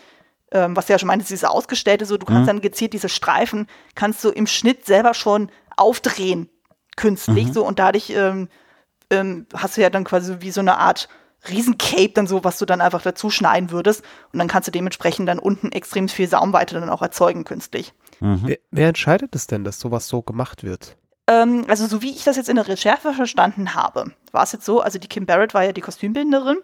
ähm, 0.53 0.77
was 0.77 0.87
du 0.87 0.93
ja 0.93 0.99
schon 0.99 1.07
meintest, 1.07 1.31
diese 1.31 1.49
ausgestellte, 1.49 2.05
so, 2.05 2.19
du 2.19 2.27
kannst 2.27 2.49
dann 2.49 2.61
gezielt 2.61 2.93
diese 2.93 3.09
Streifen, 3.09 3.67
kannst 3.95 4.23
du 4.23 4.29
im 4.29 4.47
Schnitt 4.47 4.85
selber 4.85 5.15
schon 5.15 5.51
aufdrehen, 5.77 6.51
künstlich, 6.97 7.53
so, 7.53 7.67
und 7.67 7.79
dadurch 7.79 8.11
ähm, 8.11 8.49
ähm, 9.11 9.47
hast 9.55 9.77
du 9.77 9.81
ja 9.81 9.91
dann 9.91 10.05
quasi 10.05 10.37
wie 10.41 10.51
so 10.51 10.61
eine 10.61 10.77
Art 10.77 11.09
Riesencape 11.49 12.13
dann 12.15 12.27
so, 12.27 12.45
was 12.45 12.59
du 12.59 12.67
dann 12.67 12.81
einfach 12.81 13.03
dazu 13.03 13.31
schneiden 13.31 13.71
würdest. 13.71 14.03
Und 14.33 14.39
dann 14.39 14.49
kannst 14.49 14.69
du 14.69 14.73
dementsprechend 14.73 15.29
dann 15.29 15.39
unten 15.39 15.73
extrem 15.73 16.09
viel 16.09 16.29
Saumweite 16.29 16.79
dann 16.79 16.91
auch 16.91 17.03
erzeugen 17.03 17.45
künstlich. 17.45 17.93
Wer, 18.21 18.59
wer 18.71 18.89
entscheidet 18.89 19.35
es 19.35 19.47
denn, 19.47 19.65
dass 19.65 19.81
sowas 19.81 20.09
so 20.09 20.23
gemacht 20.23 20.65
wird? 20.65 20.97
Ähm, 21.27 21.65
also 21.69 21.87
so 21.87 22.03
wie 22.03 22.11
ich 22.11 22.25
das 22.25 22.37
jetzt 22.37 22.49
in 22.49 22.57
der 22.57 22.69
Recherche 22.69 23.13
verstanden 23.15 23.75
habe, 23.75 24.13
war 24.33 24.45
es 24.45 24.53
jetzt 24.53 24.65
so, 24.65 24.81
also 24.81 24.99
die 24.99 25.09
Kim 25.09 25.27
Barrett 25.27 25.55
war 25.55 25.65
ja 25.65 25.73
die 25.73 25.81
Kostümbinderin 25.81 26.59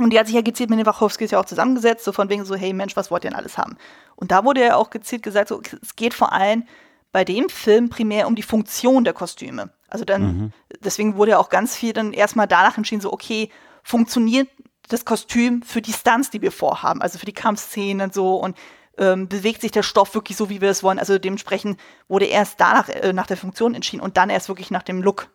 und 0.00 0.12
die 0.12 0.18
hat 0.18 0.26
sich 0.26 0.36
ja 0.36 0.42
gezielt 0.42 0.70
mit 0.70 0.78
den 0.78 0.86
Wachowskis 0.86 1.30
ja 1.30 1.40
auch 1.40 1.46
zusammengesetzt, 1.46 2.04
so 2.04 2.12
von 2.12 2.28
wegen 2.28 2.44
so, 2.44 2.54
hey 2.54 2.72
Mensch, 2.72 2.94
was 2.96 3.10
wollt 3.10 3.24
ihr 3.24 3.30
denn 3.30 3.38
alles 3.38 3.58
haben? 3.58 3.76
Und 4.16 4.30
da 4.30 4.44
wurde 4.44 4.64
ja 4.64 4.76
auch 4.76 4.90
gezielt 4.90 5.22
gesagt, 5.22 5.48
so, 5.48 5.62
es 5.82 5.96
geht 5.96 6.14
vor 6.14 6.32
allem 6.32 6.64
bei 7.10 7.24
dem 7.24 7.48
Film 7.48 7.88
primär 7.88 8.26
um 8.26 8.34
die 8.34 8.42
Funktion 8.42 9.04
der 9.04 9.14
Kostüme. 9.14 9.70
Also 9.88 10.04
dann, 10.04 10.52
deswegen 10.80 11.16
wurde 11.16 11.32
ja 11.32 11.38
auch 11.38 11.48
ganz 11.48 11.74
viel 11.74 11.92
dann 11.92 12.12
erstmal 12.12 12.46
danach 12.46 12.76
entschieden, 12.76 13.00
so, 13.00 13.12
okay, 13.12 13.50
funktioniert 13.88 14.48
das 14.88 15.04
Kostüm 15.06 15.62
für 15.62 15.80
die 15.80 15.92
Stunts, 15.92 16.28
die 16.30 16.42
wir 16.42 16.52
vorhaben, 16.52 17.00
also 17.00 17.18
für 17.18 17.26
die 17.26 17.32
Kampfszenen 17.32 18.06
und 18.08 18.14
so 18.14 18.36
und 18.36 18.56
ähm, 18.98 19.28
bewegt 19.28 19.62
sich 19.62 19.70
der 19.70 19.82
Stoff 19.82 20.14
wirklich 20.14 20.36
so, 20.36 20.50
wie 20.50 20.60
wir 20.60 20.68
es 20.68 20.82
wollen. 20.82 20.98
Also 20.98 21.18
dementsprechend 21.18 21.80
wurde 22.06 22.26
erst 22.26 22.60
danach 22.60 22.88
äh, 22.90 23.12
nach 23.14 23.26
der 23.26 23.38
Funktion 23.38 23.74
entschieden 23.74 24.02
und 24.02 24.16
dann 24.18 24.28
erst 24.28 24.48
wirklich 24.48 24.70
nach 24.70 24.82
dem 24.82 25.02
Look. 25.02 25.30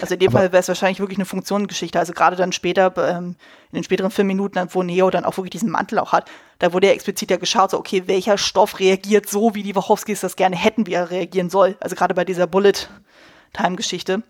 Also 0.00 0.14
in 0.14 0.20
dem 0.20 0.28
Aber- 0.28 0.38
Fall 0.38 0.52
wäre 0.52 0.60
es 0.60 0.68
wahrscheinlich 0.68 1.00
wirklich 1.00 1.18
eine 1.18 1.24
Funktionsgeschichte. 1.24 1.98
Also 1.98 2.12
gerade 2.12 2.36
dann 2.36 2.52
später, 2.52 2.92
ähm, 2.98 3.36
in 3.70 3.76
den 3.76 3.84
späteren 3.84 4.10
Filmminuten, 4.10 4.68
wo 4.72 4.82
Neo 4.84 5.10
dann 5.10 5.24
auch 5.24 5.36
wirklich 5.36 5.50
diesen 5.50 5.70
Mantel 5.70 5.98
auch 5.98 6.12
hat, 6.12 6.30
da 6.60 6.72
wurde 6.72 6.86
ja 6.88 6.92
explizit 6.92 7.30
ja 7.30 7.36
geschaut, 7.36 7.70
so, 7.72 7.78
okay, 7.78 8.04
welcher 8.06 8.36
Stoff 8.38 8.78
reagiert 8.78 9.28
so, 9.28 9.54
wie 9.54 9.62
die 9.64 9.74
Wachowskis 9.74 10.20
das 10.20 10.36
gerne 10.36 10.56
hätten, 10.56 10.86
wie 10.86 10.94
er 10.94 11.10
reagieren 11.10 11.50
soll. 11.50 11.76
Also 11.80 11.96
gerade 11.96 12.14
bei 12.14 12.24
dieser 12.24 12.46
Bullet-Time-Geschichte. 12.46 14.22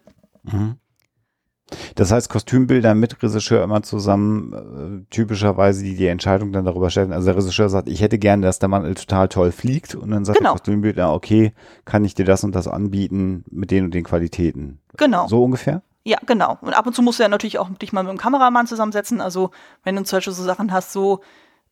Das 1.95 2.11
heißt, 2.13 2.29
Kostümbilder 2.29 2.95
mit 2.95 3.23
Regisseur 3.23 3.63
immer 3.63 3.83
zusammen, 3.83 5.05
äh, 5.05 5.15
typischerweise, 5.15 5.83
die 5.85 5.97
die 5.97 6.07
Entscheidung 6.07 6.53
dann 6.53 6.65
darüber 6.65 6.91
stellen. 6.91 7.13
Also 7.13 7.27
der 7.27 7.37
Regisseur 7.37 7.69
sagt, 7.69 7.89
ich 7.89 8.01
hätte 8.01 8.19
gerne, 8.19 8.43
dass 8.47 8.59
der 8.59 8.69
Mantel 8.69 8.95
total 8.95 9.29
toll 9.29 9.53
fliegt. 9.53 9.95
Und 9.95 10.11
dann 10.11 10.25
sagt 10.25 10.39
Genau. 10.39 10.51
der 10.51 10.59
Kostümbildner, 10.59 11.13
okay, 11.13 11.53
kann 11.85 12.05
ich 12.05 12.15
dir 12.15 12.25
das 12.25 12.45
und 12.45 12.55
das 12.55 12.69
anbieten 12.69 13.45
mit 13.51 13.71
den 13.71 13.85
und 13.85 13.95
den 13.95 14.05
Qualitäten. 14.05 14.79
Genau. 14.97 15.27
So 15.29 15.43
ungefähr? 15.45 15.83
Ja, 16.05 16.19
genau. 16.27 16.57
Und 16.63 16.73
ab 16.75 16.87
und 16.87 16.95
zu 16.95 17.03
musst 17.03 17.19
du 17.19 17.23
ja 17.23 17.29
natürlich 17.29 17.59
auch 17.59 17.69
dich 17.71 17.93
mal 17.93 18.03
mit 18.03 18.11
dem 18.13 18.19
Kameramann 18.19 18.67
zusammensetzen. 18.67 19.21
Also, 19.21 19.51
wenn 19.85 19.97
du 19.97 20.03
zum 20.05 20.17
Beispiel 20.17 20.33
so 20.33 20.43
Sachen 20.43 20.73
hast, 20.73 20.93
so, 20.93 21.21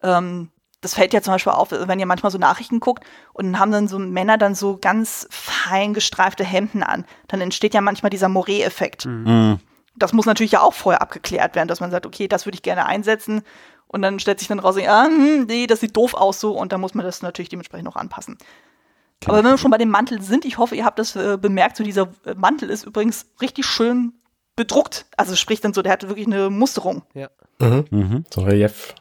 ähm, 0.03 0.51
das 0.81 0.95
fällt 0.95 1.13
ja 1.13 1.23
zum 1.23 1.35
Beispiel 1.35 1.53
auf, 1.53 1.73
wenn 1.73 1.99
ihr 1.99 2.07
manchmal 2.07 2.31
so 2.31 2.39
Nachrichten 2.39 2.79
guckt 2.79 3.03
und 3.33 3.47
dann 3.47 3.59
haben 3.59 3.73
dann 3.73 3.89
so 3.89 3.99
Männer 3.99 4.39
dann 4.39 4.55
so 4.55 4.79
ganz 4.81 5.27
fein 5.31 5.93
gestreifte 5.93 6.45
Hemden 6.45 6.83
an. 6.85 7.05
Dann 7.27 7.41
entsteht 7.41 7.75
ja 7.75 7.81
manchmal 7.81 8.11
dieser 8.11 8.29
Moret-Effekt. 8.29 9.09
Das 9.99 10.13
muss 10.13 10.27
natürlich 10.27 10.53
ja 10.53 10.61
auch 10.61 10.75
vorher 10.75 11.03
abgeklärt 11.03 11.55
werden, 11.55 11.69
dass 11.69 11.81
man 11.81 11.91
sagt, 11.91 12.07
okay, 12.07 12.29
das 12.29 12.47
würde 12.47 12.57
ich 12.57 12.63
gerne 12.63 12.87
einsetzen. 12.87 13.43
Und 13.87 14.03
dann 14.03 14.21
stellt 14.21 14.39
sich 14.39 14.49
dann 14.49 14.59
raus, 14.59 14.77
ah, 14.87 15.07
hm, 15.07 15.47
nee, 15.47 15.67
das 15.67 15.81
sieht 15.81 15.97
doof 15.97 16.15
aus 16.15 16.41
so. 16.41 16.53
Und 16.53 16.73
dann 16.73 16.81
muss 16.81 16.95
man 16.95 17.05
das 17.05 17.23
natürlich 17.23 17.49
dementsprechend 17.49 17.87
noch 17.87 17.97
anpassen. 17.97 18.39
Aber 19.25 19.39
wenn 19.39 19.45
wir 19.45 19.59
schon 19.59 19.71
bei 19.71 19.79
dem 19.79 19.89
Mantel 19.89 20.23
sind, 20.23 20.45
ich 20.45 20.59
hoffe, 20.59 20.77
ihr 20.77 20.85
habt 20.85 20.99
das 20.99 21.17
äh, 21.17 21.37
bemerkt, 21.41 21.77
so 21.77 21.83
dieser 21.83 22.09
äh, 22.25 22.35
Mantel 22.35 22.71
ist 22.71 22.85
übrigens 22.85 23.27
richtig 23.41 23.67
schön 23.67 24.13
bedruckt. 24.55 25.07
Also 25.17 25.35
sprich 25.35 25.61
dann 25.61 25.75
so, 25.75 25.83
der 25.83 25.93
hat 25.93 26.07
wirklich 26.07 26.27
eine 26.27 26.51
Musterung. 26.51 27.03
Ja. 27.15 27.29
Mhm. 27.59 28.25
So 28.31 28.43
ein 28.43 28.47
Relief. 28.47 28.95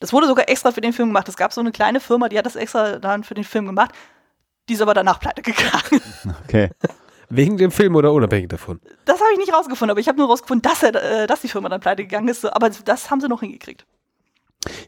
Das 0.00 0.12
wurde 0.12 0.26
sogar 0.26 0.48
extra 0.48 0.70
für 0.70 0.80
den 0.80 0.92
Film 0.92 1.08
gemacht. 1.08 1.28
Es 1.28 1.36
gab 1.36 1.52
so 1.52 1.60
eine 1.60 1.72
kleine 1.72 1.98
Firma, 1.98 2.28
die 2.28 2.38
hat 2.38 2.46
das 2.46 2.56
extra 2.56 2.98
dann 2.98 3.24
für 3.24 3.34
den 3.34 3.44
Film 3.44 3.66
gemacht. 3.66 3.92
Die 4.68 4.74
ist 4.74 4.82
aber 4.82 4.94
danach 4.94 5.18
pleite 5.18 5.42
gegangen. 5.42 6.02
Okay. 6.44 6.70
Wegen 7.28 7.56
dem 7.56 7.70
Film 7.70 7.96
oder 7.96 8.12
unabhängig 8.12 8.48
davon? 8.48 8.80
Das 9.04 9.20
habe 9.20 9.30
ich 9.32 9.38
nicht 9.38 9.52
rausgefunden, 9.52 9.90
aber 9.90 10.00
ich 10.00 10.08
habe 10.08 10.18
nur 10.18 10.28
rausgefunden, 10.28 10.62
dass, 10.62 10.82
er, 10.82 11.22
äh, 11.22 11.26
dass 11.26 11.40
die 11.40 11.48
Firma 11.48 11.68
dann 11.68 11.80
pleite 11.80 12.02
gegangen 12.02 12.28
ist. 12.28 12.44
Aber 12.44 12.70
das 12.70 13.10
haben 13.10 13.20
sie 13.20 13.28
noch 13.28 13.40
hingekriegt. 13.40 13.86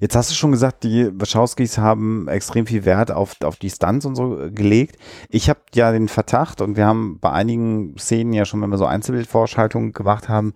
Jetzt 0.00 0.16
hast 0.16 0.30
du 0.30 0.34
schon 0.34 0.52
gesagt, 0.52 0.84
die 0.84 1.10
Wachowskis 1.12 1.78
haben 1.78 2.28
extrem 2.28 2.66
viel 2.66 2.84
Wert 2.84 3.10
auf, 3.10 3.36
auf 3.42 3.56
die 3.56 3.70
Stunts 3.70 4.06
und 4.06 4.14
so 4.14 4.40
äh, 4.40 4.50
gelegt. 4.50 4.96
Ich 5.28 5.48
habe 5.48 5.60
ja 5.74 5.92
den 5.92 6.08
Verdacht 6.08 6.60
und 6.60 6.76
wir 6.76 6.86
haben 6.86 7.18
bei 7.20 7.30
einigen 7.30 7.96
Szenen 7.98 8.32
ja 8.32 8.44
schon, 8.44 8.62
wenn 8.62 8.70
wir 8.70 8.78
so 8.78 8.86
Einzelbildvorschaltungen 8.86 9.92
gemacht 9.92 10.28
haben, 10.28 10.54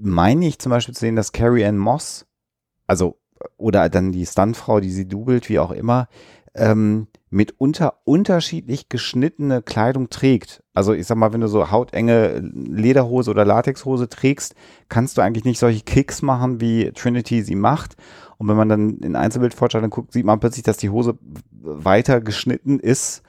meine 0.00 0.46
ich 0.46 0.58
zum 0.58 0.70
Beispiel 0.70 0.94
zu 0.94 1.00
sehen, 1.00 1.16
dass 1.16 1.32
Carrie 1.32 1.64
Ann 1.64 1.78
Moss, 1.78 2.26
also 2.86 3.18
oder 3.56 3.88
dann 3.88 4.12
die 4.12 4.26
Stuntfrau, 4.26 4.80
die 4.80 4.90
sie 4.90 5.06
dubelt, 5.06 5.48
wie 5.48 5.60
auch 5.60 5.70
immer, 5.70 6.08
ähm, 6.54 7.08
mitunter 7.30 7.94
unterschiedlich 8.04 8.88
geschnittene 8.88 9.62
Kleidung 9.62 10.08
trägt. 10.08 10.62
Also 10.74 10.92
ich 10.92 11.06
sag 11.06 11.16
mal, 11.16 11.32
wenn 11.32 11.40
du 11.40 11.48
so 11.48 11.70
hautenge 11.70 12.40
Lederhose 12.40 13.30
oder 13.30 13.44
Latexhose 13.44 14.08
trägst, 14.08 14.54
kannst 14.88 15.18
du 15.18 15.22
eigentlich 15.22 15.44
nicht 15.44 15.58
solche 15.58 15.82
Kicks 15.82 16.22
machen, 16.22 16.60
wie 16.60 16.90
Trinity 16.92 17.42
sie 17.42 17.54
macht. 17.54 17.96
Und 18.38 18.48
wenn 18.48 18.56
man 18.56 18.68
dann 18.68 18.98
in 18.98 19.16
Einzelbildvorstellungen 19.16 19.90
guckt, 19.90 20.12
sieht 20.12 20.24
man 20.24 20.40
plötzlich, 20.40 20.62
dass 20.62 20.76
die 20.76 20.90
Hose 20.90 21.18
weiter 21.50 22.20
geschnitten 22.20 22.78
ist. 22.80 23.22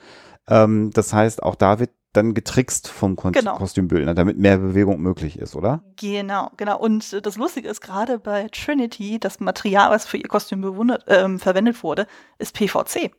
Ähm, 0.47 0.91
das 0.93 1.13
heißt, 1.13 1.43
auch 1.43 1.55
da 1.55 1.79
wird 1.79 1.91
dann 2.13 2.33
getrickst 2.33 2.87
vom 2.87 3.15
Kon 3.15 3.33
Genau. 3.33 3.55
Kostümbildner, 3.57 4.15
damit 4.15 4.37
mehr 4.37 4.57
Bewegung 4.57 4.99
möglich 4.99 5.37
ist, 5.37 5.55
oder? 5.55 5.83
Genau, 5.95 6.49
genau. 6.57 6.79
Und 6.79 7.13
äh, 7.13 7.21
das 7.21 7.35
Lustige 7.37 7.69
ist 7.69 7.81
gerade 7.81 8.17
bei 8.19 8.47
Trinity, 8.51 9.19
das 9.19 9.39
Material, 9.39 9.91
was 9.91 10.05
für 10.07 10.17
ihr 10.17 10.27
Kostüm 10.27 10.61
bewundert, 10.61 11.03
ähm, 11.07 11.39
verwendet 11.39 11.83
wurde, 11.83 12.07
ist 12.39 12.55
PVC. 12.55 13.11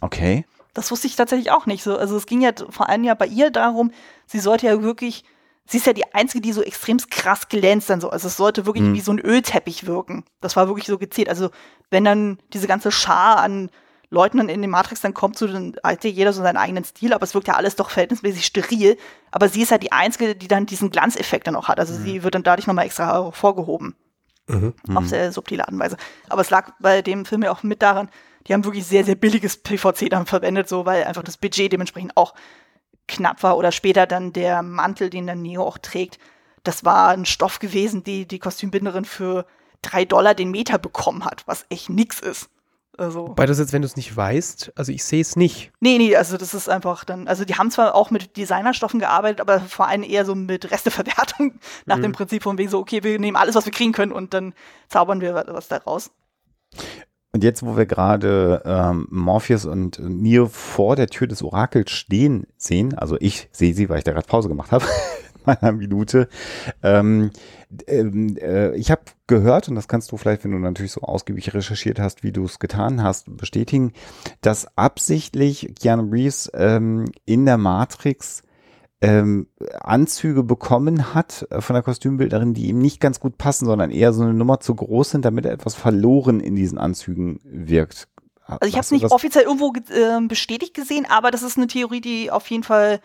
Okay. 0.00 0.46
Das 0.74 0.90
wusste 0.90 1.06
ich 1.06 1.16
tatsächlich 1.16 1.50
auch 1.50 1.66
nicht 1.66 1.82
so. 1.82 1.96
Also 1.98 2.16
es 2.16 2.24
ging 2.26 2.40
ja 2.40 2.52
vor 2.70 2.88
allem 2.88 3.04
ja 3.04 3.14
bei 3.14 3.26
ihr 3.26 3.50
darum, 3.50 3.90
sie 4.26 4.38
sollte 4.40 4.66
ja 4.66 4.82
wirklich, 4.82 5.24
sie 5.66 5.76
ist 5.76 5.86
ja 5.86 5.92
die 5.92 6.14
Einzige, 6.14 6.40
die 6.40 6.52
so 6.52 6.62
extrem 6.62 6.96
krass 6.96 7.48
glänzt 7.50 7.90
dann 7.90 8.00
so. 8.00 8.08
Also 8.08 8.28
es 8.28 8.38
sollte 8.38 8.64
wirklich 8.64 8.84
Mhm. 8.84 8.94
wie 8.94 9.00
so 9.00 9.12
ein 9.12 9.18
Ölteppich 9.18 9.86
wirken. 9.86 10.24
Das 10.40 10.56
war 10.56 10.68
wirklich 10.68 10.86
so 10.86 10.96
gezielt. 10.96 11.28
Also 11.28 11.50
wenn 11.90 12.04
dann 12.04 12.38
diese 12.54 12.66
ganze 12.66 12.90
Schar 12.90 13.36
an 13.40 13.68
Leuten 14.12 14.46
in 14.48 14.60
den 14.60 14.70
Matrix 14.70 15.00
dann 15.00 15.14
kommt, 15.14 15.38
so, 15.38 15.46
dann 15.46 15.74
hat 15.82 16.04
ja 16.04 16.10
jeder 16.10 16.32
so 16.32 16.42
seinen 16.42 16.58
eigenen 16.58 16.84
Stil, 16.84 17.12
aber 17.14 17.24
es 17.24 17.34
wirkt 17.34 17.48
ja 17.48 17.54
alles 17.54 17.76
doch 17.76 17.90
verhältnismäßig 17.90 18.44
steril. 18.44 18.98
Aber 19.30 19.48
sie 19.48 19.62
ist 19.62 19.70
ja 19.70 19.78
die 19.78 19.90
Einzige, 19.90 20.36
die 20.36 20.48
dann 20.48 20.66
diesen 20.66 20.90
Glanzeffekt 20.90 21.46
dann 21.46 21.56
auch 21.56 21.68
hat. 21.68 21.80
Also 21.80 21.94
sie 21.94 22.22
wird 22.22 22.34
dann 22.34 22.42
dadurch 22.42 22.66
nochmal 22.66 22.84
extra 22.86 23.06
hervorgehoben 23.06 23.96
Mhm. 24.48 24.74
auf 24.94 25.06
sehr 25.06 25.32
subtile 25.32 25.62
Art 25.62 25.72
und 25.72 25.78
Weise. 25.78 25.96
Aber 26.28 26.42
es 26.42 26.50
lag 26.50 26.72
bei 26.80 27.00
dem 27.00 27.24
Film 27.24 27.42
ja 27.42 27.52
auch 27.52 27.62
mit 27.62 27.80
daran, 27.80 28.10
die 28.46 28.52
haben 28.52 28.64
wirklich 28.64 28.84
sehr, 28.84 29.04
sehr 29.04 29.14
billiges 29.14 29.56
PVC 29.56 30.10
dann 30.10 30.26
verwendet, 30.26 30.68
so 30.68 30.84
weil 30.84 31.04
einfach 31.04 31.22
das 31.22 31.36
Budget 31.36 31.72
dementsprechend 31.72 32.16
auch 32.16 32.34
knapp 33.08 33.42
war. 33.42 33.56
Oder 33.56 33.72
später 33.72 34.06
dann 34.06 34.32
der 34.32 34.62
Mantel, 34.62 35.10
den 35.10 35.26
der 35.26 35.36
Neo 35.36 35.62
auch 35.62 35.78
trägt, 35.78 36.18
das 36.64 36.84
war 36.84 37.10
ein 37.10 37.24
Stoff 37.24 37.60
gewesen, 37.60 38.04
die 38.04 38.26
die 38.26 38.40
Kostümbinderin 38.40 39.04
für 39.04 39.46
drei 39.80 40.04
Dollar 40.04 40.34
den 40.34 40.50
Meter 40.50 40.78
bekommen 40.78 41.24
hat, 41.24 41.44
was 41.46 41.64
echt 41.70 41.88
nix 41.88 42.20
ist. 42.20 42.50
Also, 42.98 43.28
Wobei 43.28 43.46
das 43.46 43.58
jetzt, 43.58 43.72
wenn 43.72 43.80
du 43.80 43.86
es 43.86 43.96
nicht 43.96 44.14
weißt, 44.14 44.72
also 44.76 44.92
ich 44.92 45.02
sehe 45.04 45.22
es 45.22 45.34
nicht. 45.34 45.72
nee, 45.80 45.96
nee, 45.96 46.14
also 46.14 46.36
das 46.36 46.52
ist 46.52 46.68
einfach 46.68 47.04
dann, 47.04 47.26
also 47.26 47.46
die 47.46 47.54
haben 47.54 47.70
zwar 47.70 47.94
auch 47.94 48.10
mit 48.10 48.36
Designerstoffen 48.36 49.00
gearbeitet, 49.00 49.40
aber 49.40 49.60
vor 49.60 49.88
allem 49.88 50.02
eher 50.02 50.26
so 50.26 50.34
mit 50.34 50.70
Resteverwertung 50.70 51.54
nach 51.86 52.00
dem 52.00 52.12
Prinzip 52.12 52.42
von 52.42 52.58
wegen 52.58 52.68
so, 52.68 52.78
okay, 52.78 53.02
wir 53.02 53.18
nehmen 53.18 53.36
alles, 53.36 53.54
was 53.54 53.64
wir 53.64 53.72
kriegen 53.72 53.92
können 53.92 54.12
und 54.12 54.34
dann 54.34 54.52
zaubern 54.88 55.22
wir 55.22 55.34
was 55.34 55.68
daraus. 55.68 56.10
Und 57.34 57.42
jetzt, 57.42 57.64
wo 57.64 57.78
wir 57.78 57.86
gerade 57.86 58.60
ähm, 58.66 59.06
Morpheus 59.10 59.64
und 59.64 59.98
Neo 59.98 60.48
vor 60.48 60.96
der 60.96 61.06
Tür 61.06 61.26
des 61.26 61.42
Orakels 61.42 61.90
stehen 61.90 62.46
sehen, 62.58 62.96
also 62.98 63.16
ich 63.20 63.48
sehe 63.52 63.72
sie, 63.72 63.88
weil 63.88 63.98
ich 63.98 64.04
da 64.04 64.12
gerade 64.12 64.26
Pause 64.26 64.48
gemacht 64.48 64.70
habe, 64.70 64.84
meiner 65.46 65.72
Minute. 65.72 66.28
Ähm, 66.82 67.30
ähm, 67.86 68.36
äh, 68.40 68.74
ich 68.76 68.90
habe 68.90 69.02
gehört, 69.26 69.68
und 69.68 69.74
das 69.74 69.88
kannst 69.88 70.12
du 70.12 70.16
vielleicht, 70.16 70.44
wenn 70.44 70.52
du 70.52 70.58
natürlich 70.58 70.92
so 70.92 71.00
ausgiebig 71.02 71.54
recherchiert 71.54 71.98
hast, 71.98 72.22
wie 72.22 72.32
du 72.32 72.44
es 72.44 72.58
getan 72.58 73.02
hast, 73.02 73.36
bestätigen, 73.36 73.92
dass 74.40 74.66
absichtlich 74.76 75.74
Keanu 75.80 76.10
Reeves 76.10 76.50
ähm, 76.54 77.06
in 77.24 77.46
der 77.46 77.58
Matrix 77.58 78.42
ähm, 79.00 79.48
Anzüge 79.80 80.44
bekommen 80.44 81.12
hat 81.14 81.46
äh, 81.50 81.60
von 81.60 81.74
der 81.74 81.82
Kostümbildnerin, 81.82 82.54
die 82.54 82.68
ihm 82.68 82.78
nicht 82.78 83.00
ganz 83.00 83.18
gut 83.18 83.36
passen, 83.36 83.66
sondern 83.66 83.90
eher 83.90 84.12
so 84.12 84.22
eine 84.22 84.34
Nummer 84.34 84.60
zu 84.60 84.74
groß 84.74 85.10
sind, 85.10 85.24
damit 85.24 85.44
er 85.44 85.52
etwas 85.52 85.74
verloren 85.74 86.38
in 86.40 86.54
diesen 86.54 86.78
Anzügen 86.78 87.40
wirkt. 87.42 88.06
Also 88.44 88.68
ich 88.68 88.74
habe 88.74 88.82
es 88.82 88.90
nicht 88.90 89.10
offiziell 89.10 89.44
irgendwo 89.44 89.70
ge- 89.70 89.82
ähm, 89.92 90.28
bestätigt 90.28 90.74
gesehen, 90.74 91.06
aber 91.08 91.30
das 91.30 91.42
ist 91.42 91.56
eine 91.56 91.66
Theorie, 91.68 92.00
die 92.00 92.30
auf 92.30 92.48
jeden 92.50 92.62
Fall 92.64 93.00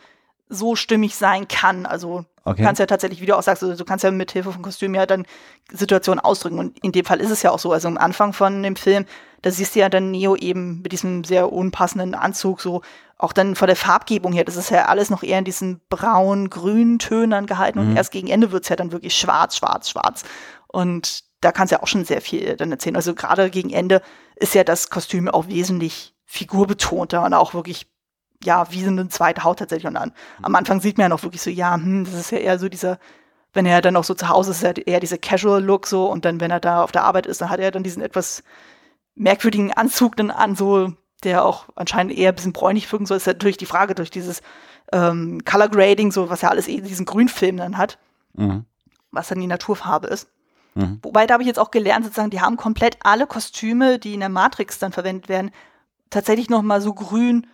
so 0.50 0.76
stimmig 0.76 1.16
sein 1.16 1.48
kann. 1.48 1.86
Also 1.86 2.26
Okay. 2.48 2.62
du 2.62 2.64
kannst 2.64 2.80
ja 2.80 2.86
tatsächlich, 2.86 3.20
wie 3.20 3.26
du 3.26 3.36
auch 3.38 3.44
sagst, 3.44 3.62
also 3.62 3.76
du 3.76 3.84
kannst 3.84 4.06
ja 4.06 4.12
mit 4.12 4.32
Hilfe 4.32 4.54
von 4.54 4.62
Kostüm 4.62 4.96
ja 4.96 5.06
dann 5.06 5.26
Situationen 5.70 6.22
ausdrücken. 6.22 6.60
Und 6.60 6.80
in 6.80 6.94
dem 6.94 7.04
Fall 7.04 7.20
ist 7.20 7.30
es 7.30 7.42
ja 7.44 7.52
auch 7.52 7.60
so. 7.60 7.74
Also 7.74 7.90
am 7.90 7.98
Anfang 7.98 8.32
von 8.32 8.64
dem 8.64 8.78
Film, 8.78 9.06
da 9.42 9.52
siehst 9.52 9.76
du 9.76 9.80
ja 9.80 9.90
dann 9.90 10.12
Neo 10.12 10.34
eben 10.38 10.82
mit 10.82 10.94
diesem 10.94 11.26
sehr 11.26 11.52
unpassenden 11.52 12.16
Anzug 12.16 12.62
so 12.62 12.84
auch 13.18 13.34
dann 13.34 13.56
von 13.56 13.68
der 13.68 13.76
Farbgebung 13.76 14.32
her, 14.32 14.44
das 14.44 14.56
ist 14.56 14.70
ja 14.70 14.86
alles 14.86 15.10
noch 15.10 15.24
eher 15.24 15.40
in 15.40 15.46
diesen 15.46 15.82
braun-grünen 15.90 17.00
Tönen 17.00 17.48
gehalten 17.48 17.80
und 17.80 17.96
erst 17.96 18.12
gegen 18.12 18.28
Ende 18.28 18.52
wird's 18.52 18.70
ja 18.70 18.76
dann 18.76 18.92
wirklich 18.92 19.18
schwarz, 19.18 19.58
schwarz, 19.58 19.90
schwarz. 19.90 20.24
Und 20.68 21.24
da 21.42 21.52
kannst 21.52 21.72
du 21.72 21.78
ja 21.78 21.84
auch 21.84 21.88
schon 21.88 22.06
sehr 22.06 22.22
viel 22.22 22.56
dann 22.56 22.72
erzählen. 22.72 22.96
Also 22.96 23.16
gerade 23.16 23.50
gegen 23.50 23.72
Ende 23.72 24.02
ist 24.36 24.54
ja 24.54 24.64
das 24.64 24.90
Kostüm 24.92 25.28
auch 25.30 25.48
wesentlich 25.48 26.14
figurbetonter 26.26 27.26
und 27.26 27.34
auch 27.34 27.54
wirklich, 27.56 27.88
ja, 28.44 28.72
wie 28.72 28.84
so 28.84 28.90
eine 28.90 29.10
zweite 29.10 29.44
Haut 29.44 29.60
tatsächlich. 29.60 29.88
Und 29.88 29.98
an, 29.98 30.14
am 30.42 30.56
Anfang 30.56 30.80
sieht 30.82 30.98
man 30.98 31.06
ja 31.06 31.10
noch 31.10 31.24
wirklich 31.24 31.42
so, 31.42 31.50
ja, 31.50 31.76
hm, 31.76 32.06
das 32.06 32.14
ist 32.14 32.32
ja 32.32 32.38
eher 32.38 32.60
so 32.60 32.70
dieser, 32.70 33.00
wenn 33.54 33.66
er 33.66 33.82
dann 33.82 33.96
auch 33.96 34.04
so 34.04 34.14
zu 34.14 34.30
Hause 34.30 34.52
ist, 34.52 34.58
ist 34.58 34.64
er 34.64 34.88
eher 34.88 35.00
dieser 35.00 35.18
Casual-Look 35.18 35.88
so 35.88 36.10
und 36.10 36.26
dann, 36.26 36.40
wenn 36.40 36.52
er 36.52 36.60
da 36.60 36.84
auf 36.84 36.92
der 36.92 37.04
Arbeit 37.04 37.26
ist, 37.26 37.42
dann 37.42 37.50
hat 37.50 37.60
er 37.60 37.72
dann 37.72 37.84
diesen 37.84 38.02
etwas 38.04 38.44
merkwürdigen 39.16 39.74
Anzug 39.74 40.16
dann 40.16 40.30
an, 40.32 40.56
so, 40.56 40.94
der 41.24 41.44
auch 41.44 41.66
anscheinend 41.76 42.16
eher 42.16 42.30
ein 42.30 42.36
bisschen 42.36 42.54
bräunlich 42.54 42.92
wirken 42.92 43.08
soll, 43.08 43.18
ist 43.18 43.26
natürlich 43.28 43.58
die 43.58 43.66
Frage 43.66 43.96
durch 43.96 44.12
dieses 44.12 44.42
ähm, 44.94 45.44
Color 45.44 45.70
Grading, 45.70 46.12
so 46.12 46.30
was 46.30 46.42
ja 46.42 46.50
alles 46.50 46.68
eh 46.68 46.82
diesen 46.82 47.06
Grünfilm 47.06 47.58
dann 47.58 47.78
hat, 47.78 47.98
Mhm. 48.34 48.66
was 49.12 49.30
dann 49.30 49.40
die 49.40 49.48
Naturfarbe 49.48 50.08
ist. 50.08 50.30
Mhm. 50.76 51.00
Wobei, 51.02 51.26
da 51.26 51.34
habe 51.34 51.44
ich 51.44 51.48
jetzt 51.48 51.58
auch 51.58 51.72
gelernt, 51.72 52.06
sozusagen, 52.06 52.30
die 52.30 52.42
haben 52.42 52.56
komplett 52.56 52.98
alle 53.02 53.26
Kostüme, 53.26 53.98
die 53.98 54.14
in 54.14 54.20
der 54.20 54.30
Matrix 54.30 54.78
dann 54.78 54.92
verwendet 54.92 55.28
werden, 55.28 55.50
tatsächlich 56.12 56.50
noch 56.50 56.62
mal 56.62 56.82
so 56.82 56.94
grün 56.94 57.48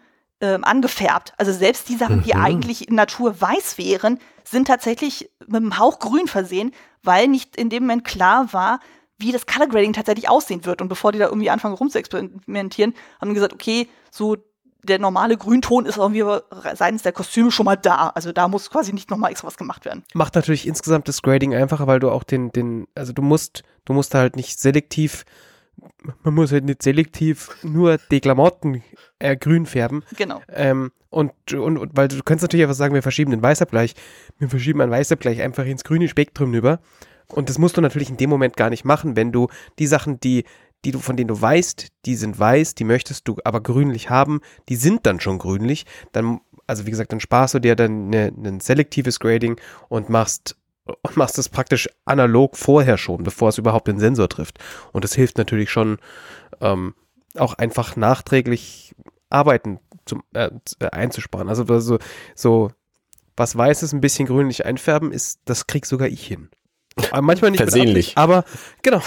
ähm, 0.44 0.66
angefärbt. 0.66 1.34
Also 1.38 1.54
selbst 1.54 1.88
die 1.88 1.96
Sachen, 1.96 2.22
die 2.22 2.34
Mhm. 2.36 2.44
eigentlich 2.44 2.90
in 2.90 2.96
Natur 2.96 3.40
weiß 3.40 3.78
wären, 3.78 4.20
sind 4.44 4.68
tatsächlich 4.68 5.30
mit 5.48 5.56
einem 5.56 5.80
Hauch 5.80 6.00
grün 6.00 6.28
versehen, 6.28 6.74
weil 7.02 7.30
nicht 7.30 7.56
in 7.56 7.70
dem 7.70 7.84
Moment 7.84 8.04
klar 8.04 8.52
war, 8.52 8.82
wie 9.18 9.32
das 9.32 9.46
Color 9.46 9.68
Grading 9.68 9.94
tatsächlich 9.94 10.28
aussehen 10.30 10.66
wird. 10.66 10.82
Und 10.82 10.90
bevor 10.90 11.14
die 11.14 11.20
da 11.20 11.28
irgendwie 11.28 11.50
anfangen 11.50 11.76
rumzuexperimentieren, 11.76 12.94
haben 13.22 13.30
die 13.30 13.36
gesagt, 13.36 13.54
okay, 13.54 13.88
so 14.12 14.36
der 14.84 15.00
normale 15.00 15.38
Grünton 15.38 15.86
ist 15.86 15.96
irgendwie 15.96 16.26
seitens 16.76 17.04
der 17.04 17.14
Kostüme 17.14 17.50
schon 17.52 17.64
mal 17.66 17.78
da. 17.78 18.10
Also 18.10 18.34
da 18.34 18.50
muss 18.50 18.70
quasi 18.70 18.92
nicht 18.92 19.10
noch 19.10 19.18
mal 19.18 19.30
extra 19.30 19.48
was 19.48 19.56
gemacht 19.56 19.86
werden. 19.86 20.04
Macht 20.14 20.36
natürlich 20.36 20.68
insgesamt 20.68 21.08
das 21.08 21.22
Grading 21.22 21.56
einfacher, 21.56 21.88
weil 21.88 22.02
du 22.02 22.12
auch 22.12 22.24
den, 22.24 22.52
den, 22.52 22.88
also 22.96 23.14
du 23.14 23.22
musst, 23.22 23.64
du 23.86 23.94
musst 23.94 24.14
halt 24.14 24.36
nicht 24.36 24.60
selektiv, 24.60 25.24
man 26.24 26.34
muss 26.34 26.52
halt 26.52 26.66
nicht 26.66 26.84
selektiv 26.84 27.50
nur 27.64 27.98
die 28.12 28.22
Klamotten 28.22 28.84
äh, 29.20 29.36
grün 29.36 29.66
färben. 29.66 30.04
Genau. 30.18 30.42
Ähm, 30.50 30.92
und, 31.10 31.32
und, 31.54 31.78
und 31.78 31.96
weil 31.96 32.08
du 32.08 32.22
kannst 32.24 32.42
natürlich 32.42 32.64
einfach 32.64 32.76
sagen, 32.76 32.94
wir 32.94 33.04
verschieben 33.04 33.32
den 33.32 33.42
Weißabgleich, 33.42 33.94
wir 34.40 34.50
verschieben 34.50 34.82
einen 34.82 34.92
Weißabgleich 34.92 35.42
einfach 35.42 35.66
ins 35.66 35.84
grüne 35.84 36.08
Spektrum 36.08 36.52
rüber. 36.52 36.80
Und 37.28 37.50
das 37.50 37.58
musst 37.58 37.78
du 37.78 37.82
natürlich 37.82 38.10
in 38.10 38.18
dem 38.18 38.30
Moment 38.30 38.58
gar 38.58 38.70
nicht 38.70 38.86
machen, 38.86 39.16
wenn 39.16 39.32
du 39.32 39.48
die 39.80 39.88
Sachen, 39.88 40.20
die, 40.20 40.44
die 40.86 40.92
du, 40.92 41.00
von 41.00 41.16
denen 41.16 41.30
du 41.30 41.40
weißt, 41.40 41.88
die 42.06 42.16
sind 42.16 42.38
weiß, 42.38 42.76
die 42.76 42.84
möchtest 42.84 43.28
du 43.28 43.38
aber 43.44 43.62
grünlich 43.62 44.10
haben, 44.10 44.42
die 44.70 44.76
sind 44.76 45.06
dann 45.06 45.20
schon 45.20 45.38
grünlich, 45.38 45.86
dann, 46.12 46.42
also 46.68 46.86
wie 46.86 46.92
gesagt, 46.92 47.12
dann 47.12 47.20
sparst 47.20 47.54
du 47.54 47.60
dir 47.60 47.76
dann 47.76 48.10
ne, 48.10 48.34
ein 48.44 48.60
selektives 48.60 49.20
Grading 49.20 49.60
und 49.88 50.10
machst 50.10 50.58
und 50.86 51.18
machst 51.18 51.38
es 51.38 51.50
praktisch 51.50 51.90
analog 52.06 52.58
vorher 52.58 52.98
schon, 52.98 53.24
bevor 53.24 53.50
es 53.50 53.58
überhaupt 53.58 53.88
den 53.88 54.00
Sensor 54.00 54.30
trifft. 54.30 54.60
Und 54.92 55.04
das 55.04 55.14
hilft 55.14 55.38
natürlich 55.38 55.72
schon, 55.72 55.98
ähm, 56.62 56.94
auch 57.38 57.54
einfach 57.56 57.96
nachträglich 57.96 58.96
Arbeiten 59.30 59.80
zum, 60.06 60.24
äh, 60.34 60.50
äh, 60.80 60.90
einzusparen. 60.90 61.50
Also 61.50 61.80
so, 61.80 62.00
so 62.36 62.72
was 63.36 63.56
Weißes 63.56 63.94
ein 63.94 64.02
bisschen 64.02 64.28
grünlich 64.28 64.66
einfärben, 64.66 65.12
ist, 65.12 65.40
das 65.46 65.68
krieg 65.68 65.86
sogar 65.86 66.08
ich 66.08 66.26
hin. 66.26 66.50
Aber 67.12 67.22
manchmal 67.22 67.52
nicht. 67.52 67.62
Absicht, 67.62 68.18
aber 68.18 68.46
genau. 68.84 69.02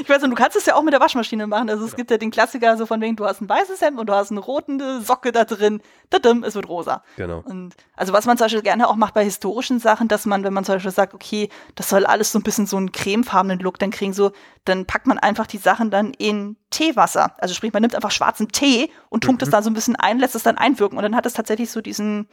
Ich 0.00 0.08
weiß 0.08 0.22
nicht, 0.22 0.32
du 0.32 0.34
kannst 0.34 0.56
es 0.56 0.66
ja 0.66 0.74
auch 0.74 0.82
mit 0.82 0.92
der 0.92 1.00
Waschmaschine 1.00 1.46
machen. 1.46 1.70
Also 1.70 1.84
es 1.84 1.94
gibt 1.94 2.10
ja 2.10 2.18
den 2.18 2.32
Klassiker 2.32 2.76
so 2.76 2.84
von 2.84 3.00
wegen, 3.00 3.14
du 3.14 3.24
hast 3.24 3.40
ein 3.40 3.48
weißes 3.48 3.80
Hemd 3.80 4.00
und 4.00 4.08
du 4.08 4.12
hast 4.12 4.32
eine 4.32 4.40
rote 4.40 5.00
Socke 5.00 5.30
da 5.30 5.44
drin. 5.44 5.80
Tadam, 6.10 6.42
es 6.42 6.56
wird 6.56 6.68
rosa. 6.68 7.04
Genau. 7.16 7.42
Und 7.44 7.74
also 7.96 8.12
was 8.12 8.26
man 8.26 8.36
zum 8.36 8.46
Beispiel 8.46 8.62
gerne 8.62 8.88
auch 8.88 8.96
macht 8.96 9.14
bei 9.14 9.22
historischen 9.24 9.78
Sachen, 9.78 10.08
dass 10.08 10.26
man, 10.26 10.42
wenn 10.42 10.52
man 10.52 10.64
zum 10.64 10.74
Beispiel 10.74 10.90
sagt, 10.90 11.14
okay, 11.14 11.48
das 11.76 11.88
soll 11.88 12.06
alles 12.06 12.32
so 12.32 12.40
ein 12.40 12.42
bisschen 12.42 12.66
so 12.66 12.76
einen 12.76 12.90
cremefarbenen 12.90 13.60
Look 13.60 13.78
dann 13.78 13.92
kriegen, 13.92 14.12
so, 14.12 14.32
dann 14.64 14.84
packt 14.84 15.06
man 15.06 15.18
einfach 15.18 15.46
die 15.46 15.58
Sachen 15.58 15.90
dann 15.90 16.12
in 16.14 16.56
Teewasser. 16.70 17.36
Also 17.38 17.54
sprich, 17.54 17.72
man 17.72 17.82
nimmt 17.82 17.94
einfach 17.94 18.10
schwarzen 18.10 18.48
Tee 18.48 18.90
und 19.10 19.22
tunkt 19.22 19.42
es 19.42 19.50
da 19.50 19.62
so 19.62 19.70
ein 19.70 19.74
bisschen 19.74 19.94
ein, 19.94 20.18
lässt 20.18 20.34
es 20.34 20.42
dann 20.42 20.58
einwirken 20.58 20.98
und 20.98 21.02
dann 21.02 21.14
hat 21.14 21.26
es 21.26 21.34
tatsächlich 21.34 21.70
so 21.70 21.80
diesen, 21.80 22.28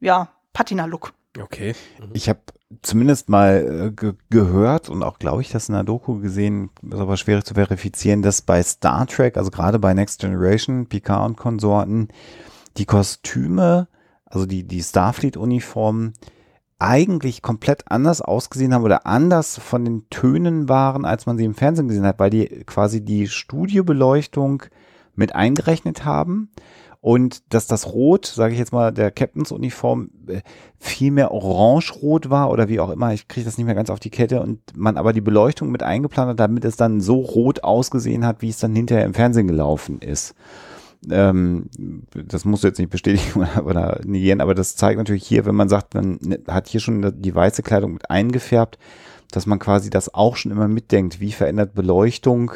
ja, 0.00 0.28
Patina-Look. 0.54 1.12
Okay. 1.38 1.74
Ich 2.12 2.28
habe 2.28 2.40
zumindest 2.82 3.28
mal 3.28 3.88
äh, 3.88 3.90
ge 3.92 4.14
gehört 4.30 4.88
und 4.88 5.02
auch, 5.02 5.18
glaube 5.18 5.42
ich, 5.42 5.50
das 5.50 5.68
in 5.68 5.74
der 5.74 5.84
Doku 5.84 6.20
gesehen, 6.20 6.70
ist 6.82 6.98
aber 6.98 7.16
schwierig 7.16 7.44
zu 7.44 7.54
verifizieren, 7.54 8.22
dass 8.22 8.42
bei 8.42 8.62
Star 8.62 9.06
Trek, 9.06 9.36
also 9.36 9.50
gerade 9.50 9.78
bei 9.78 9.94
Next 9.94 10.20
Generation, 10.20 10.86
Picard 10.86 11.28
und 11.28 11.36
Konsorten, 11.36 12.08
die 12.76 12.86
Kostüme, 12.86 13.88
also 14.24 14.46
die, 14.46 14.64
die 14.64 14.82
Starfleet-Uniformen, 14.82 16.14
eigentlich 16.78 17.42
komplett 17.42 17.90
anders 17.90 18.22
ausgesehen 18.22 18.72
haben 18.72 18.84
oder 18.84 19.06
anders 19.06 19.58
von 19.58 19.84
den 19.84 20.08
Tönen 20.08 20.68
waren, 20.68 21.04
als 21.04 21.26
man 21.26 21.36
sie 21.36 21.44
im 21.44 21.54
Fernsehen 21.54 21.88
gesehen 21.88 22.06
hat, 22.06 22.18
weil 22.18 22.30
die 22.30 22.46
quasi 22.64 23.04
die 23.04 23.28
Studiobeleuchtung 23.28 24.62
mit 25.14 25.34
eingerechnet 25.34 26.04
haben 26.06 26.50
und 27.00 27.54
dass 27.54 27.66
das 27.66 27.86
Rot, 27.86 28.26
sage 28.26 28.52
ich 28.52 28.58
jetzt 28.58 28.72
mal, 28.72 28.92
der 28.92 29.10
Captains 29.10 29.52
Uniform 29.52 30.10
äh, 30.26 30.42
viel 30.78 31.10
mehr 31.10 31.30
orange-rot 31.30 32.28
war 32.28 32.50
oder 32.50 32.68
wie 32.68 32.78
auch 32.78 32.90
immer, 32.90 33.14
ich 33.14 33.26
kriege 33.26 33.46
das 33.46 33.56
nicht 33.56 33.66
mehr 33.66 33.74
ganz 33.74 33.88
auf 33.88 34.00
die 34.00 34.10
Kette 34.10 34.42
und 34.42 34.60
man 34.76 34.98
aber 34.98 35.14
die 35.14 35.22
Beleuchtung 35.22 35.70
mit 35.70 35.82
eingeplant 35.82 36.30
hat, 36.30 36.40
damit 36.40 36.64
es 36.64 36.76
dann 36.76 37.00
so 37.00 37.20
rot 37.20 37.64
ausgesehen 37.64 38.26
hat, 38.26 38.42
wie 38.42 38.50
es 38.50 38.58
dann 38.58 38.76
hinterher 38.76 39.06
im 39.06 39.14
Fernsehen 39.14 39.48
gelaufen 39.48 40.00
ist. 40.00 40.34
Ähm, 41.10 41.70
das 42.12 42.44
musst 42.44 42.64
du 42.64 42.68
jetzt 42.68 42.78
nicht 42.78 42.90
bestätigen 42.90 43.46
oder, 43.64 44.00
negieren, 44.04 44.42
aber 44.42 44.54
das 44.54 44.76
zeigt 44.76 44.98
natürlich 44.98 45.26
hier, 45.26 45.46
wenn 45.46 45.54
man 45.54 45.70
sagt, 45.70 45.94
man 45.94 46.18
hat 46.48 46.68
hier 46.68 46.80
schon 46.80 47.14
die 47.22 47.34
weiße 47.34 47.62
Kleidung 47.62 47.94
mit 47.94 48.10
eingefärbt, 48.10 48.78
dass 49.30 49.46
man 49.46 49.58
quasi 49.58 49.88
das 49.88 50.12
auch 50.12 50.36
schon 50.36 50.52
immer 50.52 50.68
mitdenkt, 50.68 51.20
wie 51.20 51.32
verändert 51.32 51.74
Beleuchtung 51.74 52.52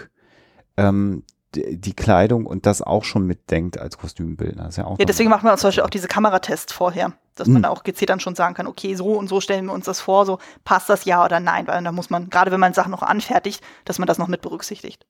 ähm, 0.76 1.22
die 1.57 1.94
Kleidung 1.94 2.46
und 2.46 2.66
das 2.66 2.82
auch 2.82 3.05
schon 3.05 3.26
mitdenkt 3.26 3.78
als 3.78 3.98
Kostümbildner. 3.98 4.70
ja, 4.76 4.84
auch 4.84 4.98
ja 4.98 5.05
deswegen 5.05 5.30
macht 5.30 5.42
man 5.44 5.57
zum 5.59 5.68
Beispiel 5.68 5.84
auch 5.84 5.90
diese 5.90 6.09
Kameratests 6.09 6.72
vorher, 6.72 7.12
dass 7.34 7.48
man 7.48 7.57
hm. 7.57 7.62
da 7.62 7.68
auch 7.70 7.82
gezielt 7.82 8.11
dann 8.11 8.20
schon 8.20 8.34
sagen 8.34 8.55
kann, 8.55 8.66
okay, 8.66 8.94
so 8.94 9.12
und 9.12 9.28
so 9.28 9.40
stellen 9.40 9.66
wir 9.66 9.72
uns 9.72 9.86
das 9.86 10.00
vor, 10.00 10.26
so 10.26 10.38
passt 10.64 10.88
das 10.88 11.05
ja 11.05 11.24
oder 11.24 11.40
nein, 11.40 11.66
weil 11.66 11.82
da 11.82 11.92
muss 11.92 12.11
man, 12.11 12.30
gerade 12.30 12.50
wenn 12.50 12.61
man 12.61 12.74
Sachen 12.74 12.90
noch 12.90 13.02
anfertigt, 13.02 13.62
dass 13.84 13.98
man 13.98 14.07
das 14.07 14.18
noch 14.18 14.28
mit 14.28 14.42
berücksichtigt. 14.42 15.07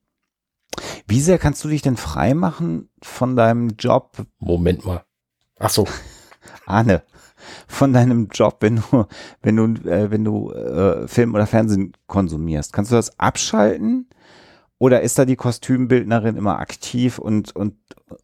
Wie 1.07 1.21
sehr 1.21 1.37
kannst 1.37 1.63
du 1.63 1.69
dich 1.69 1.81
denn 1.81 1.97
freimachen 1.97 2.89
von 3.01 3.35
deinem 3.35 3.69
Job? 3.77 4.17
Moment 4.39 4.85
mal. 4.85 5.03
Ach 5.59 5.69
so. 5.69 5.87
Arne, 6.65 7.03
von 7.67 7.93
deinem 7.93 8.27
Job, 8.31 8.57
wenn 8.61 8.77
du, 8.77 9.05
wenn 9.41 9.55
du, 9.55 9.89
äh, 9.89 10.11
wenn 10.11 10.23
du 10.23 10.51
äh, 10.51 11.07
Film 11.07 11.33
oder 11.33 11.47
Fernsehen 11.47 11.93
konsumierst, 12.07 12.73
kannst 12.73 12.91
du 12.91 12.95
das 12.95 13.19
abschalten? 13.19 14.09
Oder 14.77 15.01
ist 15.01 15.17
da 15.17 15.25
die 15.25 15.35
Kostümbildnerin 15.35 16.35
immer 16.35 16.59
aktiv 16.59 17.17
und, 17.17 17.55
und, 17.55 17.77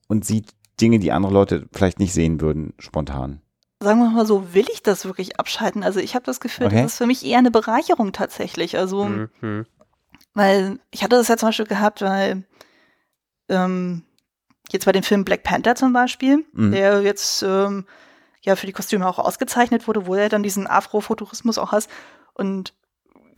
und 0.08 0.26
sieht 0.26 0.50
Dinge, 0.80 1.00
die 1.00 1.12
andere 1.12 1.34
Leute 1.34 1.68
vielleicht 1.72 2.00
nicht 2.00 2.14
sehen 2.14 2.42
würden, 2.42 2.74
spontan? 2.78 3.42
Sagen 3.80 4.00
wir 4.00 4.10
mal 4.10 4.26
so, 4.26 4.54
will 4.54 4.66
ich 4.72 4.84
das 4.84 5.06
wirklich 5.06 5.40
abschalten? 5.40 5.84
Also 5.84 6.00
ich 6.00 6.14
habe 6.14 6.26
das 6.26 6.40
Gefühl, 6.40 6.68
okay. 6.68 6.84
das 6.84 6.94
ist 6.94 6.98
für 6.98 7.08
mich 7.08 7.26
eher 7.26 7.40
eine 7.40 7.52
Bereicherung 7.52 8.12
tatsächlich. 8.12 8.78
Also, 8.78 9.06
mhm. 9.06 9.66
weil 10.34 10.80
ich 10.92 11.04
hatte 11.04 11.16
das 11.16 11.30
ja 11.30 11.38
zum 11.38 11.50
Beispiel 11.50 11.66
gehabt, 11.66 12.02
weil 12.02 12.44
ähm, 13.50 14.04
jetzt 14.72 14.86
bei 14.86 14.92
dem 14.92 15.04
Film 15.04 15.26
Black 15.26 15.44
Panther 15.44 15.76
zum 15.76 15.94
Beispiel, 15.94 16.46
mhm. 16.54 16.72
der 16.72 17.02
jetzt 17.02 17.44
ähm, 17.44 17.86
ja 18.42 18.56
für 18.56 18.68
die 18.68 18.74
Kostüme 18.74 19.08
auch 19.08 19.20
ausgezeichnet 19.20 19.88
wurde, 19.88 20.06
wo 20.06 20.16
er 20.16 20.30
dann 20.30 20.44
diesen 20.44 20.68
Afrofuturismus 20.68 21.58
auch 21.58 21.72
hat. 21.72 21.88
Und 22.34 22.74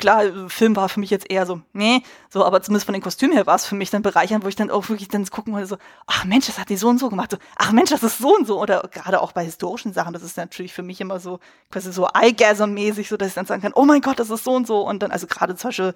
klar, 0.03 0.49
Film 0.49 0.75
war 0.75 0.89
für 0.89 0.99
mich 0.99 1.09
jetzt 1.09 1.31
eher 1.31 1.45
so, 1.45 1.61
nee, 1.71 2.03
so, 2.29 2.43
aber 2.43 2.61
zumindest 2.61 2.85
von 2.85 2.91
den 2.91 3.01
Kostümen 3.01 3.33
her 3.33 3.45
war 3.45 3.55
es 3.55 3.65
für 3.65 3.75
mich 3.75 3.89
dann 3.89 4.01
bereichernd, 4.01 4.43
wo 4.43 4.49
ich 4.49 4.57
dann 4.57 4.69
auch 4.69 4.89
wirklich 4.89 5.07
dann 5.07 5.25
gucken 5.27 5.53
wollte, 5.53 5.67
so, 5.67 5.77
ach 6.07 6.25
Mensch, 6.25 6.47
das 6.47 6.59
hat 6.59 6.67
die 6.67 6.75
so 6.75 6.89
und 6.89 6.99
so 6.99 7.07
gemacht, 7.07 7.31
so, 7.31 7.37
ach 7.55 7.71
Mensch, 7.71 7.89
das 7.89 8.03
ist 8.03 8.17
so 8.17 8.35
und 8.35 8.45
so, 8.45 8.59
oder 8.59 8.83
gerade 8.91 9.21
auch 9.21 9.31
bei 9.31 9.45
historischen 9.45 9.93
Sachen, 9.93 10.11
das 10.11 10.21
ist 10.21 10.35
natürlich 10.35 10.73
für 10.73 10.83
mich 10.83 10.99
immer 10.99 11.21
so, 11.21 11.39
quasi 11.71 11.93
so 11.93 12.05
Eye-Gasm-mäßig, 12.13 13.07
so, 13.07 13.15
dass 13.15 13.29
ich 13.29 13.33
dann 13.33 13.45
sagen 13.45 13.61
kann, 13.61 13.71
oh 13.75 13.85
mein 13.85 14.01
Gott, 14.01 14.19
das 14.19 14.29
ist 14.29 14.43
so 14.43 14.51
und 14.51 14.67
so, 14.67 14.85
und 14.85 15.01
dann, 15.01 15.11
also 15.11 15.25
gerade 15.25 15.55
zum 15.55 15.69
Beispiel, 15.69 15.93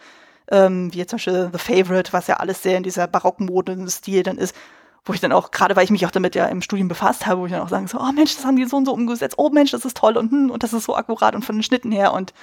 ähm, 0.50 0.94
wie 0.94 1.06
zum 1.06 1.18
Beispiel 1.18 1.50
The 1.52 1.60
Favorite, 1.60 2.14
was 2.14 2.28
ja 2.28 2.38
alles 2.38 2.64
sehr 2.64 2.78
in 2.78 2.84
dieser 2.84 3.08
barocken 3.08 3.48
Mode-Stil 3.48 4.24
dann 4.24 4.38
ist, 4.38 4.56
wo 5.04 5.12
ich 5.12 5.20
dann 5.20 5.34
auch, 5.34 5.52
gerade 5.52 5.76
weil 5.76 5.84
ich 5.84 5.92
mich 5.92 6.06
auch 6.06 6.12
damit 6.12 6.34
ja 6.34 6.46
im 6.46 6.62
Studium 6.62 6.88
befasst 6.88 7.26
habe, 7.26 7.42
wo 7.42 7.46
ich 7.46 7.52
dann 7.52 7.62
auch 7.62 7.70
sagen 7.70 7.88
so, 7.88 8.00
oh 8.00 8.12
Mensch, 8.14 8.38
das 8.38 8.46
haben 8.46 8.56
die 8.56 8.64
so 8.64 8.78
und 8.78 8.86
so 8.86 8.94
umgesetzt, 8.94 9.36
oh 9.38 9.50
Mensch, 9.50 9.72
das 9.72 9.84
ist 9.84 9.98
toll 9.98 10.16
und, 10.16 10.32
hm, 10.32 10.50
und 10.50 10.64
das 10.64 10.72
ist 10.72 10.86
so 10.86 10.96
akkurat 10.96 11.36
und 11.36 11.44
von 11.44 11.58
den 11.58 11.64
Schnitten 11.64 11.92
her 11.92 12.14
und 12.14 12.34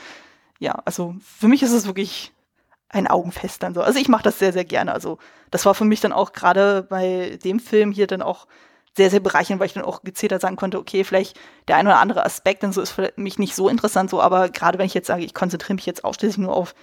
ja, 0.58 0.82
also 0.84 1.14
für 1.20 1.48
mich 1.48 1.62
ist 1.62 1.72
es 1.72 1.86
wirklich 1.86 2.32
ein 2.88 3.06
Augenfest 3.06 3.62
dann 3.62 3.74
so. 3.74 3.82
Also 3.82 3.98
ich 3.98 4.08
mache 4.08 4.22
das 4.22 4.38
sehr, 4.38 4.52
sehr 4.52 4.64
gerne. 4.64 4.92
Also 4.92 5.18
das 5.50 5.66
war 5.66 5.74
für 5.74 5.84
mich 5.84 6.00
dann 6.00 6.12
auch 6.12 6.32
gerade 6.32 6.82
bei 6.82 7.38
dem 7.42 7.58
Film 7.58 7.92
hier 7.92 8.06
dann 8.06 8.22
auch 8.22 8.46
sehr, 8.96 9.10
sehr 9.10 9.20
bereichernd, 9.20 9.60
weil 9.60 9.66
ich 9.66 9.72
dann 9.72 9.84
auch 9.84 10.02
gezielter 10.02 10.38
sagen 10.38 10.56
konnte, 10.56 10.78
okay, 10.78 11.02
vielleicht 11.02 11.38
der 11.66 11.76
ein 11.76 11.86
oder 11.86 11.98
andere 11.98 12.24
Aspekt 12.24 12.62
dann 12.62 12.72
so 12.72 12.80
ist 12.80 12.92
für 12.92 13.12
mich 13.16 13.38
nicht 13.38 13.56
so 13.56 13.68
interessant 13.68 14.10
so, 14.10 14.20
aber 14.20 14.48
gerade 14.48 14.78
wenn 14.78 14.86
ich 14.86 14.94
jetzt 14.94 15.08
sage, 15.08 15.24
ich 15.24 15.34
konzentriere 15.34 15.74
mich 15.74 15.86
jetzt 15.86 16.04
ausschließlich 16.04 16.38
nur 16.38 16.54
auf 16.54 16.74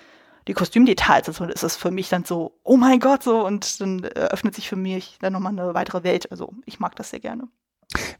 die 0.48 0.54
Kostümdetails, 0.54 1.28
also 1.28 1.46
ist 1.46 1.64
das 1.64 1.78
für 1.78 1.92
mich 1.92 2.10
dann 2.10 2.26
so, 2.26 2.60
oh 2.64 2.76
mein 2.76 3.00
Gott, 3.00 3.24
so 3.24 3.46
und 3.46 3.80
dann 3.80 4.04
eröffnet 4.04 4.56
sich 4.56 4.68
für 4.68 4.76
mich 4.76 5.18
dann 5.22 5.34
nochmal 5.34 5.54
eine 5.54 5.74
weitere 5.74 6.04
Welt. 6.04 6.30
Also 6.32 6.52
ich 6.66 6.80
mag 6.80 6.96
das 6.96 7.12
sehr 7.12 7.20
gerne. 7.20 7.48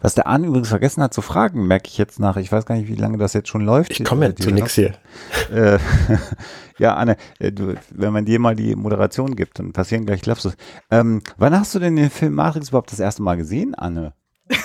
Was 0.02 0.16
der 0.16 0.26
Arne 0.26 0.48
übrigens 0.48 0.70
vergessen 0.70 1.04
hat 1.04 1.14
zu 1.14 1.22
fragen, 1.22 1.68
merke 1.68 1.88
ich 1.88 1.98
jetzt 1.98 2.20
nach. 2.20 2.38
Ich 2.38 2.52
weiß 2.52 2.66
gar 2.66 2.76
nicht, 2.76 2.88
wie 2.88 2.96
lange 2.96 3.18
das 3.18 3.34
jetzt 3.34 3.50
schon 3.50 3.62
läuft. 3.62 3.92
Ich 3.92 4.04
komme 4.04 4.26
ja 4.26 4.36
zu 4.36 4.52
nichts 4.52 4.74
hier. 4.74 4.94
Äh, 5.52 5.80
ja, 6.78 6.96
Anne, 6.96 7.18
äh, 7.40 7.52
du, 7.52 7.76
wenn 7.90 8.14
man 8.14 8.26
dir 8.26 8.40
mal 8.40 8.56
die 8.56 8.76
Moderation 8.76 9.36
gibt, 9.36 9.60
dann 9.60 9.74
passieren 9.74 10.06
gleich 10.06 10.22
Klapsus. 10.22 10.56
Ähm, 10.90 11.22
wann 11.38 11.58
hast 11.58 11.76
du 11.76 11.80
denn 11.80 11.96
den 11.96 12.10
Film 12.10 12.34
Matrix 12.34 12.70
überhaupt 12.70 12.92
das 12.92 13.00
erste 13.00 13.22
Mal 13.22 13.36
gesehen, 13.36 13.76
Anne? 13.76 14.14
das, 14.48 14.58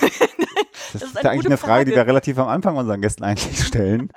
das, 0.93 1.03
ist, 1.03 1.17
eine 1.17 1.29
eigentlich 1.29 1.45
eine 1.45 1.57
Frage, 1.57 1.73
Frage, 1.73 1.85
die 1.85 1.95
wir 1.95 2.07
relativ 2.07 2.37
am 2.37 2.47
Anfang 2.47 2.77
unseren 2.77 3.01
Gästen 3.01 3.23
eigentlich 3.23 3.65
stellen. 3.65 4.11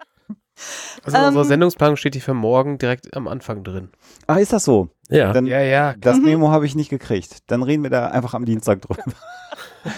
Also 1.04 1.16
in 1.16 1.22
um, 1.22 1.28
unserer 1.28 1.42
ähm. 1.42 1.48
Sendungsplanung 1.48 1.96
steht 1.96 2.14
die 2.14 2.20
für 2.20 2.34
morgen 2.34 2.78
direkt 2.78 3.16
am 3.16 3.28
Anfang 3.28 3.64
drin. 3.64 3.90
Ah, 4.26 4.36
ist 4.36 4.52
das 4.52 4.64
so? 4.64 4.90
Ja. 5.08 5.32
Dann, 5.32 5.46
ja, 5.46 5.60
ja. 5.60 5.94
Das 5.98 6.18
mhm. 6.18 6.24
Memo 6.24 6.50
habe 6.50 6.66
ich 6.66 6.74
nicht 6.74 6.90
gekriegt. 6.90 7.38
Dann 7.48 7.62
reden 7.62 7.82
wir 7.82 7.90
da 7.90 8.08
einfach 8.08 8.34
am 8.34 8.44
Dienstag 8.44 8.82
drüber. 8.82 9.02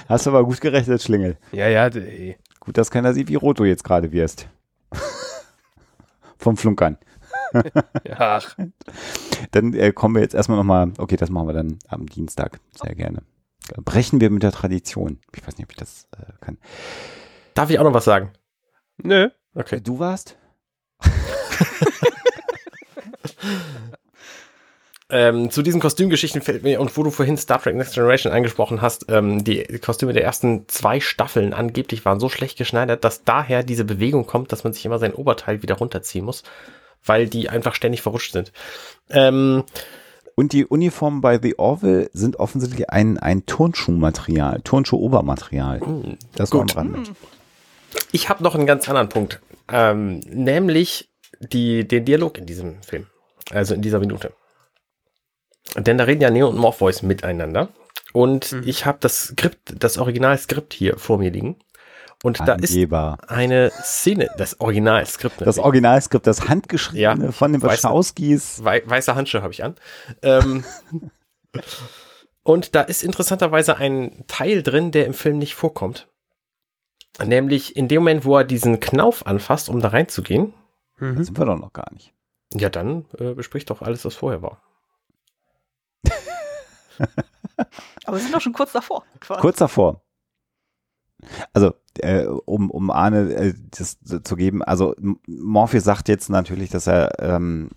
Hast 0.08 0.26
du 0.26 0.30
aber 0.30 0.44
gut 0.44 0.60
gerechnet, 0.60 1.02
Schlingel. 1.02 1.36
Ja, 1.52 1.68
ja. 1.68 1.86
Ey. 1.86 2.36
Gut, 2.60 2.78
dass 2.78 2.90
keiner 2.90 3.14
sieht, 3.14 3.28
wie 3.28 3.34
rot 3.34 3.58
du 3.58 3.64
jetzt 3.64 3.84
gerade 3.84 4.12
wirst. 4.12 4.48
Vom 6.38 6.56
Flunkern. 6.56 6.98
ja. 8.04 8.40
Dann 9.50 9.74
äh, 9.74 9.92
kommen 9.92 10.14
wir 10.14 10.22
jetzt 10.22 10.34
erstmal 10.34 10.58
nochmal, 10.58 10.92
okay, 10.98 11.16
das 11.16 11.30
machen 11.30 11.48
wir 11.48 11.54
dann 11.54 11.78
am 11.88 12.06
Dienstag. 12.06 12.60
Sehr 12.72 12.94
gerne. 12.94 13.22
Brechen 13.84 14.20
wir 14.20 14.30
mit 14.30 14.42
der 14.42 14.52
Tradition. 14.52 15.20
Ich 15.34 15.46
weiß 15.46 15.56
nicht, 15.58 15.66
ob 15.66 15.72
ich 15.72 15.78
das 15.78 16.08
äh, 16.18 16.32
kann. 16.40 16.58
Darf 17.54 17.70
ich 17.70 17.78
auch 17.78 17.84
noch 17.84 17.94
was 17.94 18.04
sagen? 18.04 18.32
Nö. 18.98 19.28
Okay. 19.54 19.80
Du 19.80 19.98
warst? 19.98 20.36
ähm, 25.12 25.50
zu 25.50 25.60
diesen 25.60 25.78
Kostümgeschichten 25.78 26.40
fällt 26.40 26.62
mir, 26.62 26.80
und 26.80 26.96
wo 26.96 27.02
du 27.02 27.10
vorhin 27.10 27.36
Star 27.36 27.60
Trek 27.60 27.76
Next 27.76 27.92
Generation 27.92 28.32
angesprochen 28.32 28.80
hast, 28.80 29.04
ähm, 29.10 29.44
die 29.44 29.62
Kostüme 29.78 30.14
der 30.14 30.24
ersten 30.24 30.66
zwei 30.68 31.00
Staffeln 31.00 31.52
angeblich 31.52 32.06
waren 32.06 32.18
so 32.18 32.30
schlecht 32.30 32.56
geschneidert, 32.56 33.04
dass 33.04 33.22
daher 33.22 33.62
diese 33.62 33.84
Bewegung 33.84 34.26
kommt, 34.26 34.52
dass 34.52 34.64
man 34.64 34.72
sich 34.72 34.86
immer 34.86 34.98
sein 34.98 35.12
Oberteil 35.12 35.62
wieder 35.62 35.74
runterziehen 35.74 36.24
muss, 36.24 36.44
weil 37.04 37.28
die 37.28 37.50
einfach 37.50 37.74
ständig 37.74 38.00
verrutscht 38.00 38.32
sind. 38.32 38.52
Ähm, 39.10 39.64
und 40.34 40.54
die 40.54 40.64
Uniformen 40.64 41.20
bei 41.20 41.38
The 41.38 41.58
Orville 41.58 42.08
sind 42.14 42.36
offensichtlich 42.36 42.88
ein, 42.88 43.18
ein 43.18 43.44
Turnschuhmaterial, 43.44 44.62
Turnschuh-Obermaterial. 44.64 45.80
Mm, 45.80 46.16
das 46.34 46.50
gut. 46.50 46.74
am 46.74 46.94
Rande. 46.94 47.10
Ich 48.12 48.30
habe 48.30 48.42
noch 48.42 48.54
einen 48.54 48.66
ganz 48.66 48.88
anderen 48.88 49.10
Punkt, 49.10 49.42
ähm, 49.70 50.20
nämlich 50.20 51.10
die, 51.38 51.86
den 51.86 52.06
Dialog 52.06 52.38
in 52.38 52.46
diesem 52.46 52.82
Film, 52.82 53.08
also 53.50 53.74
in 53.74 53.82
dieser 53.82 53.98
Minute. 53.98 54.32
Denn 55.76 55.98
da 55.98 56.04
reden 56.04 56.22
ja 56.22 56.30
Neo 56.30 56.48
und 56.48 56.58
Morpheus 56.58 57.02
miteinander. 57.02 57.68
Und 58.12 58.52
mhm. 58.52 58.62
ich 58.66 58.84
habe 58.84 58.98
das 59.00 59.28
Skript, 59.28 59.74
das 59.78 59.98
Originalskript 59.98 60.74
hier 60.74 60.98
vor 60.98 61.18
mir 61.18 61.30
liegen. 61.30 61.56
Und 62.22 62.40
Angeber. 62.40 63.18
da 63.18 63.24
ist 63.24 63.30
eine 63.30 63.70
Szene, 63.82 64.30
das 64.38 64.60
Originalskript. 64.60 65.40
Das 65.40 65.58
Originalskript, 65.58 66.26
das 66.26 66.48
handgeschriebene 66.48 67.26
ja, 67.26 67.32
von 67.32 67.52
den 67.52 67.62
Wachowskis. 67.62 68.62
Weiße, 68.62 68.88
weiße 68.88 69.14
Handschuhe 69.16 69.42
habe 69.42 69.52
ich 69.52 69.64
an. 69.64 69.74
Ähm, 70.22 70.64
und 72.44 72.76
da 72.76 72.82
ist 72.82 73.02
interessanterweise 73.02 73.76
ein 73.76 74.24
Teil 74.28 74.62
drin, 74.62 74.92
der 74.92 75.06
im 75.06 75.14
Film 75.14 75.38
nicht 75.38 75.56
vorkommt. 75.56 76.08
Nämlich 77.22 77.76
in 77.76 77.88
dem 77.88 78.02
Moment, 78.02 78.24
wo 78.24 78.38
er 78.38 78.44
diesen 78.44 78.78
Knauf 78.78 79.26
anfasst, 79.26 79.68
um 79.68 79.80
da 79.80 79.88
reinzugehen. 79.88 80.54
Mhm. 80.98 81.16
Das 81.16 81.26
sind 81.26 81.38
wir 81.38 81.44
doch 81.44 81.58
noch 81.58 81.72
gar 81.72 81.92
nicht. 81.92 82.12
Ja, 82.54 82.70
dann 82.70 83.06
äh, 83.18 83.34
bespricht 83.34 83.70
doch 83.70 83.82
alles, 83.82 84.04
was 84.04 84.14
vorher 84.14 84.42
war. 84.42 84.62
Aber 88.04 88.16
wir 88.16 88.22
sind 88.22 88.34
doch 88.34 88.40
schon 88.40 88.52
kurz 88.52 88.72
davor. 88.72 89.04
Quasi. 89.20 89.40
Kurz 89.40 89.58
davor. 89.58 90.02
Also, 91.52 91.74
äh, 91.98 92.24
um, 92.24 92.70
um 92.70 92.90
Arne 92.90 93.32
äh, 93.32 93.54
das 93.70 93.98
zu 94.24 94.36
geben, 94.36 94.62
also 94.62 94.94
Morpheus 95.26 95.84
sagt 95.84 96.08
jetzt 96.08 96.30
natürlich, 96.30 96.70
dass 96.70 96.86
er 96.86 97.12
ähm, 97.20 97.70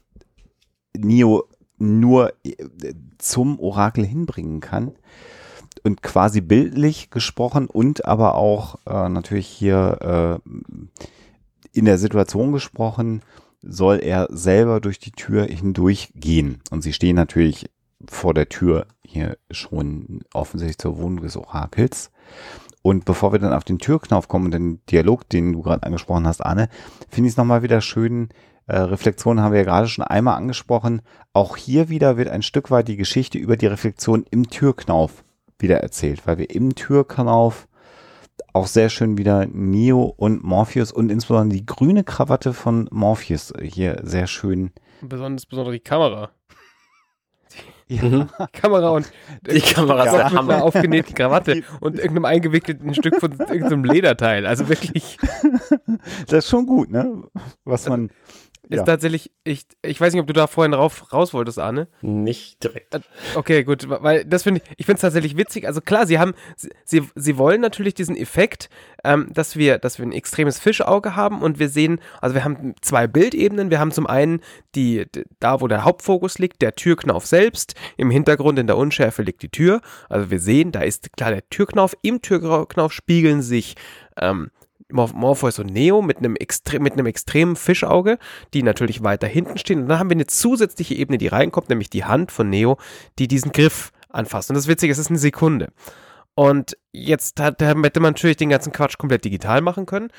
Neo 0.97 1.47
nur 1.77 2.33
äh, 2.43 2.55
zum 3.17 3.59
Orakel 3.59 4.05
hinbringen 4.05 4.61
kann. 4.61 4.95
Und 5.83 6.01
quasi 6.01 6.41
bildlich 6.41 7.11
gesprochen 7.11 7.67
und 7.67 8.05
aber 8.05 8.35
auch 8.35 8.79
äh, 8.87 9.07
natürlich 9.09 9.45
hier 9.47 10.41
äh, 10.45 10.49
in 11.73 11.85
der 11.85 11.99
Situation 11.99 12.53
gesprochen, 12.53 13.21
soll 13.61 13.99
er 14.01 14.27
selber 14.31 14.79
durch 14.79 14.99
die 14.99 15.11
Tür 15.11 15.45
hindurch 15.45 16.11
gehen. 16.15 16.61
Und 16.71 16.81
sie 16.81 16.93
stehen 16.93 17.15
natürlich 17.15 17.69
vor 18.09 18.33
der 18.33 18.49
Tür 18.49 18.87
hier 19.03 19.37
schon 19.51 20.21
offensichtlich 20.33 20.77
zur 20.77 20.97
Wohnung 20.97 21.21
des 21.21 21.37
Orakels. 21.37 22.11
Und 22.81 23.05
bevor 23.05 23.31
wir 23.31 23.39
dann 23.39 23.53
auf 23.53 23.63
den 23.63 23.79
Türknauf 23.79 24.27
kommen 24.27 24.45
und 24.45 24.51
den 24.51 24.85
Dialog, 24.87 25.27
den 25.29 25.53
du 25.53 25.61
gerade 25.61 25.83
angesprochen 25.83 26.27
hast, 26.27 26.45
Anne, 26.45 26.69
finde 27.09 27.27
ich 27.27 27.33
es 27.33 27.37
nochmal 27.37 27.63
wieder 27.63 27.81
schön. 27.81 28.29
Äh, 28.67 28.77
Reflexion 28.77 29.41
haben 29.41 29.53
wir 29.53 29.59
ja 29.59 29.65
gerade 29.65 29.87
schon 29.87 30.03
einmal 30.03 30.35
angesprochen. 30.35 31.01
Auch 31.33 31.57
hier 31.57 31.89
wieder 31.89 32.17
wird 32.17 32.29
ein 32.29 32.41
Stück 32.41 32.71
weit 32.71 32.87
die 32.87 32.97
Geschichte 32.97 33.37
über 33.37 33.57
die 33.57 33.67
Reflexion 33.67 34.25
im 34.29 34.49
Türknauf 34.49 35.23
wieder 35.59 35.77
erzählt, 35.79 36.27
weil 36.27 36.37
wir 36.37 36.49
im 36.49 36.75
Türknauf 36.75 37.67
auch 38.53 38.67
sehr 38.67 38.89
schön 38.89 39.17
wieder 39.17 39.45
Neo 39.47 40.03
und 40.03 40.43
Morpheus 40.43 40.91
und 40.91 41.11
insbesondere 41.11 41.57
die 41.57 41.65
grüne 41.65 42.03
Krawatte 42.03 42.53
von 42.53 42.87
Morpheus 42.91 43.53
hier 43.61 44.01
sehr 44.03 44.27
schön. 44.27 44.71
Besonders, 45.01 45.45
besonders 45.45 45.73
die 45.73 45.79
Kamera. 45.79 46.29
Ja. 47.87 48.03
Mhm. 48.03 48.29
Die 48.39 48.45
Kamera 48.59 48.89
und 48.89 49.11
Die 49.49 49.61
Kamera 49.61 50.05
ist 50.05 50.13
der 50.13 50.31
Hammer. 50.31 50.63
aufgenähten 50.63 51.13
Krawatte 51.13 51.63
und 51.81 51.97
irgendeinem 51.97 52.25
eingewickelten 52.25 52.93
Stück 52.95 53.19
von 53.19 53.31
irgendeinem 53.33 53.83
Lederteil. 53.83 54.45
Also 54.47 54.69
wirklich 54.69 55.17
Das 56.27 56.45
ist 56.45 56.49
schon 56.49 56.65
gut, 56.65 56.89
ne? 56.89 57.23
Was 57.63 57.87
man. 57.87 58.09
Ist 58.69 58.77
Ja. 58.79 58.83
tatsächlich, 58.83 59.31
ich, 59.43 59.65
ich 59.83 59.99
weiß 60.01 60.13
nicht, 60.13 60.21
ob 60.21 60.27
du 60.27 60.33
da 60.33 60.47
vorhin 60.47 60.73
rauf, 60.73 61.11
raus 61.13 61.33
wolltest, 61.33 61.59
Arne. 61.59 61.87
Nicht 62.01 62.63
direkt. 62.63 62.99
Okay, 63.35 63.63
gut, 63.63 63.87
weil 63.89 64.25
das 64.25 64.43
finde 64.43 64.61
ich, 64.63 64.71
ich 64.77 64.85
finde 64.85 64.95
es 64.97 65.01
tatsächlich 65.01 65.37
witzig. 65.37 65.67
Also 65.67 65.81
klar, 65.81 66.07
sie 66.07 66.19
haben, 66.19 66.33
sie- 66.55 66.71
sie, 66.85 67.37
wollen 67.37 67.61
natürlich 67.61 67.93
diesen 67.93 68.15
Effekt, 68.15 68.69
ähm, 69.03 69.29
dass 69.33 69.55
wir, 69.55 69.77
dass 69.77 69.99
wir 69.99 70.05
ein 70.05 70.11
extremes 70.11 70.59
Fischauge 70.59 71.15
haben 71.15 71.41
und 71.41 71.59
wir 71.59 71.69
sehen, 71.69 71.99
also 72.21 72.33
wir 72.35 72.43
haben 72.43 72.73
zwei 72.81 73.07
Bildebenen. 73.07 73.69
Wir 73.69 73.79
haben 73.79 73.91
zum 73.91 74.07
einen 74.07 74.41
die, 74.75 75.05
da 75.39 75.61
wo 75.61 75.67
der 75.67 75.83
Hauptfokus 75.83 76.39
liegt, 76.39 76.61
der 76.61 76.75
Türknauf 76.75 77.25
selbst. 77.25 77.75
Im 77.97 78.09
Hintergrund 78.11 78.57
in 78.59 78.67
der 78.67 78.77
Unschärfe 78.77 79.21
liegt 79.21 79.41
die 79.43 79.49
Tür. 79.49 79.81
Also 80.09 80.31
wir 80.31 80.39
sehen, 80.39 80.71
da 80.71 80.81
ist 80.81 81.13
klar 81.15 81.31
der 81.31 81.47
Türknauf. 81.49 81.95
Im 82.01 82.21
Türknauf 82.21 82.91
spiegeln 82.91 83.41
sich 83.41 83.75
ähm, 84.17 84.49
Morph 84.95 85.13
Morpheus 85.13 85.59
und 85.59 85.67
Neo 85.67 86.01
mit 86.01 86.17
einem, 86.17 86.35
extre 86.35 86.79
mit 86.79 86.93
einem 86.93 87.05
extremen 87.05 87.55
Fischauge, 87.55 88.17
die 88.53 88.63
natürlich 88.63 89.03
weiter 89.03 89.27
hinten 89.27 89.57
stehen. 89.57 89.83
Und 89.83 89.89
dann 89.89 89.99
haben 89.99 90.09
wir 90.09 90.15
eine 90.15 90.27
zusätzliche 90.27 90.95
Ebene, 90.95 91.17
die 91.17 91.27
reinkommt, 91.27 91.69
nämlich 91.69 91.89
die 91.89 92.05
Hand 92.05 92.31
von 92.31 92.49
Neo, 92.49 92.77
die 93.19 93.27
diesen 93.27 93.51
Griff 93.51 93.91
anfasst. 94.09 94.49
Und 94.49 94.55
das 94.55 94.67
Witzige 94.67 94.91
ist, 94.91 94.97
es 94.97 95.05
ist 95.05 95.11
eine 95.11 95.19
Sekunde. 95.19 95.71
Und 96.35 96.77
jetzt 96.91 97.39
hat, 97.39 97.61
hätte 97.61 97.99
man 97.99 98.11
natürlich 98.11 98.37
den 98.37 98.49
ganzen 98.49 98.73
Quatsch 98.73 98.97
komplett 98.97 99.23
digital 99.23 99.61
machen 99.61 99.85
können, 99.85 100.09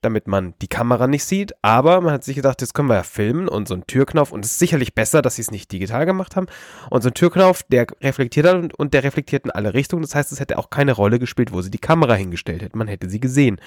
damit 0.00 0.26
man 0.26 0.54
die 0.62 0.68
Kamera 0.68 1.06
nicht 1.06 1.24
sieht. 1.24 1.52
Aber 1.60 2.00
man 2.00 2.14
hat 2.14 2.24
sich 2.24 2.34
gedacht, 2.34 2.62
jetzt 2.62 2.72
können 2.72 2.88
wir 2.88 2.94
ja 2.94 3.02
filmen 3.02 3.46
und 3.46 3.68
so 3.68 3.74
ein 3.74 3.86
Türknauf. 3.86 4.32
Und 4.32 4.44
es 4.44 4.52
ist 4.52 4.58
sicherlich 4.58 4.94
besser, 4.94 5.20
dass 5.20 5.36
sie 5.36 5.42
es 5.42 5.50
nicht 5.50 5.70
digital 5.70 6.06
gemacht 6.06 6.34
haben. 6.34 6.46
Und 6.88 7.02
so 7.02 7.10
ein 7.10 7.14
Türknauf, 7.14 7.62
der 7.64 7.86
reflektiert 8.00 8.46
hat 8.46 8.54
und, 8.54 8.74
und 8.74 8.94
der 8.94 9.04
reflektiert 9.04 9.44
in 9.44 9.50
alle 9.50 9.74
Richtungen. 9.74 10.02
Das 10.02 10.14
heißt, 10.14 10.32
es 10.32 10.40
hätte 10.40 10.58
auch 10.58 10.70
keine 10.70 10.92
Rolle 10.92 11.18
gespielt, 11.18 11.52
wo 11.52 11.60
sie 11.60 11.70
die 11.70 11.78
Kamera 11.78 12.14
hingestellt 12.14 12.62
hätten. 12.62 12.78
Man 12.78 12.88
hätte 12.88 13.10
sie 13.10 13.20
gesehen. 13.20 13.60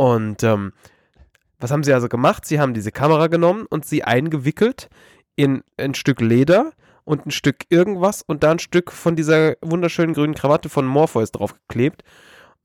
Und 0.00 0.42
ähm, 0.44 0.72
was 1.58 1.70
haben 1.70 1.84
sie 1.84 1.92
also 1.92 2.08
gemacht? 2.08 2.46
Sie 2.46 2.58
haben 2.58 2.72
diese 2.72 2.90
Kamera 2.90 3.26
genommen 3.26 3.66
und 3.68 3.84
sie 3.84 4.02
eingewickelt 4.02 4.88
in 5.36 5.62
ein 5.76 5.92
Stück 5.92 6.22
Leder 6.22 6.72
und 7.04 7.26
ein 7.26 7.30
Stück 7.30 7.66
irgendwas 7.68 8.22
und 8.22 8.42
da 8.42 8.52
ein 8.52 8.60
Stück 8.60 8.92
von 8.92 9.14
dieser 9.14 9.56
wunderschönen 9.60 10.14
grünen 10.14 10.34
Krawatte 10.34 10.70
von 10.70 10.86
Morpheus 10.86 11.32
draufgeklebt. 11.32 12.02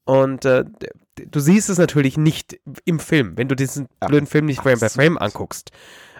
Und 0.05 0.45
äh, 0.45 0.63
du 1.17 1.39
siehst 1.41 1.69
es 1.69 1.77
natürlich 1.77 2.17
nicht 2.17 2.57
im 2.85 3.01
Film, 3.01 3.33
wenn 3.35 3.49
du 3.49 3.55
diesen 3.55 3.89
blöden 3.99 4.27
Film 4.27 4.45
nicht 4.45 4.61
Frame 4.61 4.79
by 4.79 4.85
absolut. 4.85 5.05
Frame 5.05 5.17
anguckst. 5.17 5.71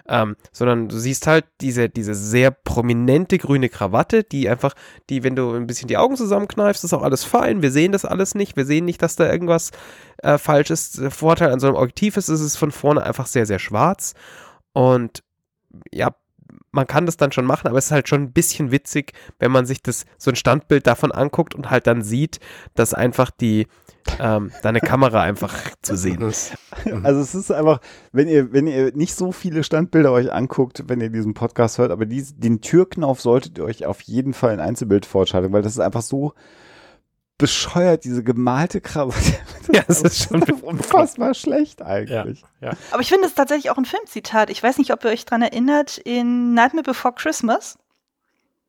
Ähm, 0.08 0.36
sondern 0.52 0.88
du 0.88 0.98
siehst 0.98 1.26
halt 1.26 1.44
diese, 1.60 1.88
diese 1.88 2.14
sehr 2.14 2.50
prominente 2.50 3.38
grüne 3.38 3.68
Krawatte, 3.68 4.24
die 4.24 4.48
einfach, 4.48 4.74
die, 5.10 5.22
wenn 5.24 5.36
du 5.36 5.52
ein 5.52 5.66
bisschen 5.66 5.88
die 5.88 5.96
Augen 5.96 6.16
zusammenkneifst, 6.16 6.84
ist 6.84 6.94
auch 6.94 7.02
alles 7.02 7.24
fein. 7.24 7.62
Wir 7.62 7.70
sehen 7.70 7.92
das 7.92 8.04
alles 8.04 8.34
nicht. 8.34 8.56
Wir 8.56 8.64
sehen 8.64 8.84
nicht, 8.84 9.02
dass 9.02 9.16
da 9.16 9.30
irgendwas 9.30 9.70
äh, 10.18 10.38
falsch 10.38 10.70
ist. 10.70 10.98
Der 10.98 11.10
Vorteil 11.10 11.52
an 11.52 11.60
so 11.60 11.66
einem 11.66 11.76
Objektiv 11.76 12.16
ist, 12.16 12.28
ist 12.28 12.40
es 12.40 12.56
von 12.56 12.70
vorne 12.70 13.02
einfach 13.02 13.26
sehr, 13.26 13.46
sehr 13.46 13.58
schwarz. 13.58 14.14
Und 14.72 15.22
ja, 15.92 16.14
man 16.76 16.86
kann 16.86 17.06
das 17.06 17.16
dann 17.16 17.32
schon 17.32 17.46
machen, 17.46 17.66
aber 17.66 17.78
es 17.78 17.86
ist 17.86 17.90
halt 17.90 18.08
schon 18.08 18.22
ein 18.22 18.32
bisschen 18.32 18.70
witzig, 18.70 19.12
wenn 19.40 19.50
man 19.50 19.66
sich 19.66 19.82
das 19.82 20.04
so 20.18 20.30
ein 20.30 20.36
Standbild 20.36 20.86
davon 20.86 21.10
anguckt 21.10 21.54
und 21.54 21.70
halt 21.70 21.88
dann 21.88 22.02
sieht, 22.02 22.38
dass 22.74 22.94
einfach 22.94 23.30
die 23.30 23.66
ähm, 24.20 24.52
deine 24.62 24.80
Kamera 24.80 25.22
einfach 25.22 25.54
zu 25.82 25.96
sehen 25.96 26.22
ist. 26.22 26.54
Also 27.02 27.20
es 27.20 27.34
ist 27.34 27.50
einfach, 27.50 27.80
wenn 28.12 28.28
ihr, 28.28 28.52
wenn 28.52 28.66
ihr 28.68 28.92
nicht 28.94 29.14
so 29.14 29.32
viele 29.32 29.64
Standbilder 29.64 30.12
euch 30.12 30.32
anguckt, 30.32 30.84
wenn 30.86 31.00
ihr 31.00 31.08
diesen 31.08 31.34
Podcast 31.34 31.78
hört, 31.78 31.90
aber 31.90 32.06
dies, 32.06 32.36
den 32.36 32.60
Türknauf 32.60 33.20
solltet 33.20 33.58
ihr 33.58 33.64
euch 33.64 33.86
auf 33.86 34.02
jeden 34.02 34.34
Fall 34.34 34.52
ein 34.52 34.60
Einzelbild 34.60 35.06
vorschalten, 35.06 35.52
weil 35.52 35.62
das 35.62 35.72
ist 35.72 35.80
einfach 35.80 36.02
so 36.02 36.34
bescheuert, 37.38 38.04
diese 38.04 38.22
gemalte 38.22 38.80
Krawatte. 38.80 39.38
Ja, 39.72 39.82
das 39.88 40.00
ist 40.00 40.28
schon 40.28 40.42
unfassbar 40.62 41.34
schlecht 41.34 41.82
eigentlich. 41.82 42.44
Aber 42.92 43.02
ich 43.02 43.08
finde 43.08 43.26
es 43.26 43.34
tatsächlich 43.34 43.68
auch 43.72 43.76
ein 43.76 43.84
Filmzitat. 43.84 44.48
Ich 44.48 44.62
weiß 44.62 44.78
nicht, 44.78 44.92
ob 44.92 45.02
ihr 45.04 45.10
euch 45.10 45.24
dran 45.24 45.42
erinnert, 45.42 45.98
in 45.98 46.54
Nightmare 46.54 46.84
Before 46.84 47.12
Christmas. 47.12 47.76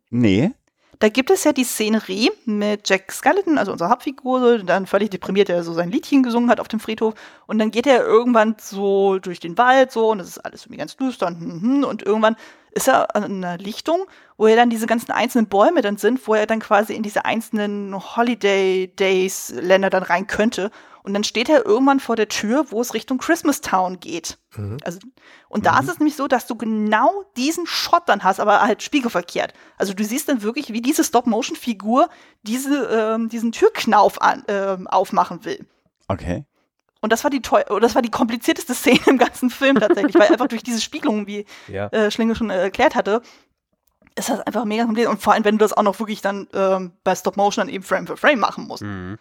Nee. 0.09 0.53
Da 0.99 1.09
gibt 1.09 1.29
es 1.29 1.43
ja 1.43 1.53
die 1.53 1.63
Szenerie 1.63 2.31
mit 2.45 2.89
Jack 2.89 3.11
Skeleton, 3.11 3.59
also 3.59 3.71
unserer 3.71 3.91
Hauptfigur, 3.91 4.57
dann 4.63 4.87
völlig 4.87 5.11
deprimiert, 5.11 5.49
der 5.49 5.63
so 5.63 5.73
sein 5.73 5.91
Liedchen 5.91 6.23
gesungen 6.23 6.49
hat 6.49 6.59
auf 6.59 6.67
dem 6.67 6.79
Friedhof. 6.79 7.13
Und 7.45 7.59
dann 7.59 7.69
geht 7.69 7.85
er 7.85 8.03
irgendwann 8.03 8.55
so 8.59 9.19
durch 9.19 9.39
den 9.39 9.55
Wald 9.59 9.91
so 9.91 10.09
und 10.09 10.19
es 10.19 10.29
ist 10.29 10.39
alles 10.39 10.63
irgendwie 10.63 10.79
ganz 10.79 10.97
düster 10.97 11.27
und, 11.27 11.39
hm, 11.39 11.61
hm, 11.61 11.83
und 11.83 12.01
irgendwann 12.01 12.35
ist 12.77 12.87
er 12.87 13.15
an 13.15 13.23
einer 13.25 13.57
Lichtung, 13.57 14.05
wo 14.37 14.47
ja 14.47 14.55
dann 14.55 14.69
diese 14.69 14.87
ganzen 14.87 15.11
einzelnen 15.11 15.47
Bäume 15.47 15.81
dann 15.81 15.97
sind, 15.97 16.25
wo 16.27 16.35
er 16.35 16.45
dann 16.45 16.59
quasi 16.59 16.93
in 16.93 17.03
diese 17.03 17.25
einzelnen 17.25 17.93
Holiday 18.15 18.87
Days 18.95 19.53
Länder 19.59 19.89
dann 19.89 20.03
rein 20.03 20.27
könnte. 20.27 20.71
Und 21.03 21.13
dann 21.13 21.23
steht 21.23 21.47
er 21.47 21.65
irgendwann 21.65 22.01
vor 22.01 22.15
der 22.17 22.27
Tür, 22.27 22.65
wo 22.69 22.81
es 22.81 22.93
Richtung 22.93 23.17
Christmas 23.17 23.61
Town 23.61 23.99
geht. 23.99 24.37
Mhm. 24.57 24.77
Also, 24.83 24.99
und 25.47 25.65
da 25.65 25.79
ist 25.79 25.87
es 25.87 25.99
nämlich 25.99 26.17
so, 26.17 26.27
dass 26.27 26.47
du 26.47 26.55
genau 26.55 27.23
diesen 27.37 27.65
Shot 27.65 28.03
dann 28.07 28.23
hast, 28.23 28.39
aber 28.39 28.61
halt 28.61 28.83
spiegelverkehrt. 28.83 29.53
Also 29.77 29.93
du 29.93 30.03
siehst 30.03 30.27
dann 30.27 30.41
wirklich, 30.41 30.73
wie 30.73 30.81
diese 30.81 31.03
Stop-Motion-Figur 31.03 32.09
diese, 32.43 32.85
ähm, 32.87 33.29
diesen 33.29 33.53
Türknauf 33.53 34.21
an, 34.21 34.43
ähm, 34.49 34.87
aufmachen 34.87 35.45
will. 35.45 35.65
Okay. 36.09 36.45
Und 37.01 37.11
das 37.11 37.23
war 37.23 37.31
die 37.31 37.41
teu 37.41 37.63
oder 37.69 37.81
das 37.81 37.95
war 37.95 38.01
die 38.01 38.11
komplizierteste 38.11 38.73
Szene 38.75 38.99
im 39.07 39.17
ganzen 39.17 39.49
Film 39.49 39.75
tatsächlich, 39.77 40.15
weil 40.15 40.31
einfach 40.31 40.47
durch 40.47 40.63
diese 40.63 40.81
Spiegelungen, 40.81 41.27
wie 41.27 41.45
Ja. 41.67 41.87
äh, 41.87 42.11
Schlinge 42.11 42.35
schon 42.35 42.49
äh, 42.49 42.57
erklärt 42.61 42.95
hatte, 42.95 43.21
ist 44.15 44.29
das 44.29 44.39
einfach 44.41 44.65
mega 44.65 44.83
kompliziert. 44.85 45.11
Und 45.11 45.21
vor 45.21 45.33
allem, 45.33 45.45
wenn 45.45 45.57
du 45.57 45.63
das 45.63 45.73
auch 45.73 45.83
noch 45.83 45.99
wirklich 45.99 46.21
dann 46.21 46.47
ähm, 46.53 46.93
bei 47.03 47.15
Stop 47.15 47.37
Motion 47.37 47.65
dann 47.67 47.73
eben 47.73 47.83
Frame 47.83 48.07
für 48.07 48.17
Frame 48.17 48.39
machen 48.39 48.67
musst. 48.67 48.83
Mhm. 48.83 49.17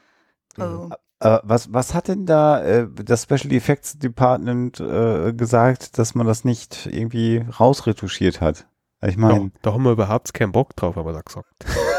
Also, 0.59 0.91
Äh, 1.21 1.39
was, 1.45 1.73
was 1.73 1.95
hat 1.95 2.09
denn 2.09 2.27
da 2.27 2.63
äh, 2.63 2.89
das 2.93 3.23
Special 3.23 3.51
Effects 3.53 3.99
Department 3.99 4.81
äh, 4.81 5.33
gesagt, 5.33 5.99
dass 5.99 6.15
man 6.15 6.27
das 6.27 6.45
nicht 6.45 6.87
irgendwie 6.91 7.45
rausretuschiert 7.59 8.41
hat? 8.43 8.67
Ich 9.03 9.15
Da, 9.17 9.21
meine, 9.21 9.51
da 9.63 9.73
haben 9.73 9.83
wir 9.83 9.93
überhaupt 9.93 10.33
keinen 10.35 10.53
Bock 10.53 10.77
drauf, 10.77 10.97
haben 10.97 11.07
wir 11.07 11.13
da 11.15 11.21
gesagt. 11.23 11.47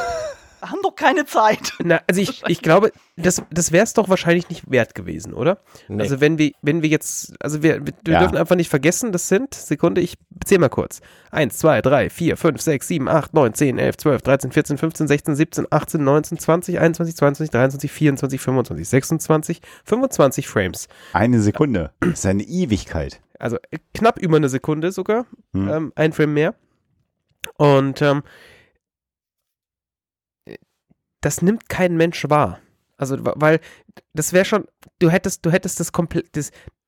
haben 0.61 0.79
doch 0.83 0.95
keine 0.95 1.25
Zeit. 1.25 1.73
Na, 1.83 2.01
also 2.07 2.21
ich, 2.21 2.41
ich 2.47 2.61
glaube, 2.61 2.91
das, 3.15 3.41
das 3.51 3.71
wäre 3.71 3.83
es 3.83 3.93
doch 3.93 4.09
wahrscheinlich 4.09 4.49
nicht 4.49 4.69
wert 4.69 4.95
gewesen, 4.95 5.33
oder? 5.33 5.59
Nee. 5.87 6.03
Also 6.03 6.19
wenn 6.21 6.37
wir, 6.37 6.51
wenn 6.61 6.81
wir 6.81 6.89
jetzt, 6.89 7.33
also 7.41 7.63
wir, 7.63 7.85
wir 7.85 7.93
Ja. 8.07 8.19
dürfen 8.19 8.37
einfach 8.37 8.55
nicht 8.55 8.69
vergessen, 8.69 9.11
das 9.11 9.27
sind, 9.27 9.53
Sekunde, 9.53 10.01
ich 10.01 10.17
zähl 10.45 10.59
mal 10.59 10.69
kurz. 10.69 11.01
1, 11.31 11.57
2, 11.57 11.81
3, 11.81 12.09
4, 12.09 12.37
5, 12.37 12.61
6, 12.61 12.87
7, 12.87 13.07
8, 13.09 13.33
9, 13.33 13.53
10, 13.53 13.77
11, 13.79 13.97
12, 13.97 14.21
13, 14.21 14.51
14, 14.51 14.77
15, 14.77 15.07
16, 15.07 15.35
17, 15.35 15.67
18, 15.69 16.03
19, 16.03 16.37
20, 16.39 16.79
21, 16.79 17.15
22, 17.15 17.49
23, 17.51 17.91
24, 17.91 18.41
25, 18.41 18.87
26, 18.89 19.61
25 19.85 20.47
Frames. 20.47 20.87
eine 21.13 21.41
Sekunde. 21.41 21.91
Das 21.99 22.09
ist 22.19 22.25
eine 22.25 22.43
Ewigkeit. 22.43 23.19
Also 23.39 23.57
äh, 23.71 23.77
knapp 23.93 24.17
über 24.19 24.37
eine 24.37 24.49
Sekunde 24.49 24.91
sogar, 24.91 25.25
Hm. 25.53 25.69
ähm, 25.69 25.93
ein 25.95 26.13
Frame 26.13 26.33
mehr. 26.33 26.55
Und 27.57 28.01
ähm, 28.01 28.23
das 31.21 31.41
nimmt 31.41 31.69
kein 31.69 31.97
Mensch 31.97 32.29
wahr. 32.29 32.59
Also, 32.97 33.17
weil 33.19 33.59
das 34.13 34.33
wäre 34.33 34.45
schon, 34.45 34.65
du 34.99 35.09
hättest, 35.09 35.45
du 35.45 35.51
hättest 35.51 35.79
das 35.79 35.91
komplett, 35.91 36.35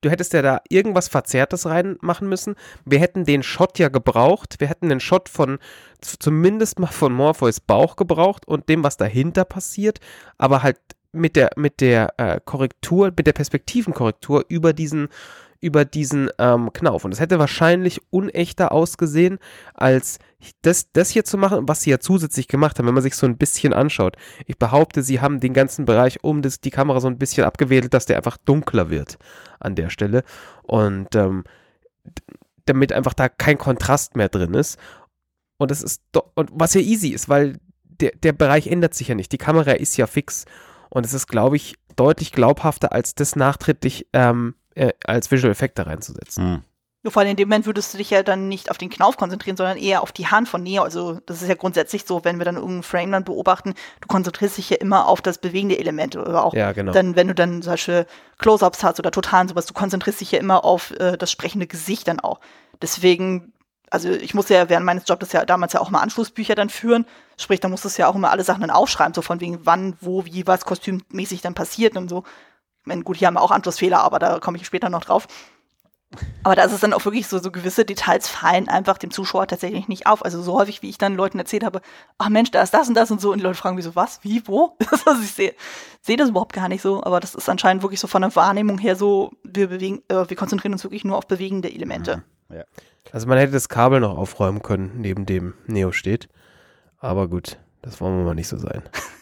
du 0.00 0.10
hättest 0.10 0.32
ja 0.32 0.42
da 0.42 0.60
irgendwas 0.68 1.08
Verzerrtes 1.08 1.66
reinmachen 1.66 2.28
müssen. 2.28 2.56
Wir 2.84 2.98
hätten 2.98 3.24
den 3.24 3.42
Shot 3.42 3.78
ja 3.78 3.88
gebraucht. 3.88 4.56
Wir 4.58 4.68
hätten 4.68 4.88
den 4.88 5.00
Shot 5.00 5.28
von, 5.28 5.58
zumindest 6.00 6.80
mal 6.80 6.88
von 6.88 7.12
Morpheus 7.12 7.60
Bauch 7.60 7.96
gebraucht 7.96 8.46
und 8.46 8.68
dem, 8.68 8.82
was 8.82 8.96
dahinter 8.96 9.44
passiert, 9.44 10.00
aber 10.36 10.62
halt 10.62 10.80
mit 11.12 11.36
der, 11.36 11.50
mit 11.56 11.80
der 11.80 12.14
äh, 12.18 12.40
Korrektur, 12.44 13.12
mit 13.16 13.26
der 13.26 13.32
Perspektivenkorrektur 13.32 14.44
über 14.48 14.72
diesen, 14.72 15.08
über 15.60 15.84
diesen 15.84 16.30
ähm, 16.38 16.72
Knauf. 16.72 17.04
Und 17.04 17.12
es 17.12 17.20
hätte 17.20 17.38
wahrscheinlich 17.38 18.00
unechter 18.10 18.72
ausgesehen, 18.72 19.38
als 19.74 20.18
das, 20.62 20.90
das 20.92 21.10
hier 21.10 21.24
zu 21.24 21.36
machen, 21.36 21.68
was 21.68 21.82
sie 21.82 21.90
ja 21.90 22.00
zusätzlich 22.00 22.48
gemacht 22.48 22.78
haben, 22.78 22.86
wenn 22.86 22.94
man 22.94 23.02
sich 23.02 23.14
so 23.14 23.26
ein 23.26 23.36
bisschen 23.36 23.72
anschaut. 23.72 24.16
Ich 24.46 24.58
behaupte, 24.58 25.02
sie 25.02 25.20
haben 25.20 25.40
den 25.40 25.52
ganzen 25.52 25.84
Bereich 25.84 26.24
um 26.24 26.42
das, 26.42 26.60
die 26.60 26.70
Kamera 26.70 27.00
so 27.00 27.08
ein 27.08 27.18
bisschen 27.18 27.44
abgewedelt, 27.44 27.92
dass 27.92 28.06
der 28.06 28.16
einfach 28.16 28.38
dunkler 28.38 28.90
wird 28.90 29.18
an 29.58 29.74
der 29.74 29.90
Stelle. 29.90 30.24
Und 30.62 31.14
ähm, 31.14 31.44
damit 32.64 32.92
einfach 32.92 33.14
da 33.14 33.28
kein 33.28 33.58
Kontrast 33.58 34.16
mehr 34.16 34.28
drin 34.28 34.54
ist. 34.54 34.78
Und 35.58 35.70
das 35.70 35.82
ist 35.82 36.02
und 36.34 36.50
was 36.54 36.72
ja 36.74 36.80
easy 36.80 37.08
ist, 37.08 37.28
weil 37.28 37.58
der, 37.82 38.12
der 38.12 38.32
Bereich 38.32 38.66
ändert 38.66 38.94
sich 38.94 39.08
ja 39.08 39.14
nicht. 39.14 39.32
Die 39.32 39.38
Kamera 39.38 39.72
ist 39.72 39.96
ja 39.96 40.06
fix. 40.06 40.46
Und 40.88 41.04
es 41.06 41.12
ist, 41.12 41.26
glaube 41.26 41.56
ich, 41.56 41.76
deutlich 41.96 42.32
glaubhafter, 42.32 42.92
als 42.92 43.14
das 43.14 43.36
nachträglich 43.36 44.06
ähm, 44.12 44.54
äh, 44.74 44.92
als 45.04 45.30
Visual 45.30 45.50
Effekt 45.50 45.78
da 45.78 45.84
reinzusetzen. 45.84 46.44
Mhm. 46.44 46.62
Nur 47.02 47.12
vor 47.12 47.20
allem 47.20 47.30
in 47.30 47.36
dem 47.36 47.48
Moment 47.48 47.64
würdest 47.64 47.94
du 47.94 47.98
dich 47.98 48.10
ja 48.10 48.22
dann 48.22 48.48
nicht 48.48 48.70
auf 48.70 48.76
den 48.76 48.90
Knauf 48.90 49.16
konzentrieren, 49.16 49.56
sondern 49.56 49.78
eher 49.78 50.02
auf 50.02 50.12
die 50.12 50.26
Hand 50.26 50.50
von 50.50 50.62
Neo. 50.62 50.82
Also 50.82 51.18
das 51.24 51.40
ist 51.40 51.48
ja 51.48 51.54
grundsätzlich 51.54 52.04
so, 52.04 52.24
wenn 52.24 52.36
wir 52.36 52.44
dann 52.44 52.56
irgendeinen 52.56 52.82
Frame 52.82 53.12
dann 53.12 53.24
beobachten, 53.24 53.72
du 54.02 54.06
konzentrierst 54.06 54.58
dich 54.58 54.68
ja 54.68 54.76
immer 54.76 55.08
auf 55.08 55.22
das 55.22 55.38
bewegende 55.38 55.78
Element 55.78 56.16
oder 56.16 56.44
auch 56.44 56.52
ja, 56.52 56.72
genau. 56.72 56.92
dann, 56.92 57.16
wenn 57.16 57.28
du 57.28 57.34
dann 57.34 57.62
solche 57.62 58.06
Close-ups 58.36 58.84
hast 58.84 58.98
oder 58.98 59.10
Totalen 59.10 59.48
sowas, 59.48 59.64
du 59.64 59.72
konzentrierst 59.72 60.20
dich 60.20 60.32
ja 60.32 60.40
immer 60.40 60.62
auf 60.62 60.90
äh, 61.00 61.16
das 61.16 61.30
sprechende 61.30 61.66
Gesicht 61.66 62.06
dann 62.06 62.20
auch. 62.20 62.38
Deswegen 62.82 63.54
also 63.90 64.08
ich 64.08 64.34
musste 64.34 64.54
ja 64.54 64.68
während 64.68 64.86
meines 64.86 65.02
Jobs 65.06 65.32
ja 65.32 65.44
damals 65.44 65.72
ja 65.72 65.80
auch 65.80 65.90
mal 65.90 66.00
Anschlussbücher 66.00 66.54
dann 66.54 66.70
führen. 66.70 67.06
Sprich, 67.36 67.58
da 67.58 67.68
musstest 67.68 67.98
du 67.98 68.02
ja 68.02 68.08
auch 68.08 68.14
immer 68.14 68.30
alle 68.30 68.44
Sachen 68.44 68.60
dann 68.60 68.70
aufschreiben, 68.70 69.14
so 69.14 69.22
von 69.22 69.40
wegen 69.40 69.66
wann, 69.66 69.96
wo, 70.00 70.24
wie, 70.24 70.46
was 70.46 70.64
kostümmäßig 70.64 71.42
dann 71.42 71.54
passiert 71.54 71.96
und 71.96 72.08
so. 72.08 72.22
Ich 72.80 72.86
meine, 72.86 73.02
gut, 73.02 73.16
hier 73.16 73.26
haben 73.26 73.34
wir 73.34 73.42
auch 73.42 73.50
Anschlussfehler, 73.50 74.02
aber 74.02 74.18
da 74.18 74.38
komme 74.38 74.56
ich 74.58 74.66
später 74.66 74.88
noch 74.88 75.04
drauf. 75.04 75.26
Aber 76.42 76.56
da 76.56 76.64
ist 76.64 76.72
es 76.72 76.80
dann 76.80 76.92
auch 76.92 77.04
wirklich 77.04 77.28
so, 77.28 77.38
so 77.38 77.52
gewisse 77.52 77.84
Details 77.84 78.26
fallen 78.26 78.68
einfach 78.68 78.98
dem 78.98 79.12
Zuschauer 79.12 79.46
tatsächlich 79.46 79.86
nicht 79.86 80.08
auf. 80.08 80.24
Also 80.24 80.42
so 80.42 80.58
häufig, 80.58 80.82
wie 80.82 80.88
ich 80.88 80.98
dann 80.98 81.14
Leuten 81.14 81.38
erzählt 81.38 81.64
habe, 81.64 81.82
ach 82.18 82.28
Mensch, 82.30 82.50
da 82.50 82.62
ist 82.62 82.74
das 82.74 82.88
und 82.88 82.94
das 82.94 83.12
und 83.12 83.20
so. 83.20 83.30
Und 83.30 83.38
die 83.38 83.44
Leute 83.44 83.56
fragen 83.56 83.76
mich 83.76 83.84
so, 83.84 83.94
was, 83.94 84.18
wie, 84.24 84.42
wo? 84.46 84.76
also 85.06 85.22
ich 85.22 85.30
sehe 85.30 85.54
seh 86.02 86.16
das 86.16 86.30
überhaupt 86.30 86.54
gar 86.54 86.68
nicht 86.68 86.82
so. 86.82 87.04
Aber 87.04 87.20
das 87.20 87.36
ist 87.36 87.48
anscheinend 87.48 87.84
wirklich 87.84 88.00
so 88.00 88.08
von 88.08 88.22
der 88.22 88.34
Wahrnehmung 88.34 88.78
her 88.78 88.96
so, 88.96 89.30
wir 89.44 89.68
bewegen, 89.68 90.02
äh, 90.08 90.28
wir 90.28 90.36
konzentrieren 90.36 90.72
uns 90.72 90.82
wirklich 90.82 91.04
nur 91.04 91.16
auf 91.16 91.28
bewegende 91.28 91.72
Elemente. 91.72 92.24
Mhm. 92.48 92.56
Ja. 92.56 92.64
Also 93.12 93.28
man 93.28 93.38
hätte 93.38 93.52
das 93.52 93.68
Kabel 93.68 94.00
noch 94.00 94.16
aufräumen 94.16 94.62
können, 94.62 94.92
neben 94.96 95.26
dem 95.26 95.54
Neo 95.66 95.92
steht. 95.92 96.28
Aber 96.98 97.28
gut, 97.28 97.58
das 97.82 98.00
wollen 98.00 98.18
wir 98.18 98.24
mal 98.24 98.34
nicht 98.34 98.48
so 98.48 98.58
sein. 98.58 98.82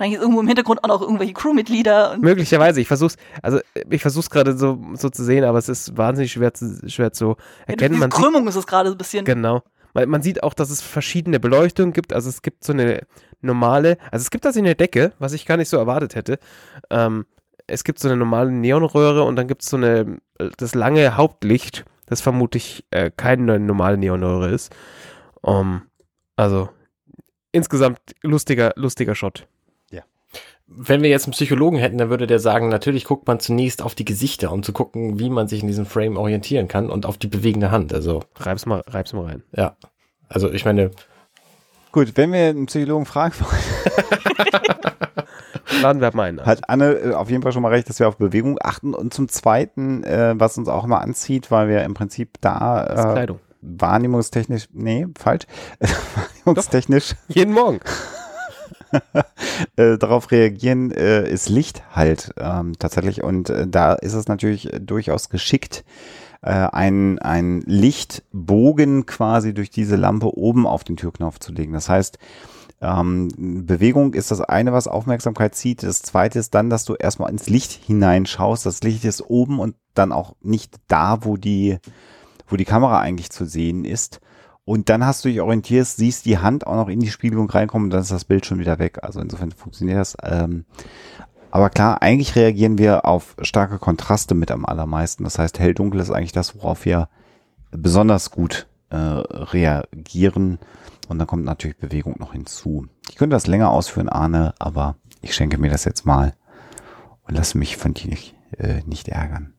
Wahrscheinlich 0.00 0.16
ist 0.18 0.22
irgendwo 0.22 0.40
im 0.40 0.46
Hintergrund 0.46 0.82
auch 0.82 0.88
noch 0.88 1.02
irgendwelche 1.02 1.34
Crewmitglieder. 1.34 2.16
Möglicherweise. 2.18 2.80
Ich 2.80 2.88
versuch's, 2.88 3.16
also 3.42 3.60
ich 3.90 4.00
versuch's 4.00 4.30
gerade 4.30 4.56
so, 4.56 4.80
so 4.94 5.10
zu 5.10 5.22
sehen, 5.22 5.44
aber 5.44 5.58
es 5.58 5.68
ist 5.68 5.94
wahnsinnig 5.98 6.32
schwer 6.32 6.54
zu, 6.54 6.88
schwer 6.88 7.12
zu 7.12 7.36
erkennen. 7.66 7.96
Ja, 7.96 8.00
man 8.00 8.08
Krümmung 8.08 8.44
sieht, 8.44 8.48
ist 8.48 8.56
es 8.56 8.66
gerade 8.66 8.90
ein 8.90 8.96
bisschen. 8.96 9.26
Genau. 9.26 9.62
Man, 9.92 10.08
man, 10.08 10.22
sieht 10.22 10.42
auch, 10.42 10.54
dass 10.54 10.70
es 10.70 10.80
verschiedene 10.80 11.38
Beleuchtungen 11.38 11.92
gibt. 11.92 12.14
Also 12.14 12.30
es 12.30 12.40
gibt 12.40 12.64
so 12.64 12.72
eine 12.72 13.06
normale, 13.42 13.98
also 14.10 14.22
es 14.22 14.30
gibt 14.30 14.46
das 14.46 14.56
in 14.56 14.64
der 14.64 14.74
Decke, 14.74 15.12
was 15.18 15.34
ich 15.34 15.44
gar 15.44 15.58
nicht 15.58 15.68
so 15.68 15.76
erwartet 15.76 16.14
hätte. 16.14 16.38
Ähm, 16.88 17.26
es 17.66 17.84
gibt 17.84 17.98
so 17.98 18.08
eine 18.08 18.16
normale 18.16 18.50
Neonröhre 18.50 19.24
und 19.24 19.36
dann 19.36 19.48
gibt 19.48 19.60
es 19.60 19.68
so 19.68 19.76
eine, 19.76 20.16
das 20.56 20.74
lange 20.74 21.18
Hauptlicht 21.18 21.84
das 22.06 22.22
vermutlich 22.22 22.86
äh, 22.90 23.10
keine 23.14 23.60
normale 23.60 23.98
Neonröhre 23.98 24.50
ist. 24.50 24.74
Um, 25.42 25.82
also 26.36 26.70
insgesamt 27.52 28.00
lustiger, 28.22 28.72
lustiger 28.76 29.14
Shot. 29.14 29.46
Wenn 30.72 31.02
wir 31.02 31.10
jetzt 31.10 31.24
einen 31.26 31.32
Psychologen 31.32 31.78
hätten, 31.78 31.98
dann 31.98 32.10
würde 32.10 32.28
der 32.28 32.38
sagen, 32.38 32.68
natürlich 32.68 33.04
guckt 33.04 33.26
man 33.26 33.40
zunächst 33.40 33.82
auf 33.82 33.96
die 33.96 34.04
Gesichter, 34.04 34.52
um 34.52 34.62
zu 34.62 34.72
gucken, 34.72 35.18
wie 35.18 35.28
man 35.28 35.48
sich 35.48 35.62
in 35.62 35.66
diesem 35.66 35.84
Frame 35.84 36.16
orientieren 36.16 36.68
kann 36.68 36.90
und 36.90 37.06
auf 37.06 37.18
die 37.18 37.26
bewegende 37.26 37.70
Hand. 37.72 37.92
Also 37.92 38.22
reib's 38.36 38.66
mal, 38.66 38.82
reib's 38.86 39.12
mal 39.12 39.24
rein. 39.24 39.42
Ja. 39.56 39.76
Also 40.28 40.50
ich 40.50 40.64
meine. 40.64 40.92
Gut, 41.92 42.16
wenn 42.16 42.32
wir 42.32 42.50
einen 42.50 42.66
Psychologen 42.66 43.04
fragen 43.04 43.34
wollen. 43.40 44.10
Laden 45.82 46.00
wir 46.00 46.14
mal 46.14 46.28
ein. 46.28 46.44
Hat 46.44 46.68
Anne 46.68 46.92
äh, 46.92 47.14
auf 47.14 47.30
jeden 47.30 47.42
Fall 47.42 47.52
schon 47.52 47.62
mal 47.62 47.68
recht, 47.68 47.88
dass 47.88 47.98
wir 47.98 48.08
auf 48.08 48.16
Bewegung 48.16 48.58
achten. 48.60 48.94
Und 48.94 49.14
zum 49.14 49.28
Zweiten, 49.28 50.04
äh, 50.04 50.34
was 50.36 50.58
uns 50.58 50.68
auch 50.68 50.84
immer 50.84 51.00
anzieht, 51.00 51.50
weil 51.50 51.68
wir 51.68 51.82
im 51.84 51.94
Prinzip 51.94 52.40
da 52.40 52.86
äh, 52.86 53.12
Kleidung. 53.12 53.40
wahrnehmungstechnisch, 53.62 54.68
nee, 54.72 55.06
falsch, 55.18 55.46
wahrnehmungstechnisch. 56.44 57.10
Doch, 57.28 57.34
jeden 57.34 57.54
Morgen. 57.54 57.80
äh, 59.76 59.98
darauf 59.98 60.30
reagieren, 60.30 60.90
äh, 60.90 61.28
ist 61.28 61.48
Licht 61.48 61.82
halt 61.94 62.32
ähm, 62.38 62.74
tatsächlich. 62.78 63.22
Und 63.22 63.50
äh, 63.50 63.66
da 63.66 63.94
ist 63.94 64.14
es 64.14 64.28
natürlich 64.28 64.70
durchaus 64.80 65.28
geschickt, 65.28 65.84
äh, 66.42 66.50
ein, 66.50 67.18
ein 67.18 67.62
Lichtbogen 67.66 69.06
quasi 69.06 69.54
durch 69.54 69.70
diese 69.70 69.96
Lampe 69.96 70.36
oben 70.36 70.66
auf 70.66 70.84
den 70.84 70.96
Türknopf 70.96 71.38
zu 71.38 71.52
legen. 71.52 71.72
Das 71.72 71.88
heißt, 71.88 72.18
ähm, 72.82 73.28
Bewegung 73.66 74.14
ist 74.14 74.30
das 74.30 74.40
eine, 74.40 74.72
was 74.72 74.88
Aufmerksamkeit 74.88 75.54
zieht. 75.54 75.82
Das 75.82 76.00
zweite 76.02 76.38
ist 76.38 76.54
dann, 76.54 76.70
dass 76.70 76.84
du 76.84 76.94
erstmal 76.94 77.30
ins 77.30 77.48
Licht 77.48 77.72
hineinschaust. 77.72 78.64
Das 78.64 78.82
Licht 78.82 79.04
ist 79.04 79.22
oben 79.22 79.58
und 79.58 79.74
dann 79.94 80.12
auch 80.12 80.34
nicht 80.40 80.76
da, 80.88 81.24
wo 81.24 81.36
die, 81.36 81.78
wo 82.48 82.56
die 82.56 82.64
Kamera 82.64 83.00
eigentlich 83.00 83.30
zu 83.30 83.44
sehen 83.44 83.84
ist. 83.84 84.20
Und 84.64 84.88
dann 84.88 85.04
hast 85.04 85.24
du 85.24 85.28
dich 85.28 85.40
orientiert, 85.40 85.86
siehst 85.86 86.26
die 86.26 86.38
Hand 86.38 86.66
auch 86.66 86.76
noch 86.76 86.88
in 86.88 87.00
die 87.00 87.10
Spiegelung 87.10 87.50
reinkommen 87.50 87.86
und 87.86 87.90
dann 87.90 88.02
ist 88.02 88.12
das 88.12 88.24
Bild 88.24 88.46
schon 88.46 88.58
wieder 88.58 88.78
weg. 88.78 88.98
Also 89.02 89.20
insofern 89.20 89.52
funktioniert 89.52 89.98
das. 89.98 90.16
Ähm, 90.22 90.64
aber 91.50 91.70
klar, 91.70 92.02
eigentlich 92.02 92.36
reagieren 92.36 92.78
wir 92.78 93.04
auf 93.06 93.34
starke 93.42 93.78
Kontraste 93.78 94.34
mit 94.34 94.50
am 94.50 94.64
allermeisten. 94.64 95.24
Das 95.24 95.38
heißt, 95.38 95.58
hell-dunkel 95.58 96.00
ist 96.00 96.10
eigentlich 96.10 96.32
das, 96.32 96.54
worauf 96.54 96.84
wir 96.84 97.08
besonders 97.72 98.30
gut 98.30 98.68
äh, 98.90 98.96
reagieren. 98.96 100.58
Und 101.08 101.18
dann 101.18 101.26
kommt 101.26 101.44
natürlich 101.44 101.76
Bewegung 101.76 102.16
noch 102.18 102.32
hinzu. 102.32 102.86
Ich 103.08 103.16
könnte 103.16 103.34
das 103.34 103.48
länger 103.48 103.70
ausführen, 103.70 104.08
Arne, 104.08 104.54
aber 104.60 104.96
ich 105.22 105.34
schenke 105.34 105.58
mir 105.58 105.70
das 105.70 105.84
jetzt 105.84 106.06
mal 106.06 106.34
und 107.22 107.34
lasse 107.34 107.58
mich 107.58 107.76
von 107.76 107.94
dir 107.94 108.10
nicht, 108.10 108.36
äh, 108.56 108.82
nicht 108.86 109.08
ärgern. 109.08 109.54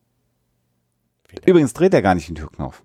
Übrigens 1.45 1.73
dreht 1.73 1.93
er 1.93 2.01
gar 2.01 2.15
nicht 2.15 2.29
den 2.29 2.35
Türknopf. 2.35 2.83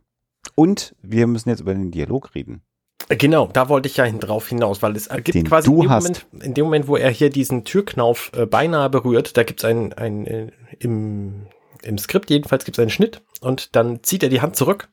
Und 0.57 0.97
wir 1.03 1.29
müssen 1.29 1.51
jetzt 1.51 1.61
über 1.61 1.75
den 1.75 1.93
Dialog 1.93 2.35
reden. 2.35 2.63
Genau, 3.09 3.47
da 3.53 3.69
wollte 3.69 3.89
ich 3.89 3.99
ja 3.99 4.11
drauf 4.11 4.49
hinaus, 4.49 4.83
weil 4.83 4.97
es 4.97 5.09
gibt 5.09 5.35
den 5.35 5.47
quasi 5.47 5.71
in 5.71 5.81
dem, 5.81 5.89
Moment, 5.89 6.27
in 6.43 6.55
dem, 6.55 6.65
Moment, 6.65 6.89
wo 6.89 6.97
er 6.97 7.11
hier 7.11 7.31
diesen 7.31 7.65
Türknauf 7.65 8.33
äh, 8.35 8.47
beinahe 8.47 8.91
berührt, 8.91 9.37
da 9.37 9.45
gibt 9.45 9.61
es 9.61 9.65
ein, 9.65 9.93
ein 9.93 10.27
äh, 10.27 10.51
im, 10.81 11.47
im 11.83 11.99
Skript 11.99 12.31
jedenfalls 12.31 12.65
gibt 12.65 12.79
es 12.79 12.83
einen 12.83 12.91
Schnitt 12.91 13.23
und 13.41 13.77
dann 13.77 14.03
zieht 14.03 14.25
er 14.25 14.29
die 14.29 14.41
Hand 14.41 14.57
zurück. 14.57 14.89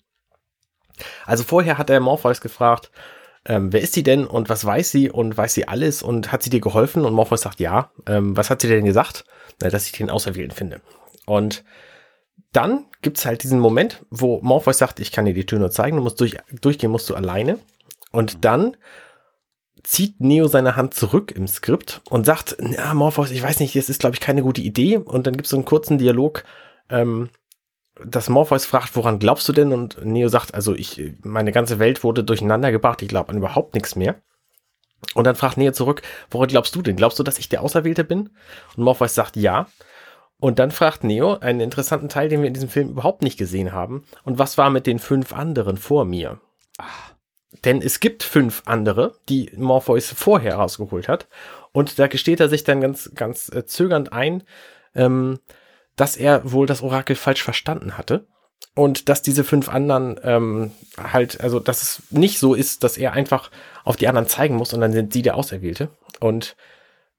Also 1.25 1.43
vorher 1.43 1.79
hat 1.79 1.89
er 1.89 1.99
Morpheus 2.01 2.39
gefragt, 2.39 2.91
ähm, 3.45 3.73
wer 3.73 3.81
ist 3.81 3.93
sie 3.93 4.03
denn 4.03 4.25
und 4.27 4.47
was 4.47 4.63
weiß 4.63 4.91
sie 4.91 5.09
und 5.09 5.35
weiß 5.35 5.53
sie 5.53 5.67
alles 5.67 6.03
und 6.03 6.31
hat 6.31 6.43
sie 6.43 6.49
dir 6.49 6.61
geholfen? 6.61 7.05
Und 7.05 7.13
Morpheus 7.13 7.41
sagt 7.41 7.59
ja. 7.59 7.91
Ähm, 8.07 8.37
was 8.37 8.49
hat 8.49 8.61
sie 8.61 8.67
denn 8.67 8.85
gesagt? 8.85 9.25
Na, 9.61 9.69
dass 9.69 9.85
ich 9.85 9.91
den 9.91 10.09
Auserwählten 10.09 10.55
finde. 10.55 10.81
Und 11.25 11.63
dann 12.53 12.85
gibt's 13.01 13.25
halt 13.25 13.43
diesen 13.43 13.59
Moment, 13.59 14.05
wo 14.09 14.39
Morpheus 14.41 14.77
sagt, 14.77 14.99
ich 14.99 15.11
kann 15.11 15.25
dir 15.25 15.33
die 15.33 15.45
Tür 15.45 15.59
nur 15.59 15.71
zeigen, 15.71 15.97
du 15.97 16.03
musst 16.03 16.19
durch, 16.19 16.37
durchgehen, 16.61 16.91
musst 16.91 17.09
du 17.09 17.15
alleine. 17.15 17.59
Und 18.11 18.45
dann 18.45 18.77
zieht 19.83 20.21
Neo 20.21 20.47
seine 20.47 20.75
Hand 20.75 20.93
zurück 20.93 21.31
im 21.31 21.47
Skript 21.47 22.01
und 22.09 22.25
sagt, 22.25 22.55
na, 22.59 22.93
Morpheus, 22.93 23.31
ich 23.31 23.43
weiß 23.43 23.59
nicht, 23.59 23.75
das 23.75 23.89
ist, 23.89 23.99
glaube 23.99 24.15
ich, 24.15 24.21
keine 24.21 24.41
gute 24.41 24.61
Idee. 24.61 24.97
Und 24.97 25.27
dann 25.27 25.35
gibt's 25.35 25.49
so 25.49 25.57
einen 25.57 25.65
kurzen 25.65 25.97
Dialog, 25.97 26.43
ähm, 26.89 27.29
dass 28.03 28.29
Morpheus 28.29 28.65
fragt, 28.65 28.95
woran 28.95 29.19
glaubst 29.19 29.47
du 29.49 29.53
denn? 29.53 29.73
Und 29.73 30.03
Neo 30.05 30.29
sagt, 30.29 30.53
also 30.53 30.73
ich, 30.73 31.13
meine 31.21 31.51
ganze 31.51 31.79
Welt 31.79 32.03
wurde 32.03 32.23
durcheinander 32.23 32.71
gebracht, 32.71 33.01
ich 33.01 33.09
glaube 33.09 33.29
an 33.29 33.37
überhaupt 33.37 33.73
nichts 33.73 33.95
mehr. 33.95 34.21
Und 35.15 35.25
dann 35.25 35.35
fragt 35.35 35.57
Neo 35.57 35.73
zurück, 35.73 36.01
woran 36.31 36.47
glaubst 36.47 36.75
du 36.75 36.81
denn? 36.81 36.95
Glaubst 36.95 37.19
du, 37.19 37.23
dass 37.23 37.37
ich 37.37 37.49
der 37.49 37.61
Auserwählte 37.61 38.03
bin? 38.03 38.29
Und 38.75 38.83
Morpheus 38.83 39.13
sagt 39.15 39.35
ja. 39.35 39.67
Und 40.39 40.59
dann 40.59 40.71
fragt 40.71 41.03
Neo 41.03 41.37
einen 41.37 41.61
interessanten 41.61 42.09
Teil, 42.09 42.29
den 42.29 42.41
wir 42.41 42.47
in 42.47 42.53
diesem 42.53 42.69
Film 42.69 42.89
überhaupt 42.89 43.21
nicht 43.21 43.37
gesehen 43.37 43.71
haben. 43.71 44.03
Und 44.23 44.39
was 44.39 44.57
war 44.57 44.69
mit 44.69 44.87
den 44.87 44.99
fünf 44.99 45.33
anderen 45.33 45.77
vor 45.77 46.05
mir? 46.05 46.39
Ach. 46.77 47.13
Denn 47.65 47.81
es 47.81 47.99
gibt 47.99 48.23
fünf 48.23 48.63
andere, 48.65 49.15
die 49.29 49.51
Morpheus 49.55 50.11
vorher 50.11 50.55
rausgeholt 50.55 51.07
hat. 51.07 51.27
Und 51.71 51.97
da 51.97 52.07
gesteht 52.07 52.39
er 52.39 52.49
sich 52.49 52.63
dann 52.63 52.81
ganz, 52.81 53.11
ganz 53.15 53.49
äh, 53.49 53.65
zögernd 53.65 54.11
ein, 54.11 54.43
ähm, 54.95 55.39
dass 55.95 56.17
er 56.17 56.51
wohl 56.51 56.65
das 56.65 56.81
Orakel 56.81 57.15
falsch 57.15 57.43
verstanden 57.43 57.97
hatte 57.97 58.27
und 58.75 59.09
dass 59.09 59.21
diese 59.21 59.43
fünf 59.43 59.69
anderen 59.69 60.19
ähm, 60.23 60.71
halt, 60.97 61.41
also 61.41 61.59
dass 61.59 61.81
es 61.81 62.03
nicht 62.09 62.39
so 62.39 62.53
ist, 62.53 62.83
dass 62.83 62.97
er 62.97 63.13
einfach 63.13 63.51
auf 63.83 63.95
die 63.95 64.07
anderen 64.07 64.27
zeigen 64.27 64.55
muss 64.55 64.73
und 64.73 64.81
dann 64.81 64.93
sind 64.93 65.13
sie 65.13 65.21
der 65.21 65.35
Auserwählte. 65.35 65.89
Und 66.19 66.55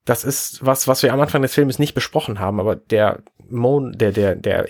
das 0.04 0.24
ist 0.24 0.64
was, 0.64 0.86
was 0.86 1.02
wir 1.02 1.12
am 1.12 1.20
Anfang 1.20 1.42
des 1.42 1.54
Films 1.54 1.78
nicht 1.78 1.94
besprochen 1.94 2.38
haben, 2.38 2.60
aber 2.60 2.76
der 2.76 3.22
Mon, 3.48 3.92
der, 3.92 4.12
der, 4.12 4.34
der 4.34 4.68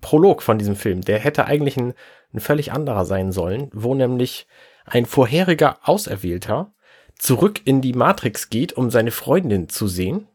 Prolog 0.00 0.42
von 0.42 0.58
diesem 0.58 0.76
Film, 0.76 1.02
der 1.02 1.18
hätte 1.18 1.46
eigentlich 1.46 1.76
ein, 1.76 1.94
ein 2.32 2.40
völlig 2.40 2.72
anderer 2.72 3.04
sein 3.04 3.32
sollen, 3.32 3.70
wo 3.72 3.94
nämlich 3.94 4.46
ein 4.84 5.06
vorheriger 5.06 5.78
Auserwählter 5.82 6.72
zurück 7.18 7.60
in 7.64 7.80
die 7.80 7.92
Matrix 7.92 8.50
geht, 8.50 8.72
um 8.72 8.90
seine 8.90 9.10
Freundin 9.10 9.68
zu 9.68 9.86
sehen 9.86 10.26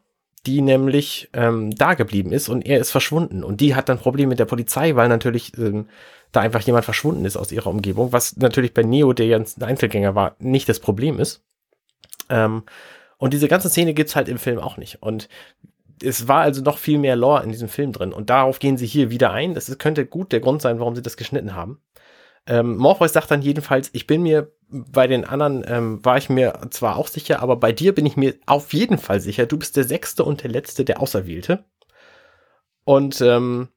die 0.45 0.61
nämlich 0.61 1.29
ähm, 1.33 1.71
da 1.75 1.93
geblieben 1.93 2.31
ist 2.31 2.49
und 2.49 2.65
er 2.65 2.79
ist 2.79 2.91
verschwunden. 2.91 3.43
Und 3.43 3.61
die 3.61 3.75
hat 3.75 3.89
dann 3.89 3.97
Probleme 3.97 4.29
mit 4.29 4.39
der 4.39 4.45
Polizei, 4.45 4.95
weil 4.95 5.09
natürlich 5.09 5.57
ähm, 5.57 5.87
da 6.31 6.41
einfach 6.41 6.61
jemand 6.61 6.85
verschwunden 6.85 7.25
ist 7.25 7.37
aus 7.37 7.51
ihrer 7.51 7.69
Umgebung, 7.69 8.11
was 8.11 8.37
natürlich 8.37 8.73
bei 8.73 8.83
Neo, 8.83 9.13
der 9.13 9.25
ja 9.25 9.37
ein 9.37 9.45
Einzelgänger 9.61 10.15
war, 10.15 10.35
nicht 10.39 10.69
das 10.69 10.79
Problem 10.79 11.19
ist. 11.19 11.43
Ähm, 12.29 12.63
und 13.17 13.33
diese 13.33 13.47
ganze 13.47 13.69
Szene 13.69 13.93
gibt's 13.93 14.15
halt 14.15 14.27
im 14.27 14.37
Film 14.37 14.59
auch 14.59 14.77
nicht. 14.77 15.01
Und 15.01 15.29
es 16.03 16.27
war 16.27 16.41
also 16.41 16.61
noch 16.61 16.77
viel 16.77 16.97
mehr 16.97 17.15
Lore 17.15 17.43
in 17.43 17.51
diesem 17.51 17.69
Film 17.69 17.91
drin. 17.91 18.13
Und 18.13 18.29
darauf 18.29 18.59
gehen 18.59 18.77
sie 18.77 18.85
hier 18.85 19.09
wieder 19.09 19.31
ein. 19.31 19.53
Das 19.53 19.75
könnte 19.77 20.05
gut 20.05 20.31
der 20.31 20.41
Grund 20.41 20.61
sein, 20.61 20.79
warum 20.79 20.95
sie 20.95 21.01
das 21.01 21.17
geschnitten 21.17 21.55
haben. 21.55 21.79
Ähm, 22.47 22.77
Morpheus 22.77 23.13
sagt 23.13 23.31
dann 23.31 23.41
jedenfalls, 23.41 23.89
ich 23.93 24.05
bin 24.05 24.21
mir 24.21 24.51
bei 24.67 25.07
den 25.07 25.25
anderen, 25.25 25.63
ähm, 25.67 26.03
war 26.03 26.17
ich 26.17 26.29
mir 26.29 26.59
zwar 26.69 26.97
auch 26.97 27.07
sicher, 27.07 27.41
aber 27.41 27.55
bei 27.55 27.71
dir 27.71 27.95
bin 27.95 28.05
ich 28.05 28.17
mir 28.17 28.35
auf 28.45 28.73
jeden 28.73 28.97
Fall 28.97 29.19
sicher. 29.19 29.45
Du 29.45 29.57
bist 29.57 29.77
der 29.77 29.83
Sechste 29.83 30.23
und 30.23 30.43
der 30.43 30.51
Letzte, 30.51 30.85
der 30.85 31.01
Auserwählte. 31.01 31.63
Und 32.83 33.19
ähm, 33.21 33.69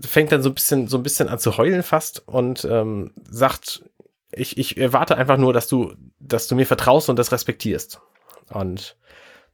fängt 0.00 0.30
dann 0.30 0.42
so 0.42 0.50
ein 0.50 0.54
bisschen, 0.54 0.86
so 0.86 0.96
ein 0.96 1.02
bisschen 1.02 1.28
an 1.28 1.38
zu 1.38 1.56
heulen 1.56 1.82
fast 1.82 2.26
und 2.28 2.64
ähm, 2.64 3.12
sagt, 3.28 3.84
ich, 4.30 4.58
ich 4.58 4.76
erwarte 4.76 5.16
einfach 5.16 5.36
nur, 5.36 5.52
dass 5.52 5.66
du, 5.66 5.92
dass 6.20 6.46
du 6.46 6.54
mir 6.54 6.66
vertraust 6.66 7.08
und 7.08 7.18
das 7.18 7.32
respektierst. 7.32 8.00
Und 8.52 8.96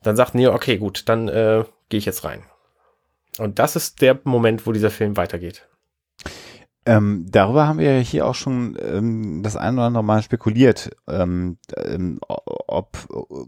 dann 0.03 0.17
sagt 0.17 0.35
Neo, 0.35 0.55
okay, 0.55 0.79
gut, 0.79 1.09
dann 1.09 1.29
äh, 1.29 1.65
gehe 1.89 1.99
ich 1.99 2.07
jetzt 2.07 2.25
rein. 2.25 2.43
Und 3.39 3.59
das 3.59 3.77
ist 3.77 4.01
der 4.01 4.19
Moment, 4.25 4.67
wo 4.67 4.73
dieser 4.73 4.91
Film 4.91 5.17
weitergeht. 5.17 5.69
Ähm, 6.87 7.27
darüber 7.29 7.67
haben 7.67 7.79
wir 7.79 7.97
ja 7.99 8.01
hier 8.01 8.27
auch 8.27 8.35
schon 8.35 8.77
ähm, 8.81 9.43
das 9.43 9.57
ein 9.57 9.75
oder 9.75 9.85
andere 9.85 10.05
Mal 10.05 10.23
spekuliert, 10.23 10.91
ähm, 11.07 11.59
ähm 11.77 12.19
ob, 12.27 12.97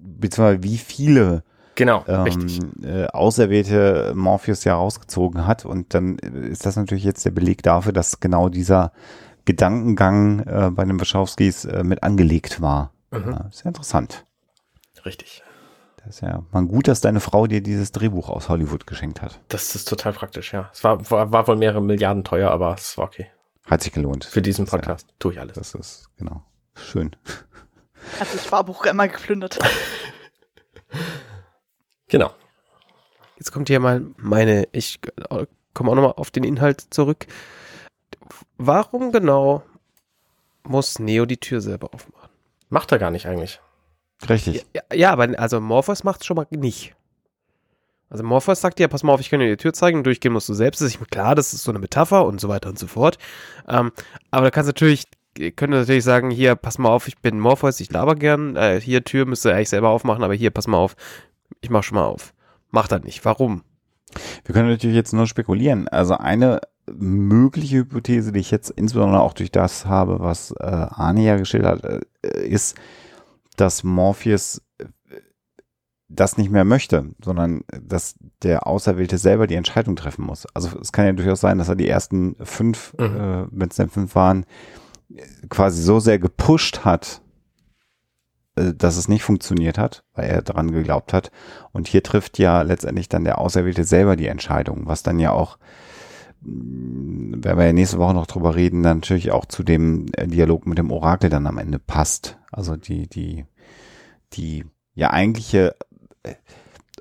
beziehungsweise 0.02 0.62
wie 0.62 0.76
viele 0.76 1.42
genau, 1.74 2.04
ähm, 2.06 2.74
äh, 2.82 3.06
Auserwählte 3.06 4.12
Morpheus 4.14 4.64
ja 4.64 4.74
rausgezogen 4.74 5.46
hat. 5.46 5.64
Und 5.64 5.94
dann 5.94 6.18
ist 6.18 6.66
das 6.66 6.76
natürlich 6.76 7.04
jetzt 7.04 7.24
der 7.24 7.30
Beleg 7.30 7.62
dafür, 7.62 7.92
dass 7.92 8.20
genau 8.20 8.50
dieser 8.50 8.92
Gedankengang 9.46 10.40
äh, 10.40 10.70
bei 10.70 10.84
den 10.84 11.00
Wachowskis 11.00 11.64
äh, 11.64 11.82
mit 11.82 12.02
angelegt 12.02 12.60
war. 12.60 12.92
Mhm. 13.10 13.30
Ja, 13.30 13.48
sehr 13.50 13.66
interessant. 13.66 14.26
Richtig. 15.04 15.42
Das 15.96 16.16
ist 16.16 16.20
ja 16.22 16.44
mal 16.50 16.64
gut, 16.64 16.88
dass 16.88 17.00
deine 17.00 17.20
Frau 17.20 17.46
dir 17.46 17.60
dieses 17.62 17.92
Drehbuch 17.92 18.30
aus 18.30 18.48
Hollywood 18.48 18.86
geschenkt 18.86 19.20
hat. 19.20 19.40
Das 19.48 19.74
ist 19.74 19.86
total 19.86 20.12
praktisch, 20.12 20.52
ja. 20.52 20.70
Es 20.72 20.82
war, 20.82 21.10
war, 21.10 21.30
war 21.30 21.46
wohl 21.46 21.56
mehrere 21.56 21.82
Milliarden 21.82 22.24
teuer, 22.24 22.50
aber 22.50 22.74
es 22.74 22.96
war 22.96 23.04
okay. 23.04 23.26
Hat 23.66 23.82
sich 23.82 23.92
gelohnt. 23.92 24.24
Für 24.24 24.42
diesen 24.42 24.66
Podcast 24.66 25.08
ja, 25.08 25.14
tue 25.18 25.32
ich 25.34 25.40
alles. 25.40 25.54
Das 25.54 25.74
ist, 25.74 26.08
genau. 26.16 26.42
Schön. 26.74 27.14
Hat 28.18 28.32
das 28.32 28.44
Sparbuch 28.46 28.86
einmal 28.86 29.08
geplündert. 29.08 29.58
genau. 32.08 32.30
Jetzt 33.36 33.52
kommt 33.52 33.68
hier 33.68 33.80
mal 33.80 34.06
meine, 34.16 34.68
ich 34.72 35.00
komme 35.74 35.90
auch 35.90 35.94
nochmal 35.94 36.14
auf 36.16 36.30
den 36.30 36.44
Inhalt 36.44 36.80
zurück. 36.90 37.26
Warum 38.56 39.12
genau 39.12 39.62
muss 40.62 40.98
Neo 40.98 41.26
die 41.26 41.38
Tür 41.38 41.60
selber 41.60 41.94
aufmachen? 41.94 42.30
Macht 42.68 42.92
er 42.92 42.98
gar 42.98 43.10
nicht 43.10 43.26
eigentlich. 43.26 43.60
Richtig. 44.28 44.66
Ja, 44.74 44.82
ja 44.92 45.12
aber 45.12 45.38
also 45.38 45.60
Morpheus 45.60 46.04
macht 46.04 46.20
es 46.20 46.26
schon 46.26 46.36
mal 46.36 46.46
nicht. 46.50 46.94
Also 48.10 48.24
Morpheus 48.24 48.60
sagt 48.60 48.80
ja, 48.80 48.88
pass 48.88 49.04
mal 49.04 49.12
auf, 49.12 49.20
ich 49.20 49.30
kann 49.30 49.38
dir 49.38 49.48
die 49.48 49.56
Tür 49.56 49.72
zeigen 49.72 49.98
und 49.98 50.04
durchgehen 50.04 50.32
musst 50.32 50.48
du 50.48 50.54
selbst. 50.54 50.80
Das 50.80 50.94
ist 50.94 51.10
klar, 51.10 51.36
das 51.36 51.52
ist 51.52 51.62
so 51.62 51.70
eine 51.70 51.78
Metapher 51.78 52.26
und 52.26 52.40
so 52.40 52.48
weiter 52.48 52.68
und 52.68 52.78
so 52.78 52.88
fort. 52.88 53.18
Ähm, 53.68 53.92
aber 54.32 54.46
da 54.46 54.50
kannst 54.50 54.66
du 54.66 54.72
natürlich, 54.72 55.06
können 55.54 55.72
natürlich 55.72 56.04
sagen, 56.04 56.30
hier, 56.30 56.56
pass 56.56 56.78
mal 56.78 56.88
auf, 56.88 57.06
ich 57.06 57.18
bin 57.18 57.38
Morpheus, 57.38 57.78
ich 57.78 57.92
laber 57.92 58.16
gern. 58.16 58.56
Äh, 58.56 58.80
hier, 58.80 59.04
Tür 59.04 59.26
müsst 59.26 59.46
ihr 59.46 59.54
eigentlich 59.54 59.68
selber 59.68 59.90
aufmachen, 59.90 60.24
aber 60.24 60.34
hier, 60.34 60.50
pass 60.50 60.66
mal 60.66 60.78
auf, 60.78 60.96
ich 61.60 61.70
mach 61.70 61.84
schon 61.84 61.96
mal 61.96 62.04
auf. 62.04 62.34
Macht 62.70 62.90
er 62.90 62.98
nicht. 62.98 63.24
Warum? 63.24 63.62
Wir 64.44 64.54
können 64.54 64.70
natürlich 64.70 64.96
jetzt 64.96 65.12
nur 65.12 65.28
spekulieren. 65.28 65.86
Also 65.86 66.16
eine 66.16 66.60
mögliche 66.92 67.78
Hypothese, 67.78 68.32
die 68.32 68.40
ich 68.40 68.50
jetzt 68.50 68.70
insbesondere 68.70 69.20
auch 69.20 69.34
durch 69.34 69.52
das 69.52 69.86
habe, 69.86 70.18
was 70.18 70.52
äh, 70.58 70.64
Arne 70.64 71.22
ja 71.22 71.36
geschildert 71.36 71.84
hat, 71.84 72.02
äh, 72.22 72.46
ist, 72.46 72.76
dass 73.56 73.84
Morpheus 73.84 74.62
äh, 74.78 74.86
das 76.08 76.36
nicht 76.36 76.50
mehr 76.50 76.64
möchte, 76.64 77.10
sondern 77.24 77.62
dass 77.80 78.14
der 78.42 78.66
Auserwählte 78.66 79.16
selber 79.16 79.46
die 79.46 79.54
Entscheidung 79.54 79.94
treffen 79.96 80.24
muss. 80.24 80.46
Also 80.54 80.78
es 80.80 80.92
kann 80.92 81.06
ja 81.06 81.12
durchaus 81.12 81.40
sein, 81.40 81.58
dass 81.58 81.68
er 81.68 81.76
die 81.76 81.88
ersten 81.88 82.36
fünf, 82.44 82.94
mhm. 82.98 83.04
äh, 83.04 83.46
wenn 83.50 83.68
es 83.68 83.76
denn 83.76 83.90
fünf 83.90 84.14
waren, 84.14 84.44
quasi 85.48 85.82
so 85.82 86.00
sehr 86.00 86.18
gepusht 86.18 86.84
hat, 86.84 87.22
äh, 88.56 88.74
dass 88.74 88.96
es 88.96 89.08
nicht 89.08 89.22
funktioniert 89.22 89.78
hat, 89.78 90.04
weil 90.14 90.28
er 90.28 90.42
daran 90.42 90.72
geglaubt 90.72 91.12
hat. 91.12 91.30
Und 91.72 91.88
hier 91.88 92.02
trifft 92.02 92.38
ja 92.38 92.62
letztendlich 92.62 93.08
dann 93.08 93.24
der 93.24 93.38
Auserwählte 93.38 93.84
selber 93.84 94.16
die 94.16 94.26
Entscheidung, 94.26 94.86
was 94.86 95.02
dann 95.02 95.18
ja 95.18 95.32
auch, 95.32 95.58
werden 96.42 97.58
wir 97.58 97.66
ja 97.66 97.72
nächste 97.72 97.98
Woche 97.98 98.14
noch 98.14 98.26
drüber 98.26 98.54
reden, 98.54 98.82
dann 98.82 98.98
natürlich 98.98 99.30
auch 99.30 99.44
zu 99.44 99.62
dem 99.62 100.06
äh, 100.12 100.26
Dialog 100.26 100.66
mit 100.66 100.78
dem 100.78 100.90
Orakel 100.90 101.30
dann 101.30 101.46
am 101.46 101.58
Ende 101.58 101.78
passt. 101.78 102.38
Also 102.50 102.76
die, 102.76 103.08
die, 103.08 103.44
die 104.32 104.64
ja 104.94 105.10
eigentliche 105.10 105.76
äh, 106.22 106.34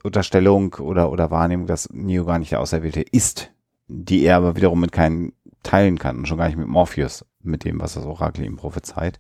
Unterstellung 0.04 0.76
oder, 0.76 1.12
oder 1.12 1.32
Wahrnehmung, 1.32 1.68
dass 1.68 1.90
Neo 1.92 2.26
gar 2.26 2.40
nicht 2.40 2.52
der 2.52 2.62
Auserwählte 2.62 3.02
ist, 3.02 3.52
die 3.88 4.24
er 4.24 4.38
aber 4.38 4.56
wiederum 4.56 4.80
mit 4.80 4.92
keinen 4.92 5.34
teilen 5.64 5.98
kann 5.98 6.18
und 6.18 6.28
schon 6.28 6.38
gar 6.38 6.48
nicht 6.48 6.58
mit 6.58 6.68
Morpheus, 6.68 7.26
mit 7.42 7.66
dem, 7.66 7.80
was 7.82 7.94
das 7.94 8.06
Orakel 8.06 8.46
ihm 8.46 8.56
prophezeit. 8.56 9.20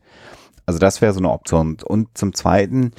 Also 0.65 0.79
das 0.79 1.01
wäre 1.01 1.13
so 1.13 1.19
eine 1.19 1.31
Option. 1.31 1.77
Und 1.83 2.17
zum 2.17 2.33
Zweiten 2.33 2.91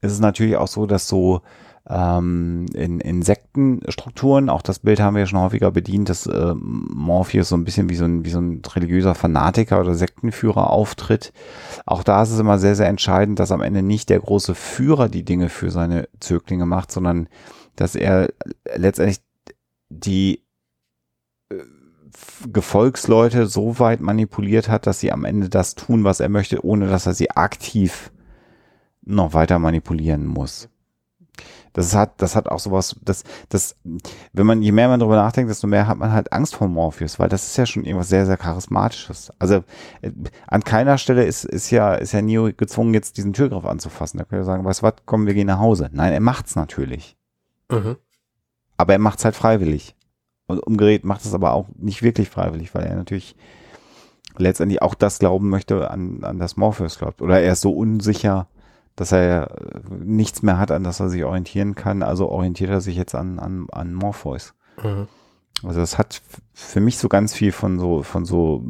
ist 0.00 0.12
es 0.12 0.20
natürlich 0.20 0.56
auch 0.56 0.68
so, 0.68 0.86
dass 0.86 1.08
so 1.08 1.42
ähm, 1.88 2.66
in 2.74 3.00
Insektenstrukturen, 3.00 4.50
auch 4.50 4.60
das 4.60 4.78
Bild 4.80 5.00
haben 5.00 5.14
wir 5.14 5.20
ja 5.20 5.26
schon 5.26 5.40
häufiger 5.40 5.70
bedient, 5.70 6.10
dass 6.10 6.26
äh, 6.26 6.54
Morpheus 6.54 7.48
so 7.48 7.56
ein 7.56 7.64
bisschen 7.64 7.88
wie 7.88 7.94
so 7.94 8.04
ein, 8.04 8.24
wie 8.24 8.30
so 8.30 8.40
ein 8.40 8.60
religiöser 8.74 9.14
Fanatiker 9.14 9.80
oder 9.80 9.94
Sektenführer 9.94 10.70
auftritt. 10.70 11.32
Auch 11.86 12.02
da 12.02 12.22
ist 12.22 12.30
es 12.30 12.38
immer 12.38 12.58
sehr, 12.58 12.74
sehr 12.74 12.88
entscheidend, 12.88 13.38
dass 13.38 13.52
am 13.52 13.62
Ende 13.62 13.82
nicht 13.82 14.10
der 14.10 14.20
große 14.20 14.54
Führer 14.54 15.08
die 15.08 15.24
Dinge 15.24 15.48
für 15.48 15.70
seine 15.70 16.08
Zöglinge 16.20 16.66
macht, 16.66 16.92
sondern 16.92 17.28
dass 17.74 17.94
er 17.94 18.28
letztendlich 18.76 19.20
die 19.88 20.42
äh, 21.50 21.56
Gefolgsleute 22.52 23.46
so 23.46 23.78
weit 23.78 24.00
manipuliert 24.00 24.68
hat, 24.68 24.86
dass 24.86 25.00
sie 25.00 25.10
am 25.10 25.24
Ende 25.24 25.48
das 25.48 25.74
tun, 25.74 26.04
was 26.04 26.20
er 26.20 26.28
möchte, 26.28 26.64
ohne 26.64 26.86
dass 26.88 27.06
er 27.06 27.14
sie 27.14 27.30
aktiv 27.30 28.12
noch 29.02 29.32
weiter 29.32 29.58
manipulieren 29.58 30.26
muss. 30.26 30.68
Das 31.72 31.94
hat, 31.94 32.20
das 32.20 32.36
hat 32.36 32.48
auch 32.48 32.58
sowas, 32.58 32.96
das, 33.02 33.24
das, 33.48 33.76
wenn 34.32 34.46
man, 34.46 34.62
je 34.62 34.72
mehr 34.72 34.88
man 34.88 35.00
darüber 35.00 35.16
nachdenkt, 35.16 35.50
desto 35.50 35.66
mehr 35.66 35.86
hat 35.86 35.98
man 35.98 36.12
halt 36.12 36.32
Angst 36.32 36.56
vor 36.56 36.68
Morpheus, 36.68 37.18
weil 37.18 37.28
das 37.28 37.46
ist 37.46 37.56
ja 37.56 37.66
schon 37.66 37.84
irgendwas 37.84 38.08
sehr, 38.08 38.26
sehr 38.26 38.36
charismatisches. 38.36 39.32
Also, 39.38 39.64
äh, 40.02 40.12
an 40.46 40.64
keiner 40.64 40.98
Stelle 40.98 41.24
ist, 41.24 41.44
ist 41.44 41.70
ja, 41.70 41.94
ist 41.94 42.12
ja 42.12 42.22
Neo 42.22 42.50
gezwungen, 42.56 42.94
jetzt 42.94 43.16
diesen 43.16 43.32
Türgriff 43.32 43.64
anzufassen. 43.64 44.18
Da 44.18 44.24
kann 44.24 44.38
er 44.38 44.44
sagen, 44.44 44.64
weißt 44.64 44.80
du 44.80 44.86
was, 44.86 44.94
komm, 45.06 45.26
wir 45.26 45.34
gehen 45.34 45.46
nach 45.46 45.60
Hause. 45.60 45.90
Nein, 45.92 46.12
er 46.12 46.20
macht's 46.20 46.56
natürlich. 46.56 47.16
Mhm. 47.70 47.96
Aber 48.76 48.92
er 48.92 48.98
macht's 48.98 49.24
halt 49.24 49.36
freiwillig. 49.36 49.94
Und 50.46 50.60
umgerät 50.60 51.04
macht 51.04 51.24
es 51.24 51.34
aber 51.34 51.52
auch 51.52 51.66
nicht 51.76 52.02
wirklich 52.02 52.30
freiwillig, 52.30 52.74
weil 52.74 52.84
er 52.84 52.96
natürlich 52.96 53.36
letztendlich 54.38 54.82
auch 54.82 54.94
das 54.94 55.18
glauben 55.18 55.50
möchte, 55.50 55.90
an, 55.90 56.24
an 56.24 56.38
das 56.38 56.56
Morpheus 56.56 56.98
glaubt. 56.98 57.20
Oder 57.22 57.40
er 57.40 57.52
ist 57.52 57.60
so 57.60 57.72
unsicher, 57.72 58.48
dass 58.98 59.12
er 59.12 59.54
nichts 59.90 60.42
mehr 60.42 60.58
hat, 60.58 60.72
an 60.72 60.82
das 60.82 60.98
er 60.98 61.08
sich 61.08 61.24
orientieren 61.24 61.76
kann. 61.76 62.02
Also 62.02 62.28
orientiert 62.28 62.70
er 62.70 62.80
sich 62.80 62.96
jetzt 62.96 63.14
an, 63.14 63.38
an, 63.38 63.66
an 63.70 63.94
Morpheus. 63.94 64.54
Mhm. 64.82 65.06
Also 65.62 65.78
das 65.80 65.98
hat 65.98 66.20
für 66.52 66.80
mich 66.80 66.98
so 66.98 67.08
ganz 67.08 67.32
viel 67.32 67.52
von 67.52 67.78
so, 67.78 68.02
von 68.02 68.24
so 68.24 68.64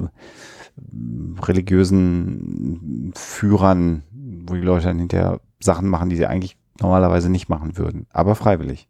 äh, 0.00 1.42
religiösen 1.42 3.12
Führern, 3.14 4.04
wo 4.46 4.54
die 4.54 4.60
Leute 4.60 4.86
dann 4.86 4.98
hinterher 4.98 5.40
Sachen 5.60 5.88
machen, 5.88 6.08
die 6.08 6.16
sie 6.16 6.26
eigentlich 6.26 6.56
normalerweise 6.80 7.28
nicht 7.28 7.50
machen 7.50 7.76
würden, 7.76 8.06
aber 8.10 8.34
freiwillig. 8.34 8.88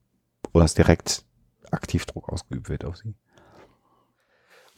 Oder 0.52 0.64
es 0.64 0.74
direkt 0.74 1.24
aktiv 1.72 2.06
Druck 2.06 2.28
ausgeübt 2.28 2.68
wird 2.68 2.84
auf 2.84 2.96
sie. 2.96 3.14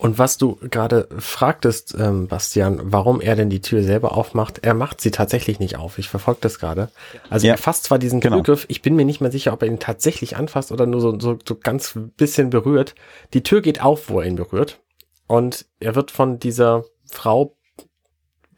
Und 0.00 0.18
was 0.18 0.38
du 0.38 0.56
gerade 0.62 1.08
fragtest, 1.18 1.94
ähm, 1.98 2.26
Bastian, 2.26 2.80
warum 2.84 3.20
er 3.20 3.36
denn 3.36 3.50
die 3.50 3.60
Tür 3.60 3.82
selber 3.82 4.16
aufmacht, 4.16 4.60
er 4.62 4.72
macht 4.72 4.98
sie 5.02 5.10
tatsächlich 5.10 5.60
nicht 5.60 5.76
auf. 5.76 5.98
Ich 5.98 6.08
verfolge 6.08 6.40
das 6.40 6.58
gerade. 6.58 6.88
Also 7.28 7.46
ja. 7.46 7.52
er 7.52 7.58
fasst 7.58 7.84
zwar 7.84 7.98
diesen 7.98 8.20
genau. 8.20 8.36
Türgriff, 8.36 8.64
ich 8.68 8.80
bin 8.80 8.96
mir 8.96 9.04
nicht 9.04 9.20
mehr 9.20 9.30
sicher, 9.30 9.52
ob 9.52 9.60
er 9.60 9.68
ihn 9.68 9.78
tatsächlich 9.78 10.38
anfasst 10.38 10.72
oder 10.72 10.86
nur 10.86 11.02
so, 11.02 11.20
so, 11.20 11.38
so 11.46 11.54
ganz 11.54 11.98
bisschen 12.16 12.48
berührt. 12.48 12.94
Die 13.34 13.42
Tür 13.42 13.60
geht 13.60 13.82
auf, 13.82 14.08
wo 14.08 14.20
er 14.20 14.26
ihn 14.26 14.36
berührt. 14.36 14.80
Und 15.26 15.66
er 15.80 15.94
wird 15.94 16.10
von 16.10 16.38
dieser 16.38 16.86
Frau 17.04 17.58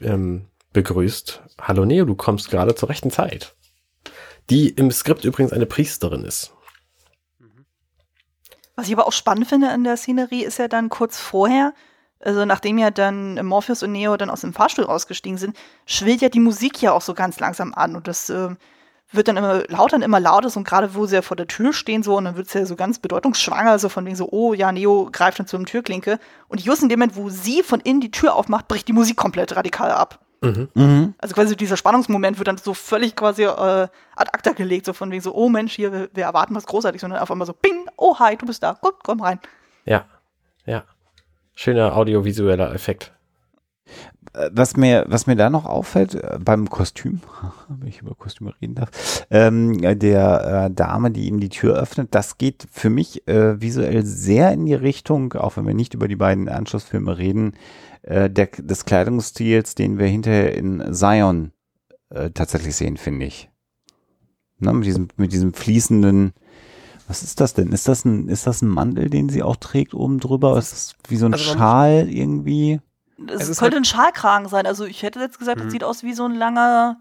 ähm, 0.01 0.47
begrüßt. 0.73 1.43
Hallo 1.61 1.85
Neo, 1.85 2.05
du 2.05 2.15
kommst 2.15 2.51
gerade 2.53 2.77
zur 2.77 2.89
rechten 2.89 3.11
Zeit. 3.11 3.57
Die 4.49 4.69
im 4.69 4.93
Skript 4.93 5.25
übrigens 5.25 5.53
eine 5.53 5.67
Priesterin 5.67 6.25
ist. 6.25 6.55
Was 8.77 8.87
ich 8.87 8.95
aber 8.95 9.07
auch 9.07 9.13
spannend 9.13 9.47
finde 9.47 9.71
in 9.73 9.85
der 9.85 9.97
Szenerie 9.97 10.45
ist 10.45 10.59
ja 10.59 10.69
dann 10.69 10.89
kurz 10.89 11.19
vorher, 11.19 11.75
also 12.21 12.45
nachdem 12.45 12.79
ja 12.79 12.91
dann 12.91 13.45
Morpheus 13.45 13.83
und 13.83 13.93
Neo 13.93 14.17
dann 14.17 14.31
aus 14.31 14.43
dem 14.43 14.53
Fahrstuhl 14.53 14.85
rausgestiegen 14.85 15.39
sind, 15.39 15.57
schwillt 15.87 16.23
ja 16.23 16.29
die 16.29 16.41
Musik 16.41 16.81
ja 16.81 16.93
auch 16.93 17.03
so 17.03 17.15
ganz 17.15 17.41
langsam 17.41 17.75
an 17.75 17.97
und 17.97 18.09
das 18.09 18.31
äh, 18.31 18.51
wird 19.13 19.29
dann 19.29 19.37
immer 19.37 19.65
lauter 19.69 19.97
und 19.97 20.03
immer 20.03 20.21
lauter, 20.21 20.57
und 20.57 20.65
gerade 20.65 20.95
wo 20.95 21.07
sie 21.07 21.17
ja 21.17 21.23
vor 21.23 21.37
der 21.37 21.47
Tür 21.47 21.73
stehen, 21.73 22.03
so, 22.03 22.17
und 22.17 22.25
dann 22.25 22.37
wird 22.37 22.47
es 22.47 22.55
ja 22.55 22.65
so 22.65 22.77
ganz 22.77 22.99
bedeutungsschwanger, 22.99 23.79
so 23.79 23.89
von 23.89 24.05
wegen 24.07 24.17
so, 24.17 24.29
oh 24.31 24.55
ja, 24.55 24.73
Neo 24.73 25.09
greift 25.13 25.39
dann 25.39 25.47
zur 25.47 25.63
Türklinke. 25.65 26.19
Und 26.49 26.63
just 26.63 26.83
in 26.83 26.89
dem 26.89 26.99
Moment, 26.99 27.17
wo 27.17 27.29
sie 27.29 27.63
von 27.63 27.81
innen 27.81 28.01
die 28.01 28.11
Tür 28.11 28.35
aufmacht, 28.35 28.69
bricht 28.69 28.89
die 28.89 28.93
Musik 28.93 29.17
komplett 29.17 29.55
radikal 29.55 29.91
ab. 29.91 30.21
Mhm. 30.41 31.15
Also 31.19 31.35
quasi 31.35 31.57
dieser 31.57 31.77
Spannungsmoment 31.77 32.39
wird 32.39 32.49
dann 32.49 32.59
so 32.59 32.75
völlig 32.75 33.15
quasi 33.15 33.45
äh, 33.45 33.47
ad 33.47 34.31
acta 34.33 34.53
gelegt, 34.53 34.87
so 34.87 34.93
von 34.93 35.11
wegen 35.11 35.23
so, 35.23 35.35
oh 35.35 35.49
Mensch, 35.49 35.75
hier, 35.75 35.93
wir, 35.93 36.09
wir 36.13 36.25
erwarten 36.25 36.55
was 36.55 36.67
Großartiges, 36.67 37.03
sondern 37.03 37.21
auf 37.21 37.31
einmal 37.31 37.47
so, 37.47 37.53
bing, 37.53 37.82
oh 37.97 38.19
hi, 38.19 38.37
du 38.37 38.47
bist 38.47 38.63
da, 38.63 38.77
gut, 38.81 38.95
komm 39.03 39.21
rein. 39.21 39.41
Ja, 39.85 40.07
ja. 40.67 40.85
Schöner 41.55 41.97
audiovisueller 41.97 42.75
Effekt. 42.75 43.13
Äh, 44.33 44.51
Was 44.53 44.77
mir, 44.77 45.05
was 45.09 45.27
mir 45.27 45.37
da 45.37 45.51
noch 45.51 45.65
auffällt, 45.65 46.15
äh, 46.15 46.39
beim 46.43 46.71
Kostüm, 46.71 47.21
wenn 47.69 47.89
ich 47.89 48.01
über 48.01 48.15
Kostüme 48.15 48.55
reden 48.61 48.75
darf, 48.75 49.27
ähm, 49.31 49.81
der 49.99 50.67
äh, 50.71 50.75
Dame, 50.75 51.11
die 51.11 51.27
ihm 51.27 51.41
die 51.41 51.49
Tür 51.51 51.77
öffnet, 51.77 52.15
das 52.15 52.39
geht 52.39 52.67
für 52.71 52.91
mich 52.91 53.27
äh, 53.29 53.61
visuell 53.61 54.05
sehr 54.05 54.53
in 54.53 54.67
die 54.67 54.75
Richtung, 54.75 55.35
auch 55.35 55.57
wenn 55.57 55.67
wir 55.67 55.75
nicht 55.75 55.95
über 55.95 56.09
die 56.09 56.17
beiden 56.17 56.49
Anschlussfilme 56.49 57.19
reden, 57.19 57.55
äh, 58.03 58.31
der, 58.31 58.47
des 58.47 58.85
Kleidungsstils, 58.85 59.75
den 59.75 59.99
wir 59.99 60.07
hinterher 60.07 60.55
in 60.55 60.95
Zion 60.95 61.53
äh, 62.11 62.31
tatsächlich 62.31 62.77
sehen, 62.77 62.97
finde 62.97 63.27
ich. 63.27 63.51
Ne, 64.59 64.73
mit 64.73 64.87
diesem, 64.87 65.09
mit 65.17 65.33
diesem 65.33 65.53
fließenden, 65.55 66.33
was 67.13 67.23
ist 67.23 67.41
das 67.43 67.53
denn? 67.53 67.73
Ist 67.73 67.89
das 67.89 68.07
ein, 68.07 68.29
ist 68.29 68.47
das 68.47 68.63
ein 68.63 68.69
Mantel, 68.69 69.11
den 69.11 69.29
sie 69.29 69.43
auch 69.43 69.57
trägt 69.57 69.93
oben 69.93 70.19
drüber? 70.19 70.57
Ist 70.57 70.73
das 70.73 70.95
wie 71.09 71.17
so 71.17 71.27
ein 71.27 71.35
Also 71.35 71.45
Schal 71.53 72.09
irgendwie? 72.09 72.81
Es, 73.29 73.49
Es 73.51 73.59
könnte 73.59 73.77
halt- 73.77 73.83
ein 73.83 73.85
Schalkragen 73.85 74.49
sein. 74.49 74.65
Also 74.67 74.87
ich 74.87 75.03
hätte 75.03 75.21
jetzt 75.21 75.39
gesagt, 75.39 75.61
Mhm. 75.61 75.67
es 75.67 75.73
sieht 75.73 75.85
aus 75.85 76.03
wie 76.03 76.15
so 76.15 76.25
ein 76.25 76.35
langer, 76.35 76.97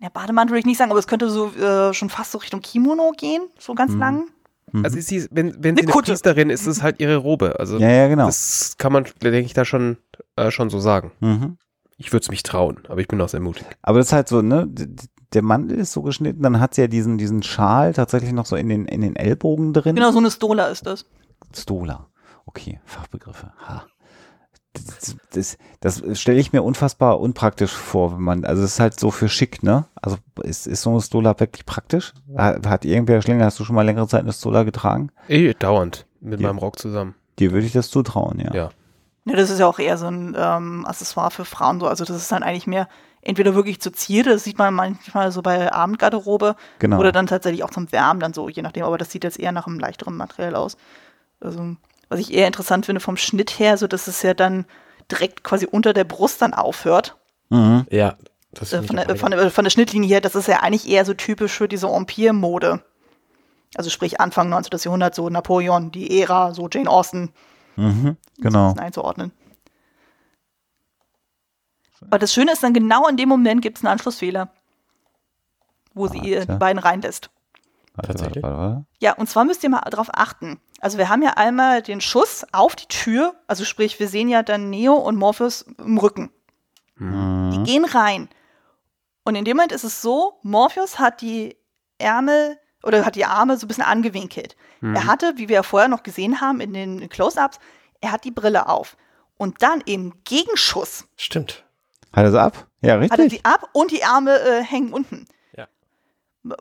ja, 0.00 0.08
Bademantel 0.08 0.50
würde 0.52 0.58
ich 0.58 0.66
nicht 0.66 0.78
sagen, 0.78 0.90
aber 0.90 0.98
es 0.98 1.06
könnte 1.06 1.30
so 1.30 1.52
äh, 1.52 1.94
schon 1.94 2.10
fast 2.10 2.32
so 2.32 2.38
Richtung 2.38 2.60
Kimono 2.62 3.12
gehen, 3.16 3.42
so 3.60 3.74
ganz 3.74 3.92
Mhm. 3.92 3.98
lang. 4.00 4.24
Mhm. 4.72 4.84
Also 4.84 4.98
ist 4.98 5.06
sie, 5.06 5.28
wenn, 5.30 5.54
wenn 5.62 5.70
Eine 5.70 5.76
sie 5.76 5.82
eine 5.84 5.92
Kutte. 5.92 6.10
Priesterin 6.10 6.50
ist, 6.50 6.62
ist 6.62 6.78
es 6.78 6.82
halt 6.82 6.98
ihre 6.98 7.16
Robe. 7.18 7.60
Also 7.60 7.78
ja, 7.78 7.88
ja, 7.90 8.08
genau. 8.08 8.26
das 8.26 8.74
kann 8.76 8.92
man, 8.92 9.04
denke 9.22 9.38
ich, 9.40 9.54
da 9.54 9.64
schon, 9.64 9.98
äh, 10.34 10.50
schon 10.50 10.68
so 10.68 10.80
sagen. 10.80 11.12
Mhm. 11.20 11.58
Ich 11.96 12.12
würde 12.12 12.24
es 12.24 12.30
mich 12.30 12.42
trauen, 12.42 12.80
aber 12.88 13.00
ich 13.00 13.06
bin 13.06 13.20
auch 13.20 13.28
sehr 13.28 13.38
mutig. 13.40 13.64
Aber 13.82 13.98
das 13.98 14.08
ist 14.08 14.12
halt 14.12 14.26
so, 14.28 14.42
ne? 14.42 14.68
Der 15.34 15.42
Mantel 15.42 15.78
ist 15.78 15.92
so 15.92 16.02
geschnitten, 16.02 16.42
dann 16.42 16.60
hat 16.60 16.74
sie 16.74 16.82
ja 16.82 16.86
diesen, 16.88 17.16
diesen 17.18 17.42
Schal 17.42 17.92
tatsächlich 17.94 18.32
noch 18.32 18.46
so 18.46 18.56
in 18.56 18.68
den, 18.68 18.84
in 18.86 19.00
den 19.00 19.16
Ellbogen 19.16 19.72
drin. 19.72 19.94
Genau, 19.96 20.10
so 20.12 20.18
eine 20.18 20.30
Stola 20.30 20.66
ist 20.66 20.86
das. 20.86 21.06
Stola. 21.54 22.06
Okay, 22.46 22.80
Fachbegriffe. 22.84 23.52
Ha. 23.66 23.84
Das, 24.74 25.16
das, 25.80 26.00
das 26.02 26.20
stelle 26.20 26.38
ich 26.38 26.52
mir 26.54 26.62
unfassbar 26.62 27.20
unpraktisch 27.20 27.72
vor, 27.72 28.12
wenn 28.14 28.22
man, 28.22 28.44
also 28.46 28.62
es 28.62 28.72
ist 28.74 28.80
halt 28.80 28.98
so 28.98 29.10
für 29.10 29.28
schick, 29.28 29.62
ne? 29.62 29.84
Also 30.00 30.16
ist, 30.42 30.66
ist 30.66 30.80
so 30.82 30.90
eine 30.90 31.00
Stola 31.02 31.38
wirklich 31.38 31.66
praktisch? 31.66 32.14
Hat, 32.36 32.66
hat 32.66 32.84
irgendwer 32.86 33.20
Schlinger, 33.20 33.44
hast 33.44 33.60
du 33.60 33.64
schon 33.64 33.76
mal 33.76 33.82
längere 33.84 34.08
Zeit 34.08 34.22
eine 34.22 34.32
Stola 34.32 34.62
getragen? 34.62 35.10
Eh, 35.28 35.52
dauernd. 35.54 36.06
Mit 36.20 36.40
Ja. 36.40 36.48
meinem 36.48 36.58
Rock 36.58 36.78
zusammen. 36.78 37.14
Dir 37.38 37.52
würde 37.52 37.66
ich 37.66 37.72
das 37.72 37.90
zutrauen, 37.90 38.38
ja. 38.40 38.54
Ja. 38.54 38.70
Ja, 39.24 39.36
das 39.36 39.50
ist 39.50 39.60
ja 39.60 39.66
auch 39.66 39.78
eher 39.78 39.98
so 39.98 40.06
ein 40.06 40.34
ähm, 40.36 40.84
Accessoire 40.86 41.30
für 41.30 41.44
Frauen 41.44 41.78
so. 41.78 41.86
Also 41.86 42.04
das 42.04 42.16
ist 42.16 42.32
dann 42.32 42.42
eigentlich 42.42 42.66
mehr 42.66 42.88
entweder 43.22 43.54
wirklich 43.54 43.80
zur 43.80 43.92
Zierde, 43.92 44.30
das 44.30 44.44
sieht 44.44 44.58
man 44.58 44.74
manchmal 44.74 45.32
so 45.32 45.42
bei 45.42 45.72
Abendgarderobe, 45.72 46.56
Genau. 46.78 46.98
oder 46.98 47.12
dann 47.12 47.26
tatsächlich 47.26 47.64
auch 47.64 47.70
zum 47.70 47.90
Wärmen 47.92 48.20
dann 48.20 48.34
so, 48.34 48.48
je 48.48 48.62
nachdem. 48.62 48.84
Aber 48.84 48.98
das 48.98 49.10
sieht 49.10 49.24
jetzt 49.24 49.38
eher 49.38 49.52
nach 49.52 49.66
einem 49.66 49.78
leichteren 49.78 50.16
Material 50.16 50.54
aus. 50.56 50.76
Also, 51.40 51.76
was 52.08 52.20
ich 52.20 52.34
eher 52.34 52.46
interessant 52.46 52.86
finde 52.86 53.00
vom 53.00 53.16
Schnitt 53.16 53.58
her, 53.58 53.78
so 53.78 53.86
dass 53.86 54.06
es 54.06 54.22
ja 54.22 54.34
dann 54.34 54.66
direkt 55.10 55.42
quasi 55.44 55.66
unter 55.66 55.92
der 55.92 56.04
Brust 56.04 56.42
dann 56.42 56.52
aufhört. 56.54 57.16
Mhm. 57.48 57.86
Ja, 57.90 58.16
das 58.52 58.72
Äh, 58.72 58.82
von, 58.82 58.96
der, 58.96 59.16
von, 59.16 59.30
der, 59.30 59.50
von 59.50 59.64
der 59.64 59.70
Schnittlinie 59.70 60.08
her, 60.08 60.20
das 60.20 60.34
ist 60.34 60.48
ja 60.48 60.60
eigentlich 60.60 60.88
eher 60.88 61.04
so 61.04 61.14
typisch 61.14 61.52
für 61.52 61.68
diese 61.68 61.86
Empire-Mode. 61.88 62.82
Also 63.74 63.88
sprich 63.88 64.20
Anfang 64.20 64.48
19. 64.50 64.78
Jahrhundert, 64.80 65.14
so 65.14 65.28
Napoleon, 65.30 65.90
die 65.90 66.20
Ära, 66.20 66.52
so 66.52 66.68
Jane 66.70 66.90
Austen. 66.90 67.30
Mhm. 67.76 68.16
Genau. 68.38 68.74
einzuordnen. 68.76 69.32
Aber 72.06 72.18
das 72.18 72.32
Schöne 72.32 72.52
ist 72.52 72.62
dann, 72.62 72.72
genau 72.74 73.06
in 73.08 73.16
dem 73.16 73.28
Moment 73.28 73.62
gibt 73.62 73.78
es 73.78 73.84
einen 73.84 73.92
Anschlussfehler, 73.92 74.52
wo 75.94 76.08
sie 76.08 76.18
ihr 76.18 76.38
Warte. 76.40 76.52
die 76.52 76.58
beiden 76.58 76.78
reinlässt. 76.78 77.30
Warte, 77.94 78.08
Tatsächlich? 78.08 78.42
warte, 78.42 78.56
warte. 78.56 78.84
Ja, 79.00 79.12
und 79.14 79.28
zwar 79.28 79.44
müsst 79.44 79.62
ihr 79.62 79.70
mal 79.70 79.80
darauf 79.90 80.08
achten. 80.12 80.60
Also 80.80 80.98
wir 80.98 81.08
haben 81.08 81.22
ja 81.22 81.30
einmal 81.36 81.82
den 81.82 82.00
Schuss 82.00 82.44
auf 82.52 82.74
die 82.74 82.86
Tür, 82.86 83.34
also 83.46 83.64
sprich, 83.64 84.00
wir 84.00 84.08
sehen 84.08 84.28
ja 84.28 84.42
dann 84.42 84.70
Neo 84.70 84.94
und 84.94 85.16
Morpheus 85.16 85.62
im 85.78 85.98
Rücken. 85.98 86.30
Die 86.98 87.04
Mhm. 87.04 87.64
gehen 87.64 87.84
rein. 87.84 88.28
Und 89.24 89.34
in 89.36 89.44
dem 89.44 89.56
Moment 89.56 89.72
ist 89.72 89.84
es 89.84 90.02
so, 90.02 90.38
Morpheus 90.42 90.98
hat 90.98 91.20
die 91.20 91.56
Ärmel 91.98 92.58
oder 92.82 93.04
hat 93.04 93.14
die 93.14 93.24
Arme 93.24 93.56
so 93.56 93.66
ein 93.66 93.68
bisschen 93.68 93.84
angewinkelt. 93.84 94.56
Mhm. 94.80 94.96
Er 94.96 95.06
hatte, 95.06 95.34
wie 95.36 95.48
wir 95.48 95.56
ja 95.56 95.62
vorher 95.62 95.88
noch 95.88 96.02
gesehen 96.02 96.40
haben 96.40 96.60
in 96.60 96.72
den 96.72 97.08
Close-Ups, 97.08 97.58
er 98.00 98.10
hat 98.12 98.24
die 98.24 98.30
Brille 98.32 98.68
auf. 98.68 98.96
Und 99.36 99.62
dann 99.62 99.80
im 99.82 100.12
Gegenschuss 100.24 101.06
Stimmt. 101.16 101.64
Hat 102.12 102.24
er 102.24 102.30
sie 102.30 102.40
ab? 102.40 102.66
Ja, 102.82 102.94
hat 103.00 103.10
er 103.10 103.18
richtig. 103.18 103.30
sie 103.40 103.44
ab 103.44 103.68
und 103.72 103.90
die 103.90 104.04
Arme 104.04 104.32
äh, 104.38 104.62
hängen 104.62 104.92
unten. 104.92 105.26
Ja. 105.56 105.66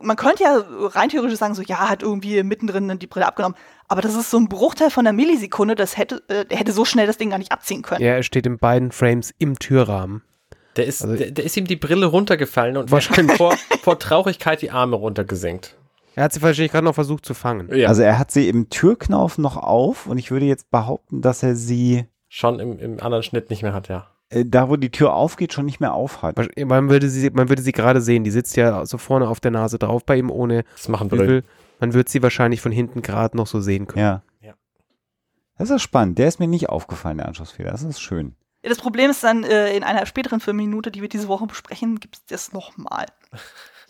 Man 0.01 0.15
könnte 0.15 0.43
ja 0.43 0.63
rein 0.89 1.09
theoretisch 1.09 1.39
sagen, 1.39 1.55
so 1.55 1.61
ja, 1.63 1.89
hat 1.89 2.03
irgendwie 2.03 2.43
mittendrin 2.43 2.99
die 2.99 3.07
Brille 3.07 3.25
abgenommen. 3.27 3.57
Aber 3.87 4.01
das 4.01 4.13
ist 4.15 4.29
so 4.29 4.37
ein 4.37 4.47
Bruchteil 4.47 4.89
von 4.91 5.05
einer 5.07 5.13
Millisekunde, 5.15 5.75
das 5.75 5.97
hätte, 5.97 6.23
äh, 6.29 6.45
er 6.49 6.57
hätte 6.57 6.71
so 6.71 6.85
schnell 6.85 7.07
das 7.07 7.17
Ding 7.17 7.31
gar 7.31 7.39
nicht 7.39 7.51
abziehen 7.51 7.81
können. 7.81 8.01
Ja, 8.03 8.13
er 8.13 8.23
steht 8.23 8.45
in 8.45 8.57
beiden 8.57 8.91
Frames 8.91 9.33
im 9.39 9.57
Türrahmen. 9.59 10.21
Der 10.77 10.85
ist, 10.85 11.01
Also- 11.03 11.15
der, 11.17 11.31
der 11.31 11.43
ist 11.43 11.57
ihm 11.57 11.65
die 11.65 11.75
Brille 11.75 12.05
runtergefallen 12.05 12.77
und 12.77 12.91
Wahrscheinlich. 12.91 13.35
vor, 13.37 13.55
vor 13.81 13.99
Traurigkeit 13.99 14.61
die 14.61 14.71
Arme 14.71 14.95
runtergesenkt. 14.95 15.75
Er 16.15 16.25
hat 16.25 16.33
sie 16.33 16.41
wahrscheinlich 16.41 16.71
gerade 16.71 16.85
noch 16.85 16.93
versucht 16.95 17.25
zu 17.25 17.33
fangen. 17.33 17.73
Ja, 17.73 17.87
Also 17.87 18.03
er 18.03 18.19
hat 18.19 18.31
sie 18.31 18.47
im 18.49 18.69
Türknauf 18.69 19.37
noch 19.37 19.57
auf 19.57 20.07
und 20.07 20.17
ich 20.17 20.29
würde 20.29 20.45
jetzt 20.45 20.69
behaupten, 20.69 21.21
dass 21.21 21.41
er 21.41 21.55
sie 21.55 22.05
schon 22.29 22.59
im, 22.59 22.77
im 22.79 22.99
anderen 23.01 23.23
Schnitt 23.23 23.49
nicht 23.49 23.63
mehr 23.63 23.73
hat, 23.73 23.87
ja. 23.87 24.07
Äh, 24.31 24.45
da, 24.45 24.69
wo 24.69 24.77
die 24.77 24.89
Tür 24.91 25.13
aufgeht, 25.13 25.53
schon 25.53 25.65
nicht 25.65 25.79
mehr 25.79 25.93
aufhat. 25.93 26.37
Man 26.65 26.89
würde 26.89 27.09
sie, 27.09 27.29
man 27.29 27.49
würde 27.49 27.61
sie 27.61 27.71
gerade 27.71 28.01
sehen. 28.01 28.23
Die 28.23 28.31
sitzt 28.31 28.55
ja 28.55 28.85
so 28.85 28.97
vorne 28.97 29.27
auf 29.27 29.39
der 29.39 29.51
Nase 29.51 29.77
drauf 29.77 30.05
bei 30.05 30.17
ihm 30.17 30.31
ohne 30.31 30.63
Das 30.75 30.87
machen. 30.87 31.09
Bügel. 31.09 31.43
Man 31.79 31.93
wird 31.93 32.09
sie 32.09 32.23
wahrscheinlich 32.23 32.61
von 32.61 32.71
hinten 32.71 33.01
gerade 33.01 33.35
noch 33.35 33.47
so 33.47 33.59
sehen 33.59 33.87
können. 33.87 34.05
Ja. 34.05 34.23
Ja. 34.41 34.53
Das 35.57 35.69
ist 35.69 35.81
spannend. 35.81 36.17
Der 36.17 36.27
ist 36.27 36.39
mir 36.39 36.47
nicht 36.47 36.69
aufgefallen, 36.69 37.17
der 37.17 37.27
Anschlussfehler. 37.27 37.71
Das 37.71 37.83
ist 37.83 38.01
schön. 38.01 38.35
Das 38.63 38.77
Problem 38.77 39.09
ist 39.09 39.23
dann, 39.23 39.43
äh, 39.43 39.75
in 39.75 39.83
einer 39.83 40.05
späteren 40.05 40.39
Filmminute, 40.39 40.91
die 40.91 41.01
wir 41.01 41.09
diese 41.09 41.27
Woche 41.27 41.47
besprechen, 41.47 41.99
gibt 41.99 42.15
es 42.15 42.25
das 42.25 42.53
nochmal. 42.53 43.07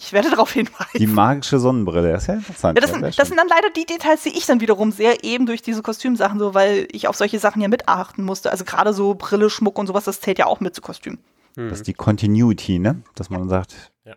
Ich 0.03 0.13
werde 0.13 0.31
darauf 0.31 0.51
hinweisen. 0.51 0.97
Die 0.97 1.05
magische 1.05 1.59
Sonnenbrille, 1.59 2.11
das 2.11 2.23
ist 2.23 2.27
ja 2.27 2.33
interessant. 2.33 2.75
Ja, 2.77 2.81
das, 2.81 2.89
Ja, 2.91 2.99
sind, 3.01 3.19
das 3.19 3.27
sind 3.27 3.37
dann 3.37 3.47
leider 3.47 3.69
die 3.69 3.85
Details, 3.85 4.23
die 4.23 4.29
ich 4.35 4.47
dann 4.47 4.59
wiederum 4.59 4.91
sehr 4.91 5.23
eben 5.23 5.45
durch 5.45 5.61
diese 5.61 5.83
Kostümsachen 5.83 6.39
so, 6.39 6.55
weil 6.55 6.87
ich 6.91 7.07
auf 7.07 7.15
solche 7.15 7.37
Sachen 7.37 7.61
ja 7.61 7.67
mitachten 7.67 8.25
musste. 8.25 8.49
Also 8.51 8.65
gerade 8.65 8.93
so 8.93 9.13
Brille, 9.13 9.49
Schmuck 9.51 9.77
und 9.77 9.85
sowas, 9.85 10.05
das 10.05 10.19
zählt 10.19 10.39
ja 10.39 10.47
auch 10.47 10.59
mit 10.59 10.73
zu 10.73 10.81
Kostüm. 10.81 11.19
das 11.55 11.79
ist 11.79 11.87
die 11.87 11.93
Continuity, 11.93 12.79
ne? 12.79 13.03
Dass 13.13 13.29
man 13.29 13.47
sagt, 13.47 13.91
Ja. 14.05 14.15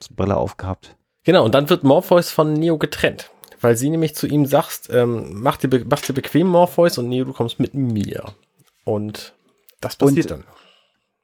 hast 0.00 0.10
du 0.10 0.14
Brille 0.14 0.36
aufgehabt. 0.36 0.96
Genau, 1.24 1.44
und 1.44 1.54
dann 1.54 1.68
wird 1.68 1.84
Morpheus 1.84 2.30
von 2.30 2.54
Neo 2.54 2.78
getrennt. 2.78 3.30
Weil 3.60 3.76
sie 3.76 3.90
nämlich 3.90 4.14
zu 4.14 4.26
ihm 4.26 4.46
sagt, 4.46 4.88
ähm, 4.90 5.42
mach, 5.42 5.56
dir 5.58 5.68
mach 5.90 6.00
dir 6.00 6.12
bequem, 6.14 6.46
Morpheus, 6.46 6.96
und 6.96 7.08
Neo, 7.08 7.24
du 7.26 7.32
kommst 7.34 7.58
mit 7.60 7.74
mir. 7.74 8.24
Und 8.84 9.34
das 9.80 9.96
passiert 9.96 10.30
Und- 10.30 10.44
dann. 10.44 10.44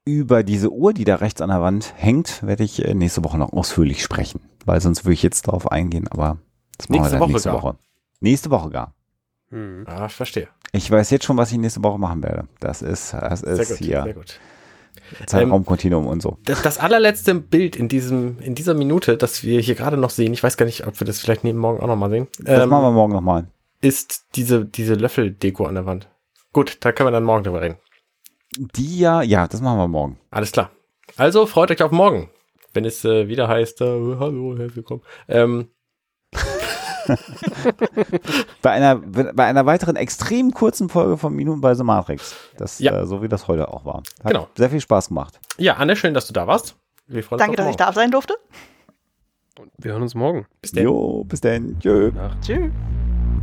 Über 0.07 0.43
diese 0.43 0.71
Uhr, 0.71 0.93
die 0.93 1.05
da 1.05 1.17
rechts 1.17 1.41
an 1.41 1.49
der 1.49 1.63
Wand 1.63 1.95
hängt, 1.97 2.43
werde 2.47 2.63
ich 2.63 2.85
äh, 2.85 2.93
nächste 2.95 3.25
Woche 3.25 3.39
noch 3.39 3.53
ausführlich 3.55 4.03
sprechen. 4.03 4.41
Weil 4.67 4.81
sonst 4.81 5.05
würde 5.05 5.15
ich 5.15 5.23
jetzt 5.23 5.49
darauf 5.49 5.71
eingehen, 5.73 6.09
aber 6.09 6.39
das 6.77 6.89
machen 6.91 7.01
Nächste 7.01 7.13
wir 7.15 7.19
dann 7.19 7.21
Woche 7.21 7.33
nächste 7.33 7.49
gar. 7.51 7.63
Woche. 7.63 7.77
Nächste 8.21 8.51
Woche 8.51 8.71
gar. 8.71 8.95
Hm. 9.51 9.85
Ah, 9.87 10.07
ich 10.07 10.13
verstehe. 10.13 10.49
Ich 10.73 10.91
weiß 10.91 11.09
jetzt 11.11 11.25
schon, 11.25 11.37
was 11.39 11.53
ich 11.53 11.59
nächste 11.59 11.83
Woche 11.83 11.99
machen 11.99 12.23
werde. 12.23 12.49
Das 12.61 12.83
ist, 12.83 13.15
das 13.15 13.41
Sehr 13.41 13.59
ist 13.61 13.69
gut, 13.71 13.79
hier 13.79 14.03
sehr 14.03 14.15
gut. 14.15 14.41
Zeitraumkontinuum 15.27 16.07
und 16.07 16.21
so. 16.23 16.39
Das, 16.45 16.63
das 16.63 16.79
allerletzte 16.79 17.35
Bild 17.35 17.77
in 17.77 17.89
diesem, 17.89 18.39
in 18.41 18.55
dieser 18.55 18.75
Minute, 18.75 19.17
das 19.17 19.43
wir 19.43 19.61
hier 19.61 19.75
gerade 19.75 19.97
noch 19.97 20.11
sehen, 20.11 20.33
ich 20.33 20.43
weiß 20.43 20.57
gar 20.57 20.67
nicht, 20.67 20.87
ob 20.87 20.99
wir 21.01 21.07
das 21.07 21.21
vielleicht 21.21 21.45
neben 21.45 21.59
morgen 21.59 21.81
auch 21.81 21.87
noch 21.87 21.97
mal 21.97 22.11
sehen, 22.11 22.29
Das 22.41 22.63
ähm, 22.63 22.69
machen 22.69 22.83
wir 22.85 22.91
morgen 22.93 23.13
nochmal. 23.13 23.47
ist 23.81 24.25
diese, 24.35 24.65
diese 24.65 24.95
Löffeldeko 24.95 25.67
an 25.67 25.75
der 25.77 25.87
Wand. 25.87 26.09
Gut, 26.53 26.79
da 26.81 26.93
können 26.93 27.09
wir 27.09 27.13
dann 27.13 27.25
morgen 27.25 27.45
drüber 27.45 27.61
reden. 27.63 27.77
Die 28.57 28.99
ja, 28.99 29.23
ja, 29.23 29.47
das 29.49 29.61
machen 29.61 29.79
wir 29.79 29.89
morgen. 29.89 30.19
Alles 30.31 30.53
klar. 30.53 30.71
Also 31.17 31.47
freut 31.47 31.71
euch 31.71 31.83
auf 31.83 31.91
morgen, 31.93 32.31
wenn 32.73 32.85
es 32.85 33.05
äh, 33.05 33.29
wieder 33.29 33.49
heißt, 33.49 33.81
äh, 33.81 33.85
hallo, 34.19 34.57
herzlich 34.57 34.77
willkommen. 34.77 35.03
Ähm, 35.29 35.69
Bei 38.63 38.71
einer, 38.71 38.97
bei 38.97 39.45
einer 39.45 39.67
weiteren 39.67 39.95
extrem 39.97 40.53
kurzen 40.53 40.89
Folge 40.89 41.19
von 41.19 41.35
Minutenweise 41.35 41.85
Matrix. 41.85 42.35
Das, 42.57 42.79
Ja. 42.79 42.99
äh, 43.03 43.07
so 43.07 43.23
wie 43.23 43.29
das 43.29 43.47
heute 43.47 43.69
auch 43.69 43.85
war. 43.85 43.99
Hat 44.23 44.33
Genau. 44.33 44.49
sehr 44.57 44.71
viel 44.71 44.81
Spaß 44.81 45.09
gemacht. 45.09 45.39
ja, 45.59 45.75
Anne, 45.75 45.97
schön, 45.97 46.15
dass 46.15 46.27
du 46.27 46.33
da 46.33 46.47
warst. 46.47 46.77
Wir 47.07 47.23
freuen 47.23 47.41
uns 47.41 47.47
Danke, 47.47 47.57
dass 47.57 47.69
ich 47.69 47.77
da 47.77 47.93
sein 47.93 48.11
durfte. 48.11 48.35
Wir 49.77 49.93
hören 49.93 50.03
uns 50.03 50.15
morgen. 50.15 50.47
Bis 50.63 50.73
dann. 50.73 50.83
Jo, 50.85 51.25
bis 51.25 51.41
dann. 51.43 51.79
Tschö. 51.79 52.11
Nacht. 52.13 52.39
Tschüss. 52.41 52.71